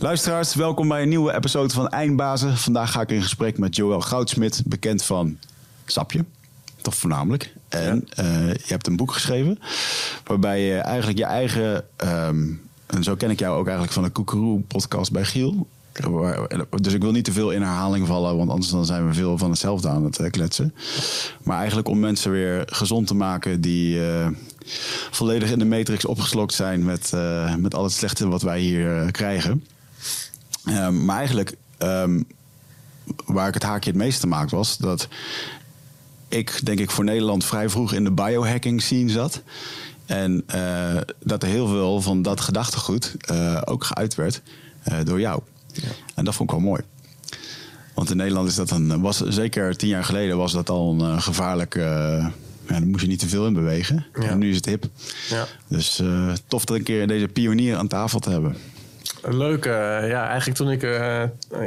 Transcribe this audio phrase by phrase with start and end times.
[0.00, 2.56] Luisteraars, welkom bij een nieuwe episode van Eindbazen.
[2.56, 5.38] Vandaag ga ik in gesprek met Joël Goudsmit, bekend van
[5.86, 6.24] Sapje.
[6.82, 7.54] Toch voornamelijk.
[7.68, 9.58] En eh, je hebt een boek geschreven
[10.24, 11.84] waarbij je eigenlijk je eigen...
[11.96, 12.52] ehm,
[12.86, 15.66] en zo ken ik jou ook eigenlijk van de Koekeroe-podcast bij Giel.
[16.80, 19.38] Dus ik wil niet te veel in herhaling vallen, want anders dan zijn we veel
[19.38, 20.74] van hetzelfde aan het eh, kletsen.
[21.42, 24.28] Maar eigenlijk om mensen weer gezond te maken die eh,
[25.10, 27.12] volledig in de matrix opgeslokt zijn met,
[27.58, 29.62] met al het slechte wat wij hier krijgen.
[30.64, 32.22] Ehm, maar eigenlijk, ehm,
[33.24, 35.08] waar ik het haakje het meeste maakte, was dat
[36.28, 39.42] ik, denk ik, voor Nederland vrij vroeg in de biohacking scene zat.
[40.06, 44.42] En eh, dat er heel veel van dat gedachtegoed eh, ook geuit werd
[44.82, 45.42] eh, door jou.
[46.14, 46.82] En dat vond ik wel mooi.
[47.94, 51.22] Want in Nederland is dat een, was zeker tien jaar geleden was dat al een
[51.22, 51.74] gevaarlijk.
[51.74, 52.32] ja,
[52.66, 54.06] daar moest je niet te veel in bewegen.
[54.14, 54.22] Ja.
[54.22, 54.86] En nu is het hip.
[55.28, 55.46] Ja.
[55.68, 56.02] Dus
[56.46, 58.56] tof dat een keer deze pionier aan tafel te hebben.
[59.28, 59.66] Leuk.
[59.66, 61.22] eh, ja, eigenlijk toen ik eh,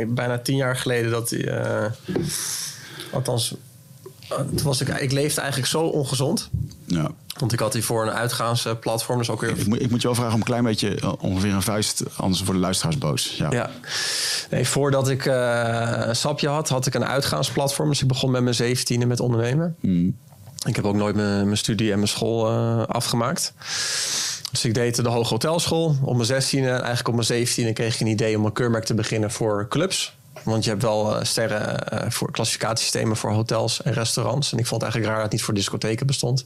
[0.07, 1.91] bijna tien jaar geleden dat die, eh,
[3.11, 3.55] althans,
[4.27, 6.49] toen was ik, ik leefde eigenlijk zo ongezond.
[6.85, 7.11] Ja.
[7.37, 10.15] Want ik had hiervoor een uitgaansplatform, dus ook weer Ik moet, ik moet je wel
[10.15, 13.35] vragen om een klein beetje, ongeveer een vuist, anders worden de luisteraars boos.
[13.37, 13.51] Ja.
[13.51, 13.69] Ja.
[14.49, 17.89] Nee, voordat ik een sapje had, had ik een uitgaansplatform.
[17.89, 19.75] Dus ik begon met mijn zeventiende met ondernemen.
[20.65, 22.49] Ik heb ook nooit mijn, mijn studie en mijn school
[22.85, 23.53] afgemaakt.
[24.57, 25.95] Dus ik deed de Hoge Hotelschool.
[26.01, 28.93] Op mijn zestiende, eigenlijk op mijn zeventiende kreeg ik een idee om een keurmerk te
[28.93, 30.17] beginnen voor clubs.
[30.43, 34.51] Want je hebt wel eh, sterren eh, voor klassificatiesystemen voor hotels en restaurants.
[34.51, 36.45] En ik vond het eigenlijk raar dat het niet voor discotheken bestond.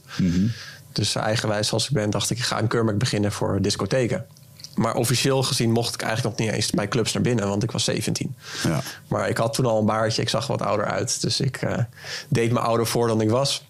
[0.92, 4.26] Dus eh, eigenwijs als ik ben, dacht ik, ik ga een keurmerk beginnen voor discotheken.
[4.74, 7.70] Maar officieel gezien mocht ik eigenlijk nog niet eens bij clubs naar binnen, want ik
[7.70, 8.34] was 17.
[8.62, 8.80] Ja.
[9.08, 11.20] Maar ik had toen al een baardje, ik zag wat ouder uit.
[11.20, 11.60] Dus ik
[12.28, 13.64] deed me ouder voor dan ik was.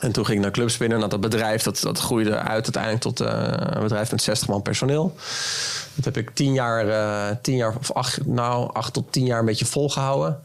[0.00, 0.98] En toen ging ik naar clubs binnen.
[0.98, 4.62] Nou, dat bedrijf dat, dat groeide uit uiteindelijk tot eh, een bedrijf met 60 man
[4.62, 5.14] personeel.
[5.94, 9.38] Dat heb ik tien jaar, eh, tien jaar of acht, nou, acht tot tien jaar
[9.38, 10.40] een beetje volgehouden.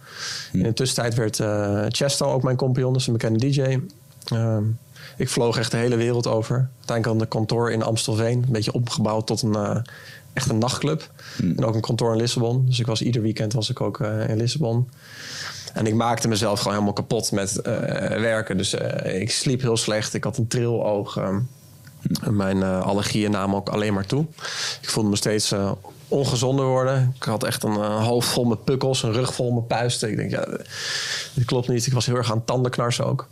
[0.51, 3.79] In de tussentijd werd eh Chesto ook mijn compagnon, dus een bekende DJ.
[4.25, 4.63] Ehm,
[5.17, 6.55] ik vloog echt de hele wereld over.
[6.77, 8.43] Uiteindelijk had ik een kantoor in Amstelveen.
[8.43, 9.83] Een beetje opgebouwd tot een,
[10.39, 11.11] echt een nachtclub.
[11.37, 12.65] En ook een kantoor in Lissabon.
[12.65, 14.89] Dus ik was ieder weekend was ik ook eh, in Lissabon.
[15.73, 17.73] En ik maakte mezelf gewoon helemaal kapot met eh,
[18.07, 18.57] werken.
[18.57, 20.13] Dus eh, ik sliep heel slecht.
[20.13, 21.17] Ik had een triloog.
[21.17, 21.39] ehm,
[22.21, 24.25] en mijn allergieën namen ook alleen maar toe.
[24.81, 25.53] Ik voelde me steeds
[26.07, 27.13] ongezonder worden.
[27.15, 30.09] Ik had echt een hoofd vol met pukkels, een rug vol met puisten.
[30.09, 30.45] Ik denk, ja,
[31.33, 31.85] dit klopt niet.
[31.85, 33.27] Ik was heel erg aan tandenknarsen ook.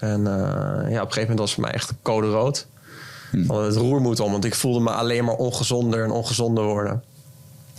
[0.00, 2.66] En ja, op een gegeven moment was het voor mij echt code rood.
[3.46, 7.02] Van het roer moet om, want ik voelde me alleen maar ongezonder en ongezonder worden.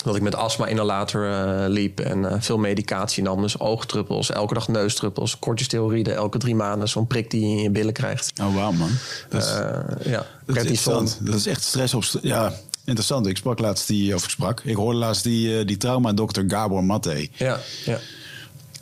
[0.04, 3.42] Dat ik met astma-inhalator eh, liep en eh, veel medicatie nam.
[3.42, 6.90] Dus oogdruppels, elke dag neusdruppels, corticosteroïden, elke drie maanden.
[6.90, 8.32] Zo'n prik die je in je billen krijgt.
[8.42, 8.90] Oh, wauw man.
[9.30, 11.18] Dat is, Eh, ja, dat is interessant.
[11.22, 12.04] Dat is echt stress op...
[12.22, 12.54] Ja,
[12.86, 13.28] interessant.
[13.28, 14.16] Ik sprak laatst die...
[14.16, 14.62] Of ik sprak.
[14.64, 17.28] Ik hoorde laatst die, eh, die trauma-dokter Gabor Maté.
[17.32, 18.00] Ja, ja.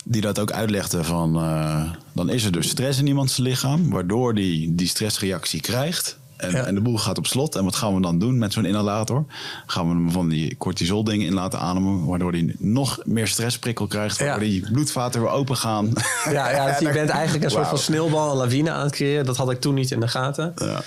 [0.06, 1.36] Die dat ook uitlegde van...
[1.36, 3.90] eh, dan is er dus stress in iemands lichaam.
[3.90, 6.18] Waardoor die die stressreactie krijgt.
[6.40, 6.66] En, Ja.
[6.66, 7.56] en de boel gaat op slot.
[7.56, 9.26] En wat gaan we dan doen met zo'n inhalator?
[9.66, 12.06] Gaan we hem van die cortisol dingen in laten ademen.
[12.06, 14.18] Waardoor hij nog meer stressprikkel krijgt.
[14.20, 14.50] Waardoor Ja.
[14.52, 15.94] die bloedvaten weer open gaan.
[16.32, 19.26] Ja, ja, dus je bent eigenlijk een soort van sneeuwbal, een lawine aan het creëren.
[19.26, 20.54] Dat had ik toen niet in de gaten.
[20.56, 20.82] Ja.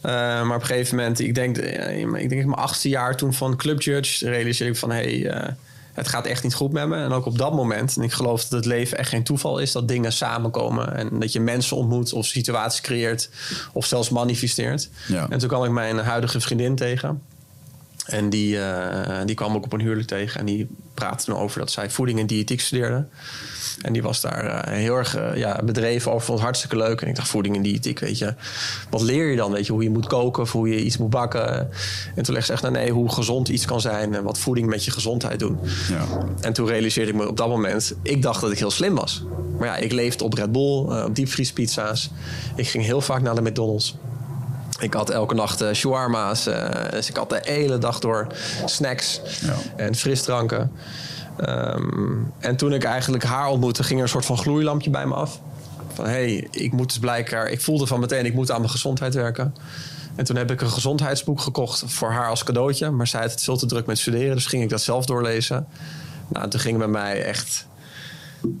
[0.00, 0.12] Eh,
[0.46, 3.34] maar op een gegeven moment, ik denk, eh, ik denk in mijn achtste jaar toen
[3.34, 5.52] van Club Judge, realiseerde ik van hé, hey, eh,
[5.98, 6.96] het gaat echt niet goed met me.
[6.96, 9.72] En ook op dat moment, en ik geloof dat het leven echt geen toeval is,
[9.72, 13.30] dat dingen samenkomen en dat je mensen ontmoet of situaties creëert
[13.72, 14.90] of zelfs manifesteert.
[15.08, 15.26] Ja.
[15.30, 17.22] En toen kwam ik mijn huidige vriendin tegen.
[18.06, 20.40] En die, eh, die kwam ook op een huwelijk tegen.
[20.40, 23.06] En die praatte toen over dat zij voeding en diëtiek studeerde.
[23.82, 26.24] En die was daar eh, heel erg eh, ja, bedreven over.
[26.24, 27.00] Vond het hartstikke leuk.
[27.00, 28.34] En ik dacht, voeding en diëtiek, weet je.
[28.90, 29.52] Wat leer je dan?
[29.52, 31.68] Weet je, hoe je moet koken of hoe je iets moet bakken.
[32.14, 34.14] En toen legde ze echt, nou nee, hoe gezond iets kan zijn.
[34.14, 35.58] En wat voeding met je gezondheid doen.
[35.88, 36.04] Ja.
[36.40, 37.94] En toen realiseerde ik me op dat moment...
[38.02, 39.24] ik dacht dat ik heel slim was.
[39.58, 42.10] Maar ja, ik leefde op Red Bull, eh, op diepvriespizza's.
[42.56, 43.96] Ik ging heel vaak naar de McDonald's.
[44.80, 46.44] Ik had elke nacht shawarma's.
[46.90, 48.26] dus ik had de hele dag door
[48.64, 49.54] snacks Ja.
[49.76, 50.70] en frisdranken.
[51.38, 55.14] Ehm, en toen ik eigenlijk haar ontmoette, ging er een soort van gloeilampje bij me
[55.14, 55.40] af.
[55.92, 57.48] Van hé, hey, ik moet dus blijkbaar...
[57.48, 59.54] Ik voelde van meteen, ik moet aan mijn gezondheid werken.
[60.14, 62.90] En toen heb ik een gezondheidsboek gekocht voor haar als cadeautje.
[62.90, 65.66] Maar zij had het veel te druk met studeren, dus ging ik dat zelf doorlezen.
[66.28, 67.66] Nou, en toen ging bij mij echt...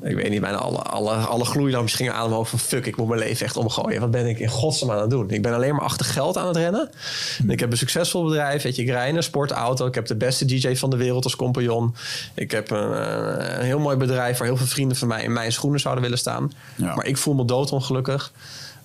[0.02, 2.58] Ik weet niet, bijna alle, alle, alle gloeilampjes gingen aan omhoog van...
[2.58, 4.00] fuck, ik moet mijn leven echt omgooien.
[4.00, 5.30] Wat ben ik in godsnaam aan het doen?
[5.30, 6.90] Ik ben alleen maar achter geld aan het rennen.
[7.38, 8.62] En ik heb een succesvol bedrijf.
[8.62, 9.86] Weet je, ik rij in een sportauto.
[9.86, 11.94] Ik heb de beste DJ van de wereld als compagnon.
[12.34, 14.38] Ik heb een, eh, een heel mooi bedrijf...
[14.38, 16.52] waar heel veel vrienden van mij in mijn schoenen zouden willen staan.
[16.74, 16.94] Ja.
[16.94, 18.32] Maar ik voel me doodongelukkig.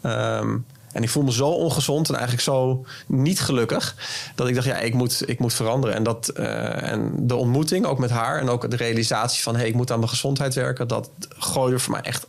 [0.01, 0.57] Ehm,
[0.93, 3.95] En ik voel me zo ongezond en eigenlijk zo niet gelukkig.
[4.35, 5.95] Dat ik dacht, ja, ik moet, ik moet veranderen.
[5.95, 8.39] En, dat, uh, en de ontmoeting, ook met haar.
[8.39, 10.87] En ook de realisatie van, hé, hey, ik moet aan mijn gezondheid werken.
[10.87, 12.27] Dat gooide voor mij echt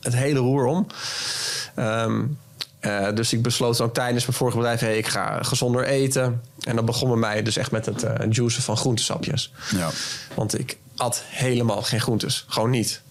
[0.00, 0.86] het hele roer om.
[1.76, 2.38] Um,
[2.80, 4.80] uh, dus ik besloot ook tijdens mijn vorige bedrijf...
[4.80, 6.42] Hey, ik ga gezonder eten.
[6.60, 9.52] En dan begon bij mij dus echt met het uh, juicen van groentesapjes.
[9.76, 9.90] Ja.
[10.34, 12.44] Want ik at helemaal geen groentes.
[12.48, 13.02] Gewoon niet.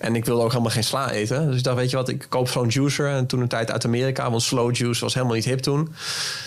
[0.00, 1.46] En ik wilde ook helemaal geen sla eten.
[1.46, 3.08] Dus ik dacht, weet je wat, ik koop zo'n juicer.
[3.08, 5.94] En toen een tijd uit Amerika, want slow juice was helemaal niet hip toen.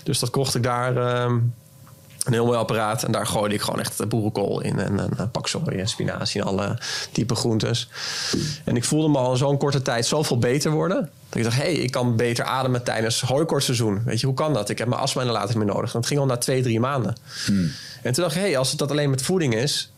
[0.04, 0.98] Dus dat kocht ik daar...
[0.98, 1.36] Uh,
[2.24, 3.04] een heel mooi apparaat.
[3.04, 4.80] En daar gooide ik gewoon echt boerenkool in.
[4.80, 6.78] En een pak soja en spinazie en alle
[7.12, 7.90] type groentes.
[8.64, 11.10] En ik voelde me al in zo'n korte tijd zoveel beter worden.
[11.30, 14.02] Dat ik dacht, hé, hey, ik kan beter ademen tijdens hooikortseizoen.
[14.06, 14.70] Weet je, hoe kan dat?
[14.70, 15.94] Ik heb mijn astma inderdaad niet meer nodig.
[15.94, 17.16] En dat ging al na twee, drie maanden.
[17.46, 17.72] Hmm.
[18.02, 19.93] En toen dacht ik, hé, hey, als het dat alleen met voeding is...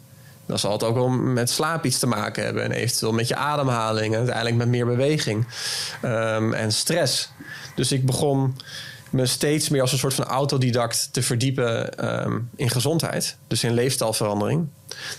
[0.45, 2.63] dan zal het ook wel met slaap iets te maken hebben.
[2.63, 4.13] En eventueel met je ademhaling.
[4.13, 5.47] En uiteindelijk met meer beweging.
[6.03, 7.29] Um, en stress.
[7.75, 8.55] Dus ik begon
[9.09, 13.37] me steeds meer als een soort van autodidact te verdiepen um, in gezondheid.
[13.47, 14.67] Dus in leefstijlverandering.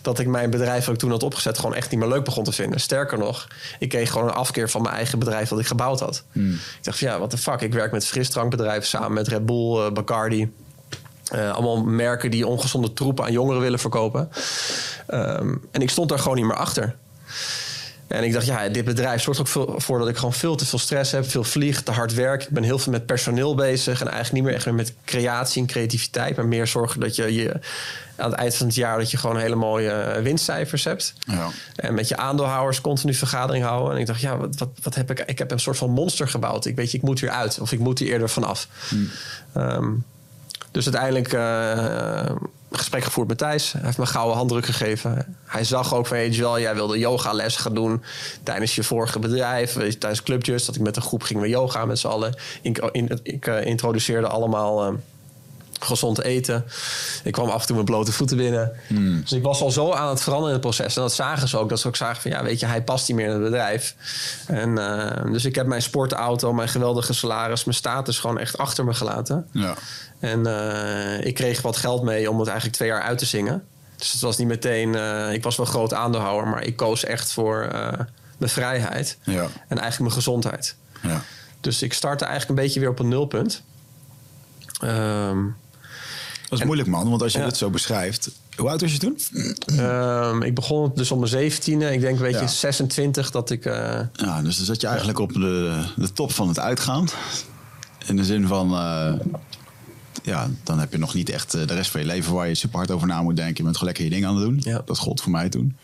[0.02, 2.44] Dat ik mijn bedrijf dat ik toen had opgezet gewoon echt niet meer leuk begon
[2.44, 2.80] te vinden.
[2.80, 6.24] Sterker nog, ik kreeg gewoon een afkeer van mijn eigen bedrijf dat ik gebouwd had.
[6.32, 6.52] Hmm.
[6.52, 7.60] Ik dacht van ja, wat de fuck.
[7.60, 10.52] Ik werk met frisdrankbedrijven samen met Red Bull, uh, Bacardi.
[11.34, 14.30] Uh, allemaal merken die ongezonde troepen aan jongeren willen verkopen.
[15.10, 16.96] Um, en ik stond daar gewoon niet meer achter.
[18.06, 20.78] En ik dacht, ja, dit bedrijf zorgt ook voor dat ik gewoon veel te veel
[20.78, 22.42] stress heb, veel vlieg, te hard werk.
[22.42, 25.62] Ik ben heel veel met personeel bezig en eigenlijk niet meer echt meer met creatie
[25.62, 27.52] en creativiteit, maar meer zorgen dat je, je
[28.16, 31.14] aan het eind van het jaar dat je gewoon hele mooie winstcijfers hebt.
[31.18, 31.48] Ja.
[31.76, 33.94] En met je aandeelhouders continu vergadering houden.
[33.94, 35.20] En ik dacht, ja, wat, wat, wat heb ik?
[35.20, 36.64] Ik heb een soort van monster gebouwd.
[36.64, 38.68] Ik weet je, ik moet hier uit of ik moet hier eerder vanaf.
[38.88, 39.10] Hmm.
[39.56, 40.04] Um,
[40.76, 42.36] dus uiteindelijk uh,
[42.72, 43.72] gesprek gevoerd met Thijs.
[43.72, 45.36] Hij heeft me een gouden handdruk gegeven.
[45.44, 48.02] Hij zag ook van, hey Joel, jij wilde yogales gaan doen
[48.42, 49.72] tijdens je vorige bedrijf.
[49.72, 52.34] Tijdens Clubjes, dat ik met een groep gingen we yoga met z'n allen.
[52.62, 54.86] Ik, in, ik uh, introduceerde allemaal...
[54.86, 54.98] Uh,
[55.80, 56.64] gezond eten.
[57.24, 58.72] Ik kwam af en toe met blote voeten binnen.
[58.86, 59.20] Hmm.
[59.20, 60.96] Dus ik was al zo aan het veranderen in het proces.
[60.96, 61.68] En dat zagen ze ook.
[61.68, 63.94] Dat ze ook zagen van, ja, weet je, hij past niet meer in het bedrijf.
[64.46, 68.84] En, uh, dus ik heb mijn sportauto, mijn geweldige salaris, mijn status gewoon echt achter
[68.84, 69.46] me gelaten.
[69.52, 69.74] Ja.
[70.18, 73.64] En uh, ik kreeg wat geld mee om het eigenlijk twee jaar uit te zingen.
[73.96, 74.88] Dus het was niet meteen...
[74.88, 77.68] Uh, ik was wel groot aandeelhouder, maar ik koos echt voor
[78.38, 79.18] mijn vrijheid.
[79.22, 79.42] Ja.
[79.42, 80.76] En eigenlijk mijn gezondheid.
[81.02, 81.22] Ja.
[81.60, 83.62] Dus ik startte eigenlijk een beetje weer op een nulpunt.
[84.84, 85.56] Um,
[86.42, 87.10] dat is en, moeilijk, man.
[87.10, 87.44] Want als je ja.
[87.44, 88.30] dit zo beschrijft...
[88.56, 89.18] Hoe oud was je toen?
[89.80, 91.64] Um, ik begon dus om mijn 17e.
[91.64, 92.46] Ik denk, weet je, ja.
[92.46, 93.64] 26 dat ik...
[93.64, 93.72] Uh,
[94.12, 97.08] ja, dus dan zat je eigenlijk op de, de top van het uitgaan.
[98.06, 98.72] In de zin van...
[98.72, 99.12] Uh,
[100.26, 102.78] ja, dan heb je nog niet echt de rest van je leven waar je super
[102.78, 103.56] hard over na moet denken.
[103.56, 104.60] Je bent gewoon lekker je ding aan het doen.
[104.62, 104.82] Ja.
[104.84, 105.76] Dat gold voor mij toen.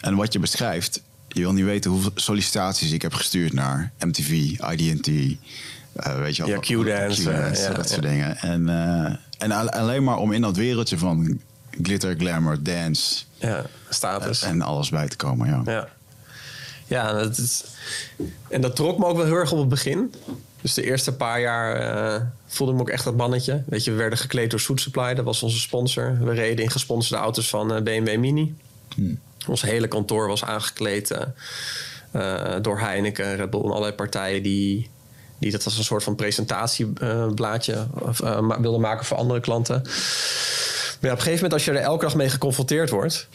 [0.00, 4.30] En wat je beschrijft, je wil niet weten hoeveel sollicitaties ik heb gestuurd naar MTV,
[4.72, 5.08] IDT.
[5.08, 8.36] Uh, weet je wel, ja, Q-dance, Q-dance ja, dat soort dingen.
[8.36, 11.40] En, uh, en alleen maar om in dat wereldje van
[11.82, 13.24] glitter, glamour, dance.
[13.34, 14.42] Ja, status.
[14.42, 15.62] En alles bij te komen, ja.
[15.64, 15.88] Ja,
[16.86, 17.64] ja dat is,
[18.48, 20.14] en dat trok me ook wel heel erg op het begin.
[20.60, 23.62] Dus de eerste paar jaar uh, voelde ik me ook echt dat mannetje.
[23.66, 26.18] Weet je, we werden gekleed door Soet Supply, dat was onze sponsor.
[26.20, 28.54] We reden in gesponsorde auto's van uh, BMW Mini.
[28.94, 29.18] Hmm.
[29.46, 31.18] Ons hele kantoor was aangekleed
[32.12, 34.90] uh, door Heineken, Red Bull en allerlei partijen die,
[35.38, 37.86] die dat als een soort van presentatieblaadje
[38.60, 39.82] wilden maken voor andere klanten.
[39.82, 39.90] Maar
[41.00, 43.28] ja, op een gegeven moment, als je er elke dag mee geconfronteerd wordt.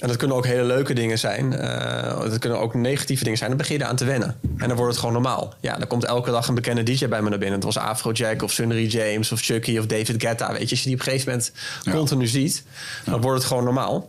[0.00, 1.52] En dat kunnen ook hele leuke dingen zijn.
[1.52, 3.50] Uh, dat kunnen ook negatieve dingen zijn.
[3.50, 4.36] Dan begin je aan te wennen.
[4.56, 5.54] En dan wordt het gewoon normaal.
[5.60, 7.56] Ja, dan komt elke dag een bekende DJ bij me naar binnen.
[7.56, 10.52] Het was Afrojack of Sunny James of Chucky of David Guetta.
[10.52, 11.52] Weet je, als je die op een gegeven moment
[11.82, 11.92] ja.
[11.92, 12.64] continu ziet,
[13.04, 13.20] dan ja.
[13.20, 14.08] wordt het gewoon normaal.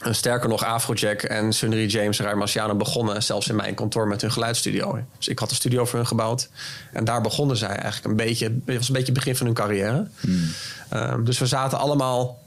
[0.00, 4.20] En sterker nog, Afrojack en Sunny James en Marciano begonnen zelfs in mijn kantoor met
[4.20, 5.04] hun geluidsstudio.
[5.18, 6.48] Dus ik had een studio voor hun gebouwd.
[6.92, 8.44] En daar begonnen zij eigenlijk een beetje.
[8.44, 10.06] Het was een beetje het begin van hun carrière.
[10.20, 10.52] Hmm.
[10.94, 12.39] Um, dus we zaten allemaal.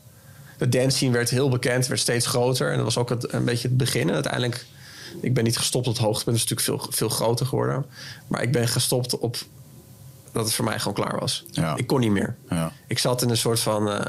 [0.63, 2.69] De dance scene werd heel bekend, werd steeds groter.
[2.69, 4.07] En dat was ook het, een beetje het begin.
[4.07, 4.65] En uiteindelijk,
[5.21, 6.39] ik ben niet gestopt op het hoogtepunt.
[6.39, 7.85] Het is natuurlijk veel, veel groter geworden.
[8.27, 9.37] Maar ik ben gestopt op
[10.31, 11.45] dat het voor mij gewoon klaar was.
[11.51, 11.75] Ja.
[11.75, 12.35] Ik kon niet meer.
[12.49, 12.71] Ja.
[12.87, 13.99] Ik zat in een soort van uh,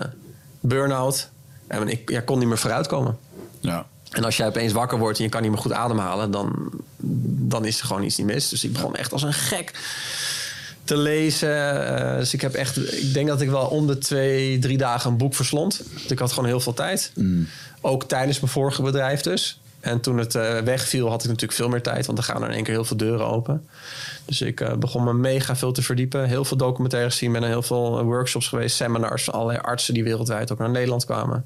[0.61, 1.28] burn-out.
[1.66, 3.18] En ik ja, kon niet meer vooruitkomen.
[3.61, 3.87] Ja.
[4.11, 6.70] En als jij opeens wakker wordt en je kan niet meer goed ademhalen, dan,
[7.49, 8.49] dan is er gewoon iets niet mis.
[8.49, 9.73] Dus ik begon echt als een gek
[10.84, 11.74] te lezen.
[11.74, 15.10] Uh, dus ik heb echt, ik denk dat ik wel om de twee, drie dagen
[15.10, 15.82] een boek verslond.
[15.92, 17.12] Dus ik had gewoon heel veel tijd.
[17.14, 17.48] Mm.
[17.80, 19.58] Ook tijdens mijn vorige bedrijf dus.
[19.80, 22.48] En toen het uh, wegviel, had ik natuurlijk veel meer tijd, want dan gaan er
[22.48, 23.68] in één keer heel veel deuren open.
[24.24, 26.24] Dus ik uh, begon me mega veel te verdiepen.
[26.24, 30.04] Heel veel documentaires zien, ben naar heel veel workshops geweest, seminars van allerlei artsen die
[30.04, 31.44] wereldwijd ook naar Nederland kwamen.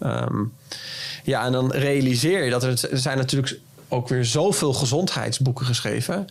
[0.00, 0.52] Um,
[1.24, 6.26] ja, en dan realiseer je dat er, er zijn natuurlijk ook weer zoveel gezondheidsboeken geschreven.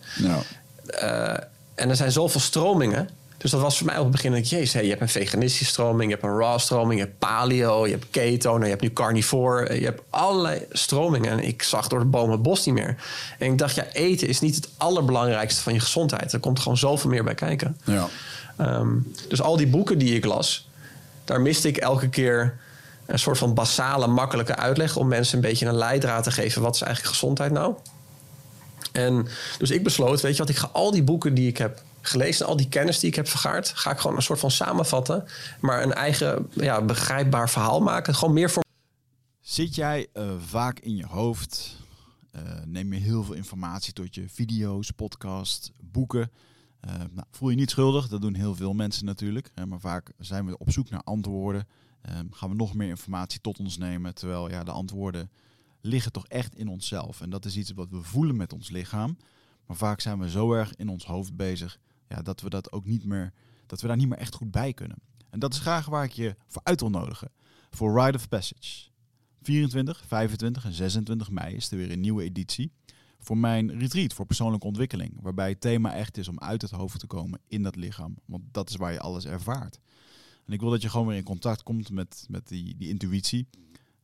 [1.04, 1.34] Uh,
[1.76, 3.10] en er zijn zoveel stromingen.
[3.38, 5.66] Dus dat was voor mij op het begin, dat jezus, hey, je hebt een veganistische
[5.66, 8.82] stroming, je hebt een raw stroming, je hebt paleo, je hebt keto, nou, je hebt
[8.82, 11.32] nu carnivore, je hebt allerlei stromingen.
[11.32, 12.96] En ik zag door de bomen het bos niet meer.
[13.40, 16.34] En ik dacht, ja, eten is niet het allerbelangrijkste van je gezondheid.
[16.34, 17.78] Er komt gewoon zoveel meer bij kijken.
[17.84, 18.08] Ja.
[18.58, 18.90] Ehm,
[19.28, 20.70] dus al die boeken die ik las,
[21.26, 22.58] daar miste ik elke keer
[23.06, 26.62] een soort van basale, makkelijke uitleg om mensen een beetje een leidraad te geven.
[26.62, 27.74] Wat is eigenlijk gezondheid nou?
[28.92, 31.84] En dus ik besloot, weet je wat, ik ga al die boeken die ik heb
[32.02, 35.26] gelezen, al die kennis die ik heb vergaard, ga ik gewoon een soort van samenvatten,
[35.60, 38.16] maar een eigen ja, begrijpbaar verhaal maken.
[38.16, 38.64] Gewoon meer voor.
[39.40, 41.80] Zit jij uh, vaak in je hoofd?
[42.36, 46.32] Uh, neem je heel veel informatie tot je video's, podcast, boeken?
[46.88, 49.52] Uh, nou, voel je niet schuldig, dat doen heel veel mensen natuurlijk.
[49.68, 51.68] maar vaak zijn we op zoek naar antwoorden.
[52.32, 55.30] gaan we nog meer informatie tot ons nemen, terwijl ja, de antwoorden
[55.82, 57.22] liggen toch echt in onszelf.
[57.22, 59.18] En dat is iets wat we voelen met ons lichaam.
[59.66, 62.86] Maar vaak zijn we zo erg in ons hoofd bezig ja, dat we dat ook
[62.86, 63.34] niet meer,
[63.66, 64.98] dat we daar niet meer echt goed bij kunnen.
[65.30, 67.32] En dat is graag waar ik je voor uit wil nodigen.
[67.70, 68.90] Voor Ride of Passage.
[69.42, 72.72] 24, 25 en 26 mei is er weer een nieuwe editie.
[73.20, 75.18] Voor mijn retreat voor persoonlijke ontwikkeling.
[75.22, 78.18] Waarbij het thema echt is om uit het hoofd te komen in dat lichaam.
[78.26, 79.80] Want dat is waar je alles ervaart.
[80.46, 83.48] En ik wil dat je gewoon weer in contact komt met, met die, die intuïtie.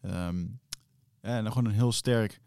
[0.01, 0.59] Um,
[1.35, 2.39] en gewoon een heel sterk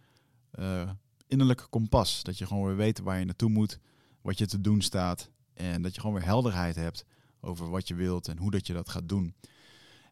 [0.59, 0.91] uh,
[1.27, 2.23] innerlijk kompas.
[2.23, 3.79] Dat je gewoon weer weet waar je naartoe moet,
[4.23, 5.31] wat je te doen staat.
[5.55, 7.05] En dat je gewoon weer helderheid hebt
[7.41, 9.35] over wat je wilt en hoe dat je dat gaat doen.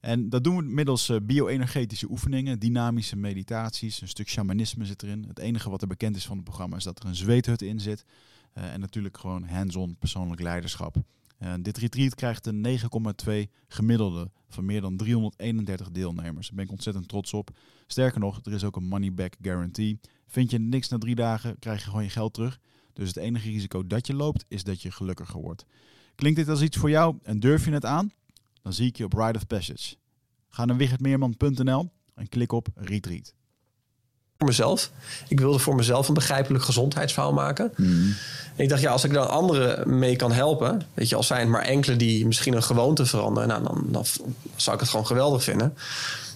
[0.01, 5.25] En dat doen we middels uh, bio-energetische oefeningen, dynamische meditaties, een stuk shamanisme zit erin.
[5.29, 7.81] Het enige wat er bekend is van het programma is dat er een zweethut in
[7.81, 8.05] zit.
[8.55, 10.97] Uh, en natuurlijk gewoon hands-on persoonlijk leiderschap.
[11.43, 12.79] Uh, dit retreat krijgt een
[13.27, 13.33] 9,2
[13.69, 16.47] gemiddelde van meer dan 331 deelnemers.
[16.47, 17.51] Daar ben ik ontzettend trots op.
[17.87, 20.01] Sterker nog, er is ook een money back guarantee.
[20.27, 22.59] Vind je niks na drie dagen, krijg je gewoon je geld terug.
[22.93, 25.65] Dus het enige risico dat je loopt, is dat je gelukkiger wordt.
[26.15, 28.11] Klinkt dit als iets voor jou en durf je het aan?
[28.63, 29.97] Dan zie ik je op Ride of Passage.
[30.49, 33.35] Ga naar wichertmeerman.nl en klik op Retreat.
[34.39, 34.91] Voor mezelf.
[35.29, 37.73] Ik wilde voor mezelf een begrijpelijk gezondheidsverhaal maken.
[37.77, 38.15] Mm.
[38.57, 41.63] ik dacht, ja, als ik dan anderen mee kan helpen, weet je, als zijn maar
[41.63, 44.05] enkele die misschien een gewoonte veranderen, nou, dan, dan
[44.57, 45.75] zou ik het gewoon geweldig vinden.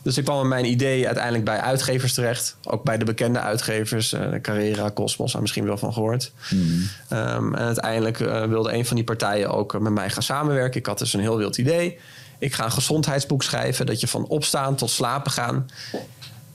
[0.02, 2.56] Dus ik kwam met mijn idee uiteindelijk bij uitgevers terecht.
[2.64, 6.32] Ook bij de bekende uitgevers, uh, Carrera, Cosmos, daar misschien wel van gehoord.
[6.50, 6.88] Mm.
[7.12, 10.80] Um, en uiteindelijk uh, wilde een van die partijen ook met mij gaan samenwerken.
[10.80, 11.98] Ik had dus een heel wild idee.
[12.38, 15.66] Ik ga een gezondheidsboek schrijven, dat je van opstaan tot slapen gaan.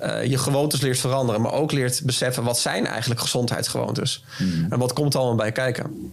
[0.01, 4.23] Uh, je gewoontes leert veranderen, maar ook leert beseffen wat zijn eigenlijk gezondheidsgewoontes.
[4.37, 4.67] Mm.
[4.69, 6.11] En wat komt allemaal bij kijken.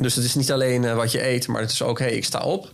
[0.00, 2.24] Dus het is niet alleen wat je eet, maar het is ook, hé, hey, ik
[2.24, 2.72] sta op.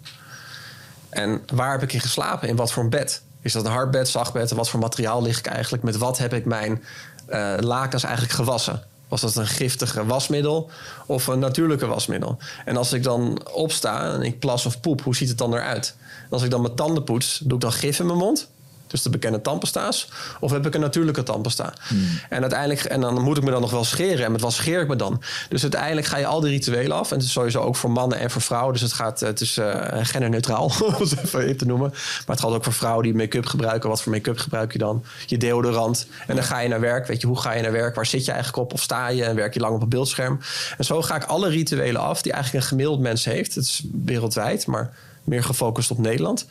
[1.09, 2.49] En waar heb ik in geslapen?
[2.49, 3.23] In wat voor een bed?
[3.41, 4.51] Is dat een hardbed, zachtbed?
[4.51, 5.83] Wat voor materiaal lig ik eigenlijk?
[5.83, 6.83] Met wat heb ik mijn
[7.29, 8.83] uh, lakens eigenlijk gewassen?
[9.09, 10.71] Was dat een giftige wasmiddel
[11.07, 12.39] of een natuurlijke wasmiddel?
[12.65, 15.95] En als ik dan opsta en ik plas of poep, hoe ziet het dan eruit?
[16.23, 18.49] En als ik dan mijn tanden poets, doe ik dan gif in mijn mond?
[18.95, 20.09] Dus de bekende tandpasta's.
[20.41, 21.73] Of heb ik een natuurlijke tandpasta?
[21.89, 22.09] Hmm.
[22.29, 24.25] En uiteindelijk, en dan moet ik me dan nog wel scheren.
[24.25, 25.23] En met wat scheer ik me dan?
[25.49, 27.11] Dus uiteindelijk ga je al die rituelen af.
[27.11, 28.73] En het is sowieso ook voor mannen en voor vrouwen.
[28.73, 31.89] Dus het gaat, het is uh, genderneutraal, om het even te noemen.
[31.91, 33.89] Maar het gaat ook voor vrouwen die make-up gebruiken.
[33.89, 35.05] Wat voor make-up gebruik je dan?
[35.27, 36.07] Je deodorant.
[36.27, 37.07] En dan ga je naar werk.
[37.07, 37.95] Weet je, hoe ga je naar werk?
[37.95, 38.73] Waar zit je eigenlijk op?
[38.73, 40.41] Of sta je en werk je lang op een beeldscherm?
[40.79, 43.55] En zo ga ik alle rituelen af die eigenlijk een gemiddeld mens heeft.
[43.55, 44.93] Het is wereldwijd, maar
[45.25, 46.47] meer gefocust op Nederland.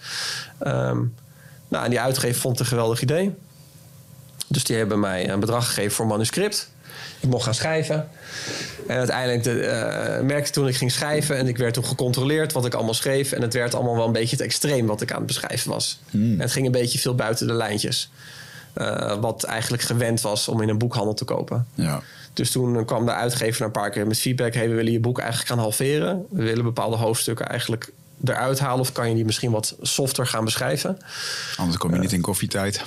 [0.68, 1.14] Um,
[1.74, 3.36] nou, en die uitgever vond het een geweldig idee.
[4.48, 6.70] Dus die hebben mij een bedrag gegeven voor een manuscript.
[7.20, 8.10] Ik mocht gaan schrijven.
[8.88, 9.52] En uiteindelijk de,
[10.20, 11.38] uh, merkte toen ik ging schrijven...
[11.38, 13.32] en ik werd toen gecontroleerd wat ik allemaal schreef...
[13.32, 16.00] en het werd allemaal wel een beetje het extreem wat ik aan het beschrijven was.
[16.10, 16.34] Hmm.
[16.34, 18.10] En het ging een beetje veel buiten de lijntjes.
[18.78, 21.68] Uh, wat eigenlijk gewend was om in een boekhandel te kopen.
[21.76, 22.02] Ja.
[22.34, 24.54] Dus toen kwam de uitgever een paar keer met feedback...
[24.54, 26.26] hey, we willen je boek eigenlijk gaan halveren.
[26.30, 27.92] We willen bepaalde hoofdstukken eigenlijk
[28.24, 28.80] eruit halen?
[28.80, 30.98] Of kan je die misschien wat softer gaan beschrijven?
[31.56, 32.82] Anders kom je uh, niet in koffietijd.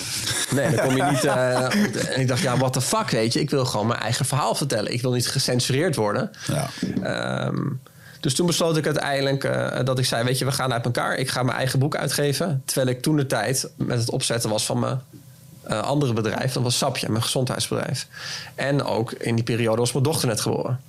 [0.50, 1.24] Nee, dan kom je niet...
[1.24, 1.74] Uh,
[2.14, 3.40] en ik dacht, ja, what the fuck, weet je?
[3.40, 4.92] Ik wil gewoon mijn eigen verhaal vertellen.
[4.92, 6.30] Ik wil niet gecensureerd worden.
[6.46, 7.46] Ja.
[7.46, 7.80] Um,
[8.20, 10.24] dus toen besloot ik uiteindelijk uh, dat ik zei...
[10.24, 11.16] weet je, we gaan uit elkaar.
[11.16, 12.62] Ik ga mijn eigen boek uitgeven.
[12.64, 15.00] Terwijl ik toen de tijd met het opzetten was van mijn...
[15.70, 18.06] Uh, andere bedrijf, dat was Sapje, mijn gezondheidsbedrijf.
[18.54, 20.80] En ook in die periode was mijn dochter net geboren.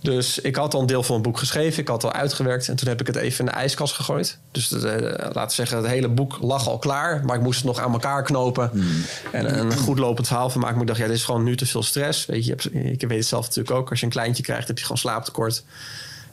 [0.00, 1.80] Dus ik had al een deel van mijn boek geschreven.
[1.80, 2.68] Ik had al uitgewerkt.
[2.68, 4.38] En toen heb ik het even in de ijskast gegooid.
[4.50, 7.24] Dus de, laten we zeggen, het hele boek lag al klaar.
[7.24, 8.70] Maar ik moest het nog aan elkaar knopen.
[8.72, 9.04] Hmm.
[9.32, 10.76] En een goed lopend verhaal van maken.
[10.76, 12.26] Maar ik dacht, ja, dit is gewoon nu te veel stress.
[12.26, 13.90] Weet je, ik weet het zelf natuurlijk ook.
[13.90, 15.64] Als je een kleintje krijgt, heb je gewoon slaaptekort.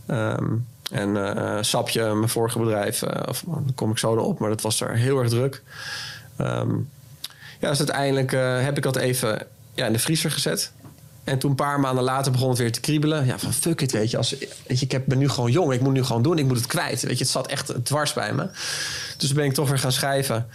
[0.08, 4.40] Um, en uh, Sapje, mijn vorige bedrijf, uh, of, daar kom ik zo erop.
[4.40, 5.62] Maar dat was er heel erg druk.
[6.42, 6.90] Um,
[7.60, 8.32] ja, dus uiteindelijk
[8.66, 10.72] heb ik dat even ja, in de vriezer gezet.
[11.26, 13.26] En toen een paar maanden later begon het weer te kriebelen.
[13.26, 14.18] Ja, van fuck it, weet je.
[14.18, 14.36] Als,
[14.68, 16.38] weet je ik ben nu gewoon jong, ik moet nu gewoon doen.
[16.38, 17.24] Ik moet het kwijt, weet je.
[17.24, 18.50] Het zat echt dwars bij me.
[19.18, 20.48] Dus ben ik toch weer gaan schrijven.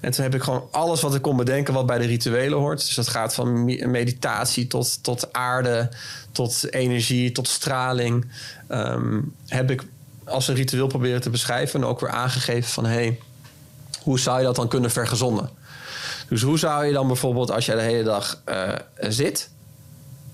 [0.00, 2.78] En toen heb ik gewoon alles wat ik kon bedenken wat bij de rituelen hoort.
[2.78, 5.88] Dus dat gaat van meditatie tot, tot aarde,
[6.32, 8.26] tot energie, tot straling.
[8.68, 9.84] Ehm, heb ik
[10.24, 11.80] als een ritueel proberen te beschrijven.
[11.80, 12.86] En ook weer aangegeven van...
[12.86, 13.18] Hey,
[14.02, 15.50] hoe zou je dat dan kunnen vergezonden?
[16.28, 19.50] Dus hoe zou je dan bijvoorbeeld als jij de hele dag uh, zit...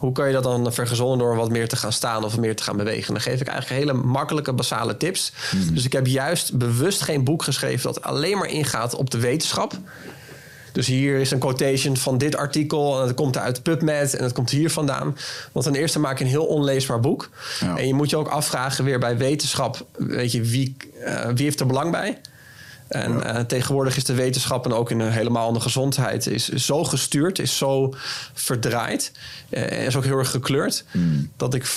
[0.00, 2.62] Hoe kan je dat dan vergezonden door wat meer te gaan staan of meer te
[2.62, 3.12] gaan bewegen?
[3.12, 5.32] Dan geef ik eigenlijk hele makkelijke, basale tips.
[5.52, 5.74] Mhm.
[5.74, 9.72] Dus ik heb juist bewust geen boek geschreven dat alleen maar ingaat op de wetenschap.
[10.72, 13.00] Dus hier is een quotation van dit artikel.
[13.00, 15.16] En dat komt uit PubMed en dat komt hier vandaan.
[15.52, 17.30] Want ten eerste maak je een heel onleesbaar boek.
[17.76, 19.86] En je moet je ook afvragen weer bij wetenschap.
[19.96, 22.18] Weet je, wie, uh, wie heeft er belang bij?
[22.90, 26.84] En uh, tegenwoordig is de wetenschap en ook in, helemaal in de gezondheid is, zo
[26.84, 27.94] gestuurd, is zo
[28.32, 29.12] verdraaid,
[29.50, 31.30] uh, is ook heel erg gekleurd, hmm.
[31.36, 31.72] dat, ik,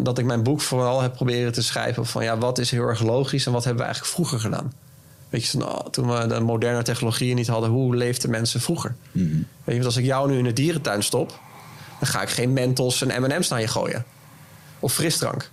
[0.00, 3.02] dat ik mijn boek vooral heb proberen te schrijven van ja, wat is heel erg
[3.02, 4.72] logisch en wat hebben we eigenlijk vroeger gedaan.
[5.28, 8.94] Weet je, nou, toen we de moderne technologieën niet hadden, hoe leefden mensen vroeger?
[9.12, 9.30] Hmm.
[9.30, 11.38] Weet je, want als ik jou nu in de dierentuin stop,
[11.98, 14.04] dan ga ik geen Mentos en M&M's naar je gooien.
[14.78, 15.50] Of frisdrank.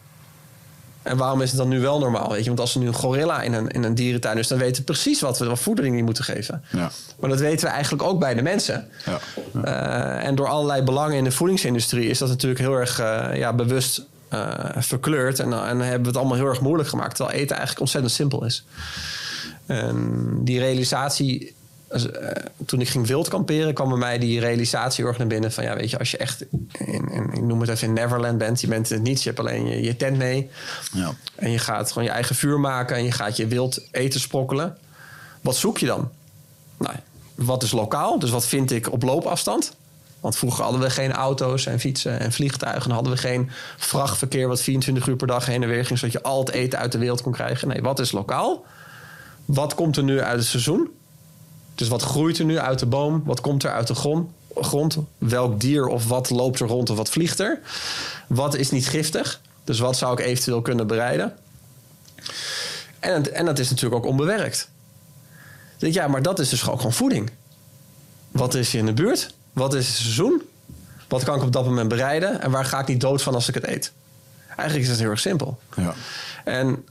[1.07, 2.29] En waarom is het dan nu wel normaal?
[2.29, 2.47] Weet je?
[2.47, 4.83] Want als er nu een gorilla in een, in een dierentuin is, dan weten we
[4.83, 6.63] precies wat we wat voedering die moeten geven.
[6.71, 6.91] Ja.
[7.19, 8.87] Maar dat weten we eigenlijk ook bij de mensen.
[9.05, 9.19] Ja.
[9.65, 13.53] Uh, en door allerlei belangen in de voedingsindustrie is dat natuurlijk heel erg uh, ja,
[13.53, 14.01] bewust
[14.33, 15.39] uh, verkleurd.
[15.39, 17.15] En, en hebben we het allemaal heel erg moeilijk gemaakt.
[17.15, 18.65] Terwijl eten eigenlijk ontzettend simpel is.
[19.65, 21.55] En die realisatie
[22.65, 25.51] toen ik ging wild kamperen, kwam bij mij die realisatie heel erg naar binnen.
[25.51, 26.45] Van ja, weet je, als je echt
[26.77, 29.39] in, in, ik noem het even in Neverland bent, je bent het niet, je hebt
[29.39, 30.49] alleen je, je tent mee.
[30.93, 31.13] Ja.
[31.35, 34.77] En je gaat gewoon je eigen vuur maken en je gaat je wild eten sprokkelen.
[35.41, 36.09] Wat zoek je dan?
[36.77, 36.95] Nou,
[37.35, 38.19] wat is lokaal?
[38.19, 39.75] Dus wat vind ik op loopafstand?
[40.19, 42.91] Want vroeger hadden we geen auto's en fietsen en vliegtuigen.
[42.91, 46.21] Hadden we geen vrachtverkeer wat 24 uur per dag heen en weer ging, zodat je
[46.21, 47.67] al het eten uit de wereld kon krijgen.
[47.67, 48.65] Nee, wat is lokaal?
[49.45, 50.89] Wat komt er nu uit het seizoen?
[51.77, 53.21] Dus wat groeit er nu uit de boom?
[53.25, 54.29] Wat komt er uit de grond?
[54.55, 54.97] grond?
[55.17, 57.59] Welk dier of wat loopt er rond of wat vliegt er?
[58.27, 59.41] Wat is niet giftig?
[59.63, 61.35] Dus wat zou ik eventueel kunnen bereiden?
[62.99, 64.69] En, en dat is natuurlijk ook onbewerkt.
[65.77, 67.31] Denk, ja, maar dat is dus ook gewoon voeding.
[68.31, 69.33] Wat is hier in de buurt?
[69.53, 70.41] Wat is het seizoen?
[71.07, 72.41] Wat kan ik op dat moment bereiden?
[72.41, 73.91] En waar ga ik niet dood van als ik het eet?
[74.47, 75.59] Eigenlijk is het heel erg simpel.
[75.75, 75.93] Ja.
[76.43, 76.85] En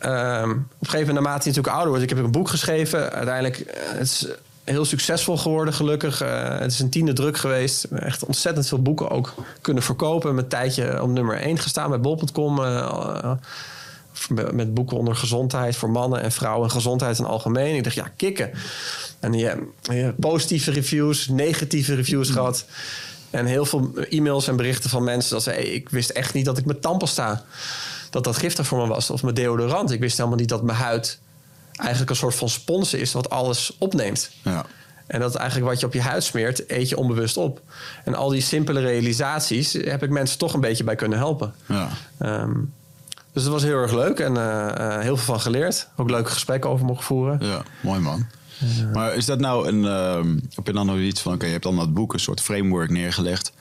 [0.00, 3.12] Um, op een gegeven moment, naarmate je natuurlijk ouder wordt, ik heb een boek geschreven.
[3.12, 4.26] Uiteindelijk, uh, het is
[4.64, 6.22] heel succesvol geworden, gelukkig.
[6.22, 7.84] Uh, het is een tiende druk geweest.
[7.84, 10.34] Echt ontzettend veel boeken ook kunnen verkopen.
[10.34, 12.58] Met tijdje op nummer 1 gestaan bij bol.com.
[12.58, 13.32] Uh,
[14.52, 17.76] met boeken onder gezondheid voor mannen en vrouwen en gezondheid in het algemeen.
[17.76, 18.50] Ik dacht, ja, kicken.
[19.20, 22.64] En je, je positieve reviews, negatieve reviews gehad.
[23.30, 25.50] En heel veel e-mails en berichten van mensen dat ze...
[25.50, 27.44] Hey, ik wist echt niet dat ik met sta
[28.16, 29.10] dat dat giftig voor me was.
[29.10, 29.90] Of mijn deodorant.
[29.90, 31.18] Ik wist helemaal niet dat mijn huid
[31.76, 34.30] eigenlijk een soort van spons is wat alles opneemt.
[34.42, 34.64] Ja.
[35.06, 37.60] En dat eigenlijk wat je op je huid smeert, eet je onbewust op.
[38.04, 41.54] En al die simpele realisaties heb ik mensen toch een beetje bij kunnen helpen.
[41.66, 41.88] Ja.
[42.18, 42.54] Ehm,
[43.32, 45.88] dus dat was heel erg leuk en uh, heel veel van geleerd.
[45.96, 47.38] Ook leuke gesprekken over mogen voeren.
[47.40, 48.26] Ja, mooi man.
[48.92, 49.82] Maar is dat nou een.
[49.82, 51.32] Uh, heb je dan nog iets van.
[51.34, 53.52] Oké, je hebt dan dat boek, een soort framework neergelegd.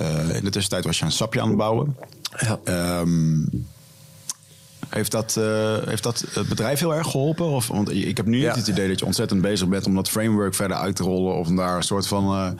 [0.00, 1.96] Uh, in de tussentijd was je een sapje aan het bouwen.
[2.38, 2.58] Ja.
[2.64, 3.42] Ehm,
[4.88, 7.46] heeft dat, uh, heeft dat het bedrijf heel erg geholpen?
[7.46, 10.08] Of, want ik heb nu niet het idee dat je ontzettend bezig bent om dat
[10.08, 11.34] framework verder uit te rollen.
[11.34, 12.54] Of om daar een soort van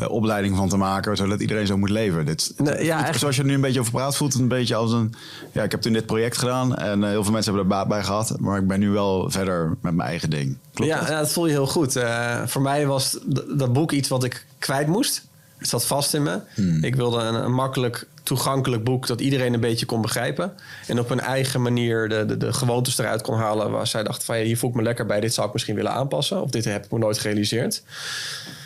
[0.00, 2.26] uh, opleiding van te maken, zodat iedereen zo moet leven.
[2.26, 3.18] Dit, nee, ja, echt.
[3.18, 5.14] Zoals je er nu een beetje over praat, voelt het een beetje als een.
[5.52, 8.02] Ja, ik heb toen dit project gedaan en heel veel mensen hebben er baat bij
[8.02, 8.36] gehad.
[8.38, 10.58] Maar ik ben nu wel verder met mijn eigen ding.
[10.74, 11.08] Klopt ja, dat?
[11.08, 11.98] dat voel je heel goed.
[12.46, 13.18] voor mij was
[13.56, 15.28] dat boek iets wat ik kwijt moest.
[15.60, 16.38] Het zat vast in me.
[16.54, 16.84] Hmm.
[16.84, 20.52] Ik wilde een, een, makkelijk toegankelijk boek dat iedereen een beetje kon begrijpen.
[20.86, 23.70] En op een eigen manier de, de, de gewoontes eruit kon halen.
[23.70, 25.20] Waar zij dacht van ja, hier voel ik me lekker bij.
[25.20, 26.42] Dit zou ik misschien willen aanpassen.
[26.42, 27.82] Of dit heb ik me nooit gerealiseerd.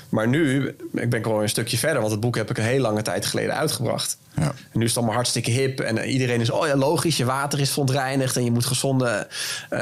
[0.09, 2.01] Maar nu, ik ben gewoon een stukje verder.
[2.01, 4.19] Want het boek heb ik een heel lange tijd geleden uitgebracht.
[4.37, 4.43] Ja.
[4.43, 5.81] En nu is het allemaal hartstikke hip.
[5.81, 8.37] En iedereen is, oh ja, logisch, je water is verontreinigd.
[8.37, 9.27] En je moet gezonde
[9.71, 9.79] uh,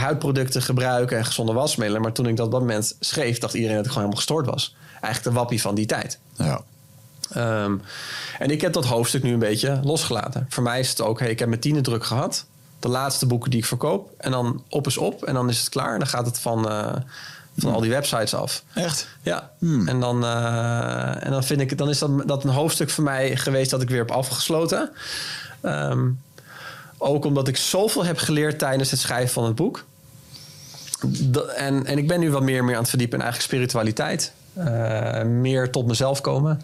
[0.00, 2.02] huidproducten gebruiken en gezonde wasmiddelen.
[2.02, 4.46] Maar toen ik dat op dat moment schreef, dacht iedereen dat ik gewoon helemaal gestoord
[4.46, 4.76] was.
[5.00, 6.18] Eigenlijk de wappie van die tijd.
[6.38, 6.62] Ja.
[7.30, 7.76] Ehm,
[8.38, 10.46] en ik heb dat hoofdstuk nu een beetje losgelaten.
[10.48, 12.44] Voor mij is het ook, hey, ik heb mijn tiende druk gehad.
[12.78, 14.10] De laatste boeken die ik verkoop.
[14.18, 15.24] En dan op is op.
[15.24, 15.92] En dan is het klaar.
[15.92, 16.92] En dan gaat het van, uh,
[17.56, 18.62] van al die websites af.
[18.74, 19.08] Echt?
[19.22, 19.50] Ja.
[19.58, 19.88] Hmm.
[19.88, 23.36] En, dan, uh, en dan vind ik, dan is dat, dat een hoofdstuk voor mij
[23.36, 24.90] geweest dat ik weer heb afgesloten.
[25.62, 26.20] Um,
[26.98, 29.84] ook omdat ik zoveel heb geleerd tijdens het schrijven van het boek.
[31.56, 34.32] en, en ik ben nu wat meer, meer aan het verdiepen in eigenlijk spiritualiteit.
[34.58, 36.60] Eh, meer tot mezelf komen.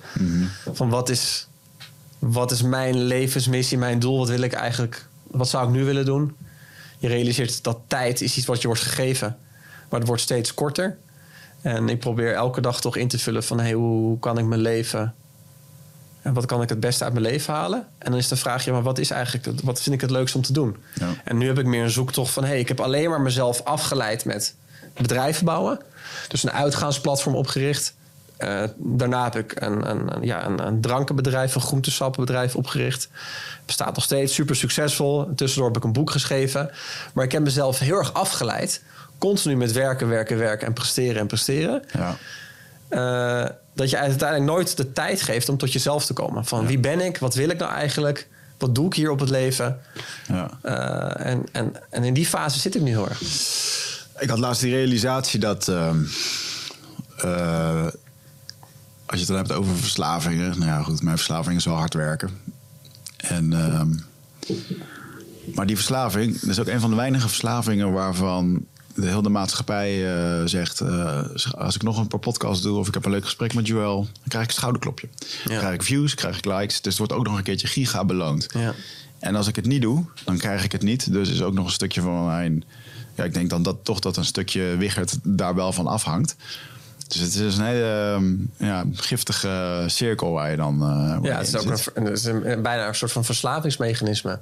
[0.72, 1.46] Van wat is,
[2.18, 4.18] wat is mijn levensmissie, mijn doel?
[4.18, 5.06] Wat wil ik eigenlijk?
[5.22, 6.36] Wat zou ik nu willen doen?
[6.98, 9.36] Je realiseert dat tijd is iets wat je wordt gegeven,
[9.90, 10.96] maar het wordt steeds korter.
[11.60, 14.60] En ik probeer elke dag toch in te vullen van hey, hoe kan ik mijn
[14.60, 15.14] leven
[16.22, 17.86] en wat kan ik het beste uit mijn leven halen?
[17.98, 20.10] En dan is de vraag, ja, maar wat is eigenlijk, het- wat vind ik het
[20.10, 20.76] leukst om te doen?
[20.94, 21.08] Ja.
[21.24, 24.24] En nu heb ik meer een zoektocht van, hey, ik heb alleen maar mezelf afgeleid
[24.24, 24.54] met
[24.94, 25.78] bedrijven bouwen.
[26.28, 27.94] Dus een uitgaansplatform opgericht.
[28.36, 33.08] Eh, daarna heb ik een, een, ja, een, een drankenbedrijf, een groentesappenbedrijf opgericht.
[33.66, 35.34] Bestaat nog steeds, super succesvol.
[35.36, 36.70] Tussendoor heb ik een boek geschreven.
[37.14, 38.82] Maar ik heb mezelf heel erg afgeleid.
[39.18, 41.82] Continu met werken, werken, werken en presteren en presteren.
[41.92, 42.16] Ja.
[42.88, 46.44] Eh, dat je uiteindelijk nooit de tijd geeft om tot jezelf te komen.
[46.44, 47.18] Van wie ben ik?
[47.18, 48.28] Wat wil ik nou eigenlijk?
[48.58, 49.80] Wat doe ik hier op het leven?
[50.28, 50.50] Ja.
[50.62, 53.20] Eh, en, en, en in die fase zit ik nu heel erg.
[54.18, 55.68] Ik had laatst die realisatie dat.
[55.68, 56.04] ehm,
[57.16, 57.86] eh,
[59.06, 60.58] als je het dan hebt over verslavingen.
[60.58, 62.30] Nou ja, goed, mijn verslaving is wel hard werken.
[63.16, 63.52] En.
[63.52, 63.90] ehm,
[65.54, 70.16] maar die verslaving, dat is ook een van de weinige verslavingen waarvan de hele maatschappij
[70.16, 73.24] eh, zegt: eh, als ik nog een paar podcasts doe of ik heb een leuk
[73.24, 75.08] gesprek met Joël, dan krijg ik een schouderklopje.
[75.44, 76.80] Dan krijg ik views, krijg ik likes.
[76.80, 78.46] Dus het wordt ook nog een keertje giga beloond.
[78.54, 78.74] Ja.
[79.18, 81.12] En als ik het niet doe, dan krijg ik het niet.
[81.12, 82.64] Dus is ook nog een stukje van mijn.
[83.14, 86.36] Ja, ik denk dan dat toch dat een stukje Wichert daar wel van afhangt.
[87.08, 88.34] Dus het is een hele ehm,
[88.68, 90.82] ja, giftige cirkel waar je dan.
[90.82, 94.38] eh, Ja, het is ook een, het is een- bijna een soort van verslavingsmechanisme.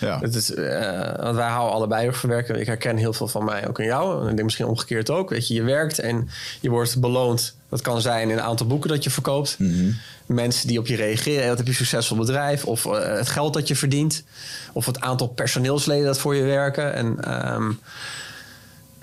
[0.00, 0.18] Ja.
[0.20, 2.60] Het is, eh, want wij houden allebei ook van werken.
[2.60, 4.20] Ik herken heel veel van mij ook in jou.
[4.20, 5.30] En ik denk misschien omgekeerd ook.
[5.30, 6.28] Weet je, je werkt en
[6.60, 7.54] je wordt beloond.
[7.68, 9.56] Dat kan zijn in een aantal boeken dat je verkoopt.
[9.58, 9.90] Mhm.
[10.26, 11.38] Mensen die op je reageren.
[11.38, 12.64] Hey, Wat heb je een succesvol bedrijf?
[12.64, 14.24] Of eh, het geld dat je verdient.
[14.72, 16.94] Of het aantal personeelsleden dat voor je werken.
[16.94, 17.72] En, ehm,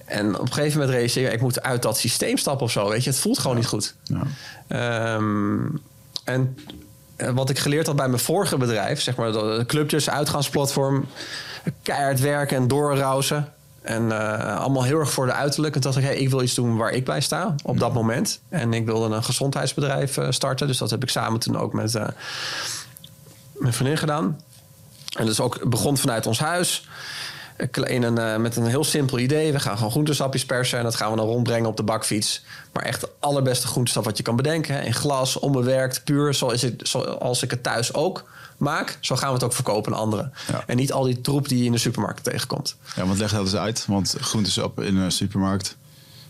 [0.06, 1.32] en op een gegeven moment realiseer je...
[1.32, 2.90] ik moet uit dat systeem stappen of zo.
[2.90, 3.96] Weet je, het voelt gewoon niet goed.
[4.04, 4.24] Ja.
[4.68, 5.66] Ehm,
[6.24, 6.58] en
[7.16, 11.06] eh, wat ik geleerd had bij mijn vorige bedrijf, zeg maar de clubjes, uitgangsplatform,
[11.82, 13.54] keihard werken en doorrausen.
[13.82, 15.76] En eh, allemaal heel erg voor de uiterlijk.
[15.76, 18.42] En toen ik, hey, ik wil iets doen waar ik bij sta op dat moment.
[18.50, 20.68] En ik wilde een gezondheidsbedrijf eh, starten.
[20.68, 22.08] Dus dat heb ik samen toen ook met eh,
[23.54, 24.40] mijn vriendin gedaan.
[25.18, 26.88] En dus ook begon vanuit ons huis.
[27.84, 29.52] In een, met een heel simpel idee.
[29.52, 30.78] We gaan gewoon groentesapjes persen.
[30.78, 32.44] En dat gaan we dan rondbrengen op de bakfiets.
[32.74, 34.84] Maar echt de allerbeste groentesap wat je kan bedenken.
[34.84, 36.34] In glas, onbewerkt, puur.
[36.34, 38.24] Zoals zoals ik het thuis ook
[38.62, 38.98] maak.
[39.00, 40.34] Zo gaan we het ook verkopen aan anderen.
[40.52, 40.64] Ja.
[40.68, 42.76] En niet al die troep die je in de supermarkt tegenkomt.
[42.96, 43.86] ja, want leg dat eens uit.
[43.88, 45.78] Want groentesap in een supermarkt.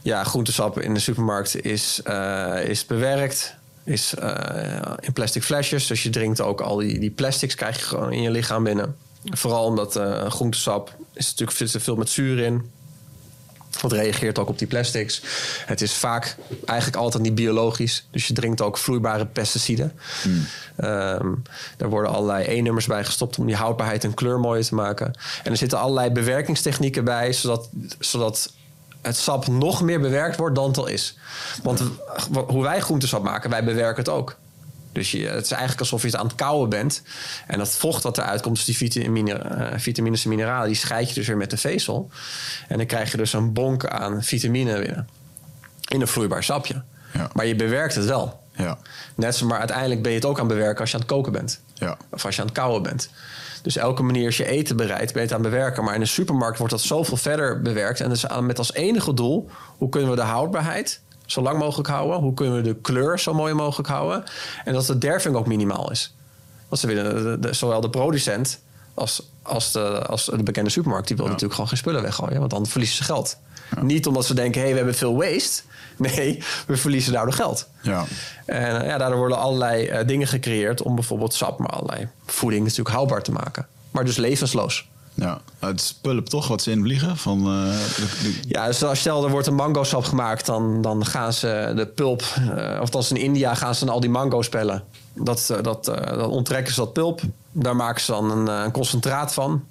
[0.02, 3.56] Ja, groentesap in de supermarkt is, eh, is bewerkt.
[3.84, 5.88] Is eh, in plastic flesjes.
[5.88, 8.96] Dus je drinkt ook al die, die plastics krijg je gewoon in je lichaam binnen.
[9.24, 12.72] Vooral omdat eh, groentesap is natuurlijk zit er veel met zuur in.
[13.82, 15.22] Dat reageert ook op die plastics.
[15.66, 18.08] Het is vaak eigenlijk altijd niet biologisch.
[18.12, 19.94] Dus je drinkt ook vloeibare pesticiden.
[21.78, 25.14] Daar worden allerlei E-nummers bij gestopt om die houdbaarheid en kleur mooier te maken.
[25.44, 28.54] En er zitten allerlei bewerkingstechnieken bij, zodat, zodat
[29.02, 31.18] het sap nog meer bewerkt wordt dan het al is.
[31.64, 31.82] Want
[32.48, 34.38] hoe wij groentesap maken, wij bewerken het ook.
[34.92, 37.02] Dus je, het is eigenlijk alsof je het aan het kouwen bent.
[37.48, 41.10] En dat vocht wat eruit komt, dus die vitamine, eh, vitamines en mineralen, die scheid
[41.10, 42.10] je dus weer met de vezel.
[42.68, 45.08] En dan krijg je dus een bonk aan vitamine binnen.
[45.88, 46.82] In een vloeibaar sapje.
[47.14, 47.30] Ja.
[47.34, 48.40] Maar je bewerkt het wel.
[48.56, 48.78] Ja.
[49.16, 51.12] Net zo, maar uiteindelijk ben je het ook aan het bewerken als je aan het
[51.12, 51.60] koken bent.
[51.74, 51.98] Ja.
[52.10, 53.10] Of als je aan het kouwen bent.
[53.62, 55.84] Dus elke manier als je eten bereidt, ben je het aan het bewerken.
[55.84, 58.00] Maar in de supermarkt wordt dat zoveel verder bewerkt.
[58.00, 61.02] En dus met als enige doel, hoe kunnen we de houdbaarheid
[61.32, 62.20] zo lang mogelijk houden?
[62.20, 64.24] Hoe kunnen we de kleur zo mooi mogelijk houden?
[64.64, 66.16] En dat de derving ook minimaal is.
[66.68, 68.60] Want ze willen, de- de- zowel de producent
[68.94, 71.08] als, als, de, als de bekende supermarkt...
[71.08, 72.40] die wil natuurlijk gewoon geen spullen weggooien.
[72.40, 73.38] Want dan verliezen ze geld.
[73.82, 75.62] Niet omdat ze denken, hé, hey, we hebben veel waste.
[75.98, 77.68] Nee, we verliezen daardoor geld.
[77.82, 78.04] Ja.
[78.46, 82.64] En eh, ja, daardoor worden allerlei eh, dingen gecreëerd om bijvoorbeeld sap, maar allerlei voeding
[82.64, 83.68] natuurlijk houdbaar te maken.
[83.92, 84.90] Maar dus levensloos.
[85.14, 85.42] Ja.
[85.60, 87.18] Het is pulp toch wat ze invliegen?
[87.18, 87.76] Van, eh,
[88.48, 92.24] Ja, dus stel er wordt een mango sap gemaakt, dan, dan gaan ze de pulp,
[92.56, 94.84] eh, of als in India gaan ze dan al die mango's pellen.
[95.14, 97.22] Dat, eh, dat, dan onttrekken ze dat pulp.
[97.52, 99.64] Daar maken ze dan een, een concentraat van.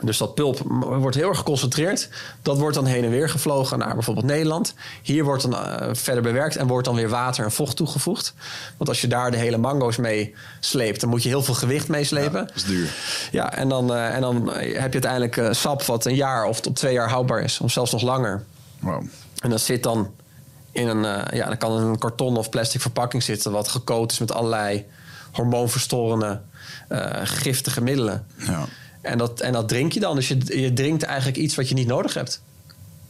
[0.00, 2.08] Dus dat pulp wordt heel erg geconcentreerd.
[2.42, 4.74] Dat wordt dan heen en weer gevlogen naar bijvoorbeeld Nederland.
[5.02, 8.34] Hier wordt dan eh, verder bewerkt en wordt dan weer water en vocht toegevoegd.
[8.76, 11.88] Want als je daar de hele mango's mee sleept, dan moet je heel veel gewicht
[11.88, 12.46] meeslepen.
[12.46, 12.94] dat is duur.
[13.30, 16.60] Ja, en dan, eh, en dan heb je uiteindelijk eh, sap wat een jaar of
[16.60, 17.60] tot twee jaar houdbaar is.
[17.60, 18.44] Of zelfs nog langer.
[18.78, 19.02] Wow.
[19.38, 20.10] En dat zit dan
[20.78, 23.52] in een, eh, ja, dan kan een karton of plastic verpakking zitten...
[23.52, 24.86] wat gecoat is met allerlei
[25.32, 26.40] hormoonverstorende,
[26.88, 28.26] eh, giftige middelen.
[28.36, 28.64] Ja.
[29.00, 30.14] En dat, en dat drink je dan.
[30.14, 32.42] Dus je, je drinkt eigenlijk iets wat je niet nodig hebt.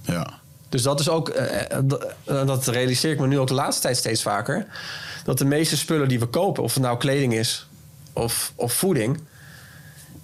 [0.00, 0.38] Ja.
[0.68, 1.84] Dus dat is ook, eh, eh,
[2.24, 4.66] dat realiseer ik me nu ook de laatste tijd steeds vaker.
[5.24, 7.66] Dat de meeste spullen die we kopen, of het nou kleding is
[8.12, 9.20] of, of voeding,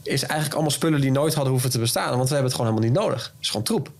[0.02, 2.16] is eigenlijk allemaal spullen die nooit hadden hoeven te bestaan.
[2.16, 3.24] Want we hebben het gewoon helemaal niet nodig.
[3.24, 3.90] Het is gewoon troep.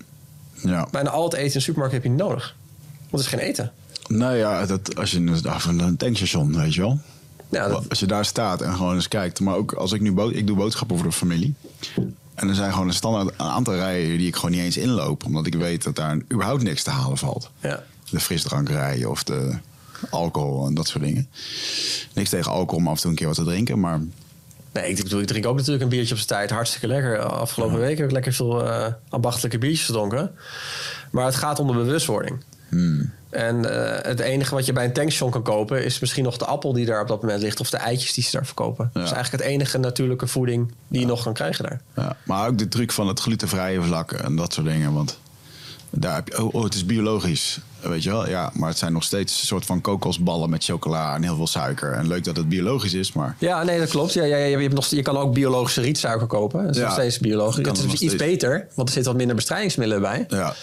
[0.55, 0.89] Ja.
[0.91, 2.55] Bijna al het eten in de supermarkt heb je niet nodig.
[3.11, 3.73] Want het is geen eten.
[4.09, 6.99] Nou ja, dat, als je af een tankstation, weet je wel.
[7.55, 9.41] Ja, dat- Als je daar staat en gewoon eens kijkt.
[9.41, 11.55] Maar ook als ik nu bood, ik doe boodschappen voor de familie.
[12.35, 15.25] En er zijn gewoon een standaard een aantal rijen die ik gewoon niet eens inloop.
[15.25, 17.51] Omdat ik weet dat daar überhaupt niks te halen valt.
[17.61, 17.83] ja.
[18.11, 19.53] De frisdrankrijen of de
[20.11, 21.29] alcohol en dat soort dingen.
[22.15, 23.81] Niks tegen alcohol om af en toe een keer wat te drinken.
[23.81, 24.01] Maar
[24.73, 26.51] Nee, ik, bedoel, ik drink ook natuurlijk een biertje op zijn tijd.
[26.51, 27.19] Hartstikke lekker.
[27.19, 30.31] Afgelopen week heb ik lekker veel eh ambachtelijke biertjes gedronken.
[31.11, 32.37] Maar het gaat om de bewustwording.
[33.31, 35.85] En eh, het enige wat je bij een tankstation kan kopen...
[35.85, 37.61] is misschien nog de appel die daar op dat moment ligt...
[37.61, 38.91] of de eitjes die ze daar verkopen.
[38.93, 41.81] Dat is eigenlijk het enige natuurlijke voeding die je nog kan krijgen daar.
[41.97, 44.93] Ja, maar ook de truc van het glutenvrije vlak en dat soort dingen.
[44.93, 45.19] Want
[45.91, 47.61] daar heb je, oh, oh, het is biologisch.
[47.81, 48.29] Weet je wel?
[48.29, 51.47] Ja, maar het zijn nog steeds een soort van kokosballen met chocola en heel veel
[51.47, 51.93] suiker.
[51.93, 54.13] En leuk dat het biologisch is, maar Ja, nee, dat klopt.
[54.13, 56.63] Ja, ja, je, hebt nog, je kan ook biologische rietsuiker kopen.
[56.65, 57.67] Dat is Ja, nog steeds biologisch.
[57.67, 58.15] Het is iets steeds.
[58.17, 60.25] beter, want er zitten wat minder bestrijdingsmiddelen bij.
[60.29, 60.55] ja.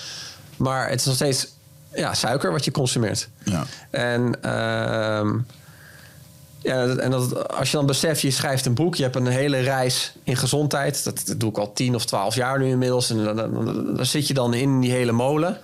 [0.58, 1.48] Maar het is nog steeds
[1.96, 3.30] ja, suiker wat je consumeert.
[3.44, 3.64] Ja.
[3.90, 5.38] En, ehm,
[6.62, 9.28] ja, dat- en dat, als je dan beseft, je schrijft een boek, je hebt een
[9.28, 11.04] hele reis in gezondheid.
[11.04, 13.10] Dat, dat doe ik al 10 of 12 jaar nu inmiddels.
[13.10, 15.58] En dan, dan, dan- dan zit je dan in die hele molen.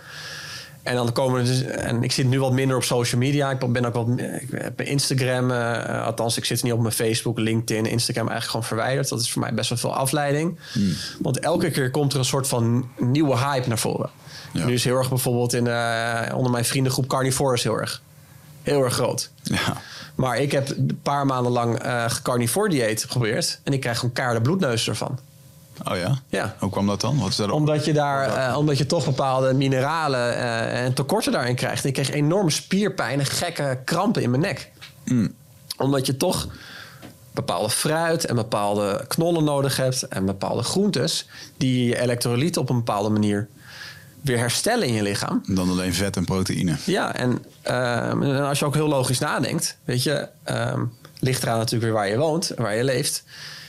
[0.83, 3.51] En dan komen dus, en ik zit nu wat minder op social media.
[3.51, 7.39] Ik ben ook wat, ik heb Instagram, eh, althans, ik zit niet op mijn Facebook,
[7.39, 9.09] LinkedIn, Instagram eigenlijk gewoon verwijderd.
[9.09, 10.59] Dat is voor mij best wel veel afleiding.
[11.19, 14.09] Want elke keer komt er een soort van nieuwe hype naar voren.
[14.53, 14.65] Ja.
[14.65, 18.01] Nu is heel erg bijvoorbeeld in, eh, onder mijn vriendengroep Carnivorous heel erg.
[18.63, 19.29] Heel erg groot.
[19.43, 19.81] Ja.
[20.15, 23.60] Maar ik heb een paar maanden lang eh carnivore dieet geprobeerd.
[23.63, 25.19] En ik krijg gewoon kaarde bloedneus ervan.
[25.91, 26.19] Oh ja?
[26.29, 26.55] Ja.
[26.60, 27.19] Hoe kwam dat dan?
[27.19, 27.39] Wat is?
[27.39, 30.38] Omdat je daar, eh, omdat je toch bepaalde mineralen
[30.71, 31.86] en tekorten daarin krijgt.
[31.86, 34.71] Ik kreeg enorme spierpijn en gekke krampen in mijn nek.
[35.77, 36.47] Omdat je toch
[37.38, 42.75] bepaalde fruit en bepaalde knollen nodig hebt en bepaalde groentes die je elektrolyten op een
[42.75, 43.47] bepaalde manier
[44.27, 45.43] weer herstellen in je lichaam.
[45.47, 46.75] Dan alleen vet en proteïne.
[46.83, 50.83] Ja, en, ehm, en als je ook heel logisch nadenkt, weet je, ehm,
[51.19, 53.23] ligt eraan natuurlijk weer waar je woont en waar je leeft.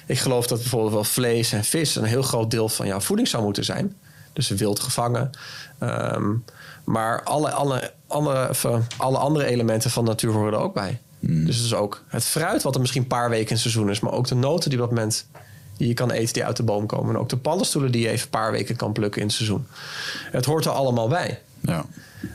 [0.07, 3.29] Ik geloof dat bijvoorbeeld wel vlees en vis een heel groot deel van jouw voeding
[3.29, 3.97] zou moeten zijn.
[4.33, 5.31] Dus wild gevangen.
[5.79, 6.35] Ehm,
[6.85, 10.75] maar alle, alle, andere, of, eh, alle andere elementen van de natuur horen er ook
[10.75, 11.01] bij.
[11.21, 14.01] Dus dus ook het fruit, wat er misschien een paar weken in het seizoen is,
[14.01, 15.27] maar ook de noten die op dat moment
[15.79, 17.15] die je kan eten die uit de boom komen.
[17.15, 19.67] En ook de paddenstoelen die je even een paar weken kan plukken in het seizoen.
[20.31, 21.41] Het hoort er allemaal bij.
[21.61, 21.85] Ja.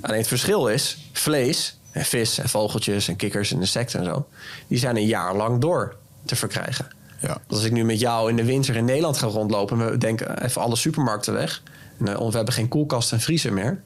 [0.02, 4.28] Alleen het verschil is, vlees en vis en vogeltjes en kikkers en insecten en zo...
[4.68, 6.88] die zijn een jaar lang door te verkrijgen.
[7.20, 7.38] Ja.
[7.48, 9.82] Als ik nu met jou in de winter in Nederland ga rondlopen...
[9.82, 11.62] en we denken even alle supermarkten weg...
[12.00, 13.82] en eh, we hebben geen koelkast en vriezer meer...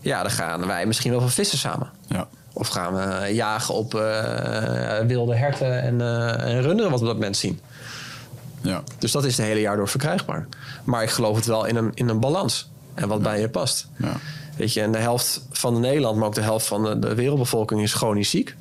[0.00, 1.90] ja, dan gaan wij misschien wel van vissen samen.
[2.08, 2.28] Ja.
[2.58, 7.06] Of gaan we eh, jagen op eh, wilde herten en, eh, en runderen wat we
[7.06, 7.60] op dat moment zien.
[8.66, 8.82] Ja.
[8.98, 10.48] Dus dat is het hele jaar door verkrijgbaar.
[10.84, 12.70] Maar ik geloof het wel in een, in een balans.
[12.94, 13.88] En wat bij je past.
[13.98, 14.12] Ja.
[14.56, 17.14] Weet je, en de helft van de Nederland, maar ook de helft van de, de
[17.14, 18.56] wereldbevolking is chronisch ziek.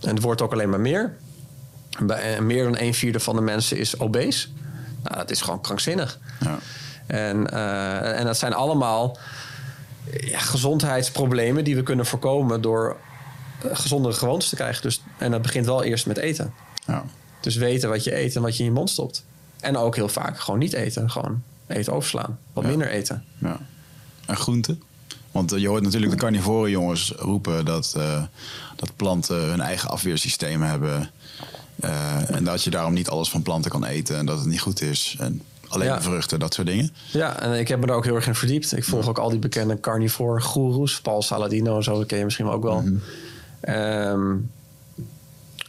[0.00, 1.16] En het wordt ook alleen maar meer.
[2.02, 4.48] Bij, en meer dan een vierde van de mensen is obese.
[5.02, 6.18] Nou, dat is gewoon krankzinnig.
[6.40, 6.58] Ja.
[7.06, 9.18] En, eh, en dat zijn allemaal
[10.20, 12.96] ja, gezondheidsproblemen die we kunnen voorkomen door
[13.62, 14.82] eh, gezondere gewoontes te krijgen.
[14.82, 16.52] Dus, en dat begint wel eerst met eten.
[16.86, 17.04] Ja.
[17.44, 19.24] Dus weten wat je eet en wat je in je mond stopt.
[19.60, 21.10] En ook heel vaak gewoon niet eten.
[21.10, 22.38] Gewoon eten overslaan.
[22.52, 22.70] Wat Ja.
[22.70, 23.24] minder eten.
[23.38, 23.58] Ja.
[24.26, 24.82] En groenten?
[25.30, 28.22] Want eh, je hoort natuurlijk de carnivore jongens roepen dat, eh,
[28.76, 31.10] dat planten hun eigen afweersysteem hebben.
[31.80, 34.60] Eh, en dat je daarom niet alles van planten kan eten en dat het niet
[34.60, 35.16] goed is.
[35.18, 36.02] En alleen Ja.
[36.02, 36.90] vruchten, dat soort dingen.
[37.12, 38.76] Ja, en ik heb me daar ook heel erg in verdiept.
[38.76, 41.00] Ik volg ook al die bekende carnivore goeroes.
[41.00, 42.84] Paul Saladino en zo, dat ken je misschien ook wel.
[43.60, 44.34] Ehm,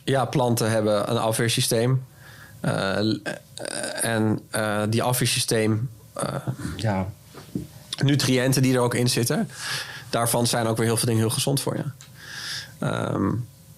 [0.05, 2.05] ja, planten hebben een afweersysteem.
[2.59, 3.13] Eh, eh,
[4.01, 5.89] en eh, die afweersysteem...
[6.75, 7.07] ja,
[8.03, 9.49] nutriënten die er ook in zitten...
[10.09, 11.83] daarvan zijn ook weer heel veel dingen heel gezond voor je.
[12.79, 13.31] Ehm,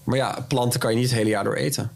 [0.03, 1.91] maar ja, planten kan je niet het hele jaar door eten.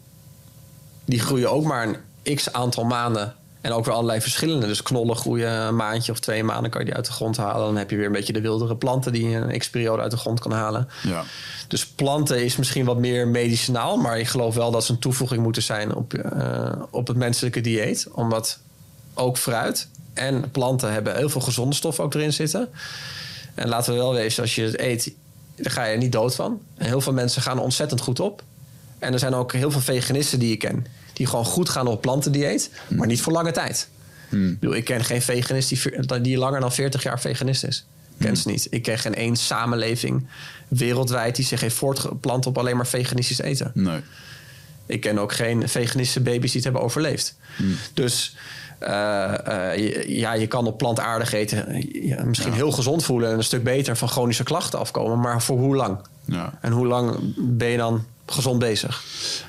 [1.04, 1.88] Die groeien ook maar
[2.22, 3.34] een x aantal maanden.
[3.62, 4.66] En ook weer allerlei verschillende.
[4.66, 7.66] Dus knollen groeien een maandje of twee maanden kan je die uit de grond halen.
[7.66, 10.16] Dan heb je weer een beetje de wildere planten die je een x-periode uit de
[10.16, 10.88] grond kan halen.
[11.02, 11.24] Ja.
[11.68, 13.96] Dus planten is misschien wat meer medicinaal.
[13.96, 17.60] Maar ik geloof wel dat ze een toevoeging moeten zijn op, eh, op het menselijke
[17.60, 18.08] dieet.
[18.12, 18.58] Omdat
[19.14, 22.68] ook fruit en planten hebben heel veel gezonde stoffen ook erin zitten.
[23.54, 25.12] En laten we wel wezen, als je het eet,
[25.56, 26.60] daar ga je er niet dood van.
[26.76, 28.42] En heel veel mensen gaan ontzettend goed op.
[28.98, 30.86] En er zijn ook heel veel veganisten die ik ken.
[31.12, 33.88] Die gewoon goed gaan op plantendieet, maar niet voor lange tijd.
[34.30, 35.68] Ik, bedoel, ik ken geen veganist
[36.22, 37.86] die, langer dan 40 jaar veganist is.
[38.18, 38.66] ken ze niet.
[38.70, 40.26] Ik ken geen één samenleving
[40.68, 43.70] wereldwijd die zich heeft voortgeplant op alleen maar veganistisch eten.
[43.74, 44.00] Nee.
[44.86, 47.36] Ik ken ook geen veganistische baby's die het hebben overleefd.
[47.94, 48.36] Dus
[48.78, 53.44] eh, eh, ja, je kan op plantaardig eten ja, misschien heel gezond voelen en een
[53.44, 55.20] stuk beter van chronische klachten afkomen.
[55.20, 55.98] Maar voor hoe lang?
[56.24, 56.58] Ja.
[56.60, 59.04] En hoe lang ben je dan gezond bezig?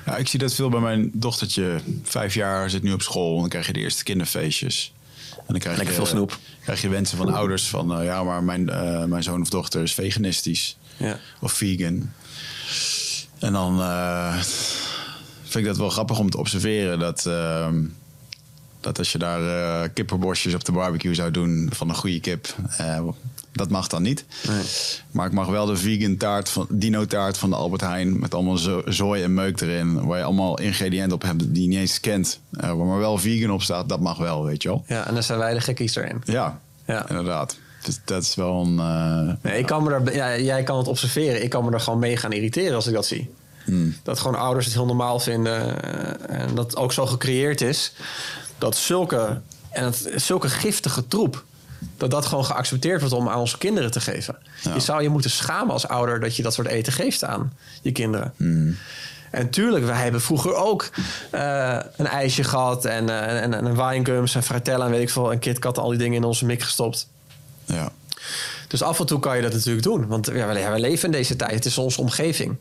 [0.06, 1.80] Ja, ik zie dat veel bij mijn dochtertje.
[2.02, 3.34] Vijf jaar zit nu op school.
[3.34, 4.92] En dan krijg je de eerste kinderfeestjes.
[5.36, 6.38] En dan krijg Lekker je, veel snoep.
[6.62, 7.98] krijg je wensen van ouders van...
[7.98, 10.76] eh, ja, maar mijn, eh, mijn zoon of dochter is veganistisch.
[10.96, 11.18] Ja.
[11.40, 12.12] Of vegan.
[13.38, 14.34] En dan eh,
[15.42, 16.98] vind ik dat wel grappig om te observeren.
[16.98, 17.82] Dat, ehm,
[18.80, 19.40] dat als je daar
[19.82, 22.54] eh kippenborstjes op de barbecue zou doen van een goede kip...
[23.54, 24.24] dat mag dan niet.
[25.10, 28.34] Maar ik mag wel de vegan taart van dino taart van de Albert Heijn met
[28.34, 31.78] allemaal zo, zooi en meuk erin, waar je allemaal ingrediënten op hebt die je niet
[31.78, 34.84] eens kent, eh, waar maar wel vegan op staat, dat mag wel, weet je wel.
[34.86, 36.22] Ja, en dan zijn wij de gekkies erin.
[36.24, 37.08] Ja, Ja.
[37.08, 37.56] inderdaad.
[37.82, 38.78] Dus dat is wel een.
[38.78, 41.42] eh, Nee, ik kan me er, ja, jij kan het observeren.
[41.42, 43.30] Ik kan me er gewoon mee gaan irriteren als ik dat zie.
[44.02, 45.82] Dat gewoon ouders het heel normaal vinden.
[45.82, 47.92] eh, En dat ook zo gecreëerd is.
[48.58, 49.40] Dat zulke,
[49.70, 51.44] en het, zulke giftige troep.
[51.96, 54.36] Dat dat gewoon geaccepteerd wordt om aan onze kinderen te geven.
[54.62, 54.74] Ja.
[54.74, 57.92] Je zou je moeten schamen als ouder dat je dat soort eten geeft aan je
[57.92, 58.34] kinderen.
[59.30, 60.90] En tuurlijk, wij hebben vroeger ook
[61.30, 62.84] eh, een ijsje gehad.
[62.84, 65.32] En, eh, en, en een winegums en fratella en weet ik veel.
[65.32, 67.08] En KitKat, al die dingen in onze mik gestopt.
[67.64, 67.92] ja.
[68.68, 70.06] Dus af en toe kan je dat natuurlijk doen.
[70.06, 71.54] Want ja, we, leven in deze tijd.
[71.54, 72.56] Het is onze omgeving.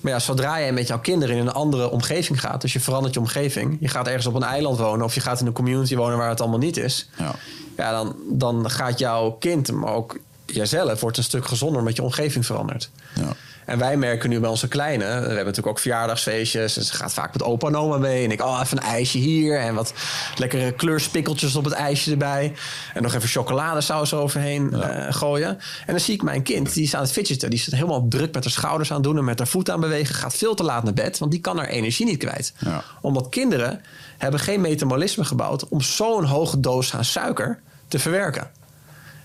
[0.00, 2.60] Maar ja, zodra jij met jouw kinderen in een andere omgeving gaat...
[2.60, 3.76] dus je verandert je omgeving...
[3.80, 5.04] je gaat ergens op een eiland wonen...
[5.04, 7.08] of je gaat in een community wonen waar het allemaal niet is...
[7.18, 7.34] Ja.
[7.76, 11.00] Ja, dan, dan gaat jouw kind, maar ook jijzelf...
[11.00, 12.90] wordt een stuk gezonder omdat je omgeving verandert.
[13.14, 13.34] Ja.
[13.64, 15.04] En wij merken nu bij onze kleine...
[15.04, 16.76] we hebben natuurlijk ook verjaardagsfeestjes...
[16.76, 18.24] en ze gaat vaak met opa en oma mee...
[18.24, 19.58] en ik, oh, even een ijsje hier...
[19.58, 19.92] en wat
[20.36, 22.52] lekkere kleurspikkeltjes op het ijsje erbij...
[22.94, 25.48] en nog even chocoladesaus overheen eh, gooien.
[25.86, 27.50] En dan zie ik mijn kind, die is aan het fidgeten...
[27.50, 29.18] die zit helemaal druk met haar schouders aan doen...
[29.18, 30.14] en met haar voet aan bewegen...
[30.14, 32.52] gaat veel te laat naar bed, want die kan haar energie niet kwijt.
[32.58, 32.84] Ja.
[33.00, 33.80] Omdat kinderen
[34.22, 35.68] hebben geen metabolisme gebouwd...
[35.68, 38.50] om zo'n hoge doos aan suiker te verwerken.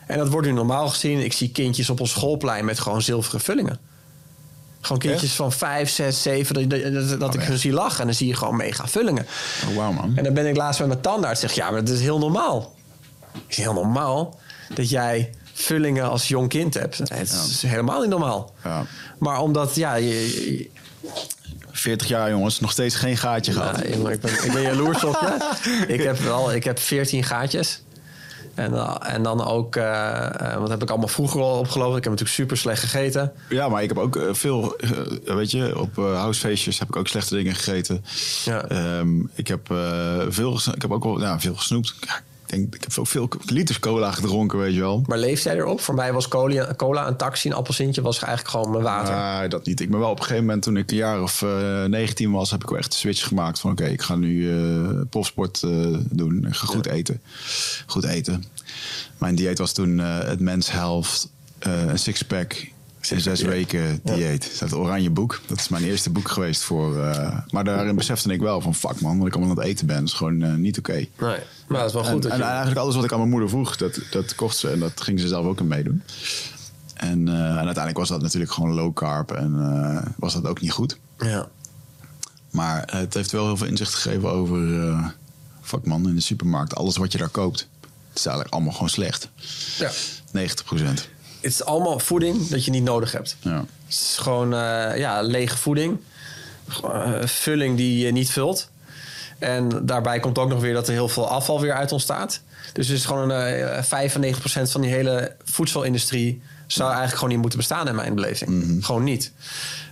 [0.08, 1.20] En dat wordt nu normaal gezien.
[1.24, 3.80] Ik zie kindjes op ons schoolplein met gewoon zilveren vullingen.
[4.82, 5.36] Gewoon kindjes Echt?
[5.36, 6.70] van vijf, zes, zeven.
[6.70, 8.00] Dat, dat, dat- dat ik hun zie lachen.
[8.00, 9.26] En dan zie je gewoon mega vullingen.
[9.70, 10.12] Oh, wauw, man.
[10.18, 11.40] En dan ben ik laatst met mijn tandarts.
[11.40, 12.76] Zeg ja, maar dat is heel normaal.
[13.32, 14.40] Het is heel normaal
[14.74, 16.98] dat jij vullingen als jong kind hebt.
[16.98, 18.54] Het is helemaal niet normaal.
[18.64, 18.86] Ja.
[19.20, 20.70] Maar omdat, ja, je-
[21.80, 23.78] 40 jaar, jongens, nog steeds geen gaatje gehad.
[23.78, 25.56] ja, ik, ben, ik ben jaloers op je.
[25.94, 27.82] Ik heb wel, ik heb 14 gaatjes.
[28.58, 31.98] En, eh, en dan ook, eh, eh, wat heb ik allemaal vroeger al opgelopen?
[31.98, 33.32] Ik heb natuurlijk super slecht gegeten.
[33.50, 34.76] Ja, maar ik heb ook veel,
[35.26, 38.06] weet je, op eh housefeestjes heb ik ook slechte dingen gegeten.
[38.46, 38.64] Ja.
[38.64, 39.68] Ehm, ik heb
[40.30, 41.94] veel, ik heb ook wel, ja, veel gesnoept.
[42.00, 45.04] Ja, denk, ik heb ook veel liters cola gedronken, weet je wel.
[45.08, 45.82] Maar leeft jij erop?
[45.82, 49.14] Voor mij was cola, cola een taxi, een appelsintje was eigenlijk gewoon mijn water.
[49.14, 49.80] Ah, dat niet.
[49.80, 52.52] Ik ben wel op een gegeven moment, toen ik een jaar of eh 19 was,
[52.52, 55.98] heb ik wel echt de switch gemaakt van oké, ik ga nu eh profsport eh,
[56.10, 56.46] doen.
[56.48, 57.22] Ik ga goed eten.
[57.86, 58.44] Goed eten.
[59.18, 61.30] Mijn dieet was toen eh, het mens helft,
[61.60, 62.68] eh, een sixpack
[63.10, 63.48] in zes ja.
[63.48, 64.42] weken dieet.
[64.44, 65.42] Dat is het oranje boek.
[65.46, 67.00] Dat is mijn eerste boek geweest voor.
[67.04, 69.86] eh, maar daarin besefte ik wel van fuck man, wat ik allemaal aan het eten
[69.88, 70.92] ben, is gewoon eh, niet oké.
[70.94, 71.08] Nee,
[71.68, 72.14] maar dat is wel goed.
[72.14, 74.58] En, dat en je- eigenlijk alles wat ik aan mijn moeder vroeg, dat, dat kocht
[74.58, 74.70] ze.
[74.70, 76.04] En dat ging ze zelf ook in meedoen.
[76.94, 79.32] En, eh, en uiteindelijk was dat natuurlijk gewoon low carb.
[79.32, 80.98] En eh, was dat ook niet goed.
[81.20, 81.48] ja.
[82.52, 84.88] Maar het heeft wel heel veel inzicht gegeven over...
[84.90, 85.06] eh
[85.62, 86.76] fuck man, in de supermarkt.
[86.76, 87.68] Alles wat je daar koopt.
[88.10, 89.30] Het is eigenlijk allemaal gewoon slecht.
[89.78, 89.92] ja.
[90.32, 91.08] 90 procent.
[91.48, 93.38] Het is allemaal voeding dat je niet nodig hebt.
[93.40, 93.56] Ja.
[93.56, 95.98] Het is gewoon eh, ja, lege voeding.
[96.84, 98.70] Eh, vulling die je niet vult.
[99.40, 102.42] En daarbij komt ook nog weer dat er heel veel afval weer uit ontstaat.
[102.74, 106.42] Dus het is gewoon eh 95% van die hele voedselindustrie...
[106.68, 108.86] zou eigenlijk gewoon niet moeten bestaan in mijn beleving.
[108.86, 109.32] Gewoon niet.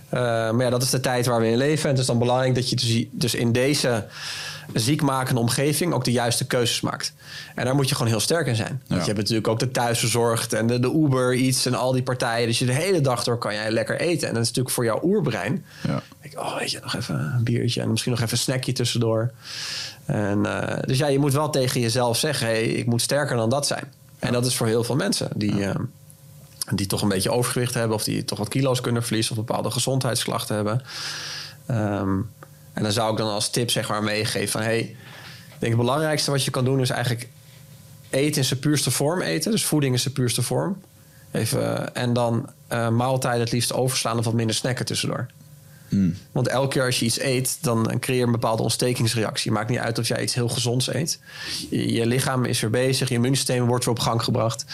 [0.08, 1.84] Eh, maar ja, dat is de tijd waar we in leven.
[1.84, 4.06] En het is dan belangrijk dat je dus- dus in deze
[4.72, 5.92] ziekmakende omgeving...
[5.92, 7.12] ook de juiste keuzes maakt.
[7.54, 8.82] En daar moet je gewoon heel sterk in zijn.
[8.86, 12.02] Want je hebt natuurlijk ook de thuisverzorgd en de, de Uber iets en al die
[12.02, 12.46] partijen.
[12.46, 14.28] Dus je de hele dag door kan jij lekker eten.
[14.28, 15.64] En dat is natuurlijk voor jouw oerbrein.
[15.82, 16.02] Ja.
[16.20, 18.72] Denk ik, oh weet je, nog even een biertje en misschien nog even een snackje
[18.72, 19.32] tussendoor.
[20.04, 23.50] En, eh, dus ja, je moet wel tegen jezelf zeggen, hey, ik moet sterker dan
[23.50, 23.92] dat zijn.
[24.18, 25.74] En dat is voor heel veel mensen die, eh,
[26.74, 27.96] die toch een beetje overgewicht hebben...
[27.96, 30.82] of die toch wat kilo's kunnen verliezen of bepaalde gezondheidsklachten hebben.
[31.66, 32.18] Ehm,
[32.76, 34.60] en dan zou ik dan als tip zeg maar meegeven van...
[34.60, 37.28] hey, ik denk het belangrijkste wat je kan doen is eigenlijk
[38.10, 39.50] eten in zijn puurste vorm eten.
[39.50, 40.80] Dus voeding in zijn puurste vorm.
[41.30, 45.26] Even, en dan eh, maaltijden het liefst overslaan of wat minder snacken tussendoor.
[46.32, 49.50] Want elke keer als je iets eet, dan creëer je een bepaalde ontstekingsreactie.
[49.50, 51.20] Maakt niet uit of jij iets heel gezonds eet.
[51.70, 54.64] Je, je lichaam is er bezig, je immuunsysteem wordt weer op gang gebracht.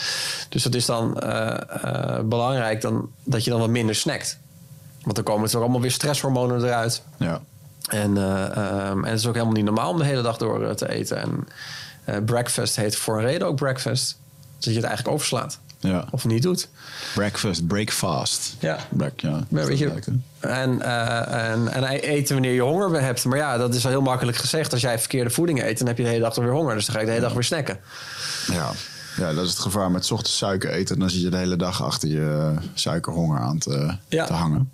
[0.49, 4.39] Dus dat is dan eh, eh, belangrijk dan, dat je dan wat minder snackt.
[5.03, 7.03] Want dan komen er allemaal weer stresshormonen eruit.
[7.19, 7.43] Ja.
[7.89, 10.75] En, ehm, en het is ook helemaal niet normaal om de hele dag door eh,
[10.75, 11.17] te eten.
[11.17, 11.49] En
[12.05, 14.19] eh, breakfast heet voor een reden ook breakfast.
[14.59, 15.59] Dat je het eigenlijk overslaat.
[15.79, 16.05] Ja.
[16.11, 16.69] Of niet doet.
[17.15, 18.55] Breakfast, breakfast.
[18.59, 18.79] Ja.
[18.89, 19.45] Break, ja.
[19.49, 19.93] Weet je,
[20.41, 23.25] en, en, en eten wanneer je honger hebt.
[23.25, 24.73] Maar ja, dat is al heel makkelijk gezegd.
[24.73, 26.75] Als jij verkeerde voeding eet, dan heb je de hele dag toch weer honger.
[26.75, 27.79] Dus dan ga je de hele dag weer snacken.
[28.47, 28.71] Ja.
[29.17, 30.99] ja, dat is het gevaar met ochtends suiker eten.
[30.99, 34.27] Dan zit je de hele dag achter je suikerhonger aan te, Ja.
[34.27, 34.71] te hangen.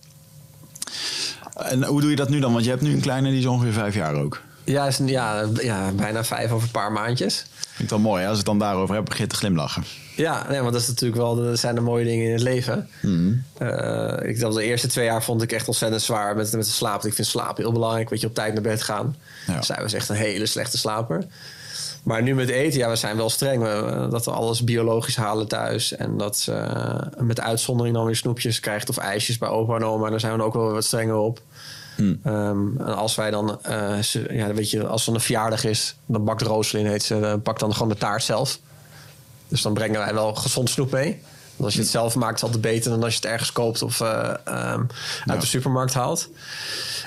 [1.59, 2.53] En hoe doe je dat nu dan?
[2.53, 4.41] Want je hebt nu een kleine, die is ongeveer vijf jaar ook.
[4.65, 7.47] Ja, is een, ja, ja, bijna vijf over een paar maandjes.
[7.79, 8.29] Vind ik dan mooi, hè?
[8.29, 9.85] als ik het dan daarover heb, begin je te glimlachen.
[10.17, 12.89] Ja, nee, want dat is natuurlijk wel dat zijn de mooie dingen in het leven.
[13.59, 16.71] Eh, ik dacht, de eerste twee jaar vond ik echt ontzettend zwaar met, met de
[16.71, 17.05] slaap.
[17.05, 18.09] Ik vind slaap heel belangrijk.
[18.11, 19.17] Weet je, op tijd naar bed gaan.
[19.47, 19.63] Ja.
[19.63, 21.25] Zij was echt een hele slechte slaper.
[22.03, 23.63] Maar nu met eten, ja, we zijn wel streng.
[23.63, 25.93] We, dat we alles biologisch halen thuis.
[25.93, 29.85] En dat ze eh, met uitzondering dan weer snoepjes krijgt of ijsjes bij opa en
[29.85, 30.11] oma.
[30.11, 31.41] Daar zijn we ook wel wat strenger op.
[32.25, 35.97] Ehm, en als wij dan, eh, ze- ja, weet je, als er een verjaardag is,
[36.07, 38.59] dan bakt Rooselin, heet ze, dan pakt dan gewoon de taart zelf.
[39.49, 41.21] Dus dan brengen wij wel gezond snoep mee.
[41.57, 43.53] Want als je het zelf maakt, is het altijd beter dan als je het ergens
[43.53, 44.83] koopt of eh, ehm,
[45.27, 46.29] uit de supermarkt haalt.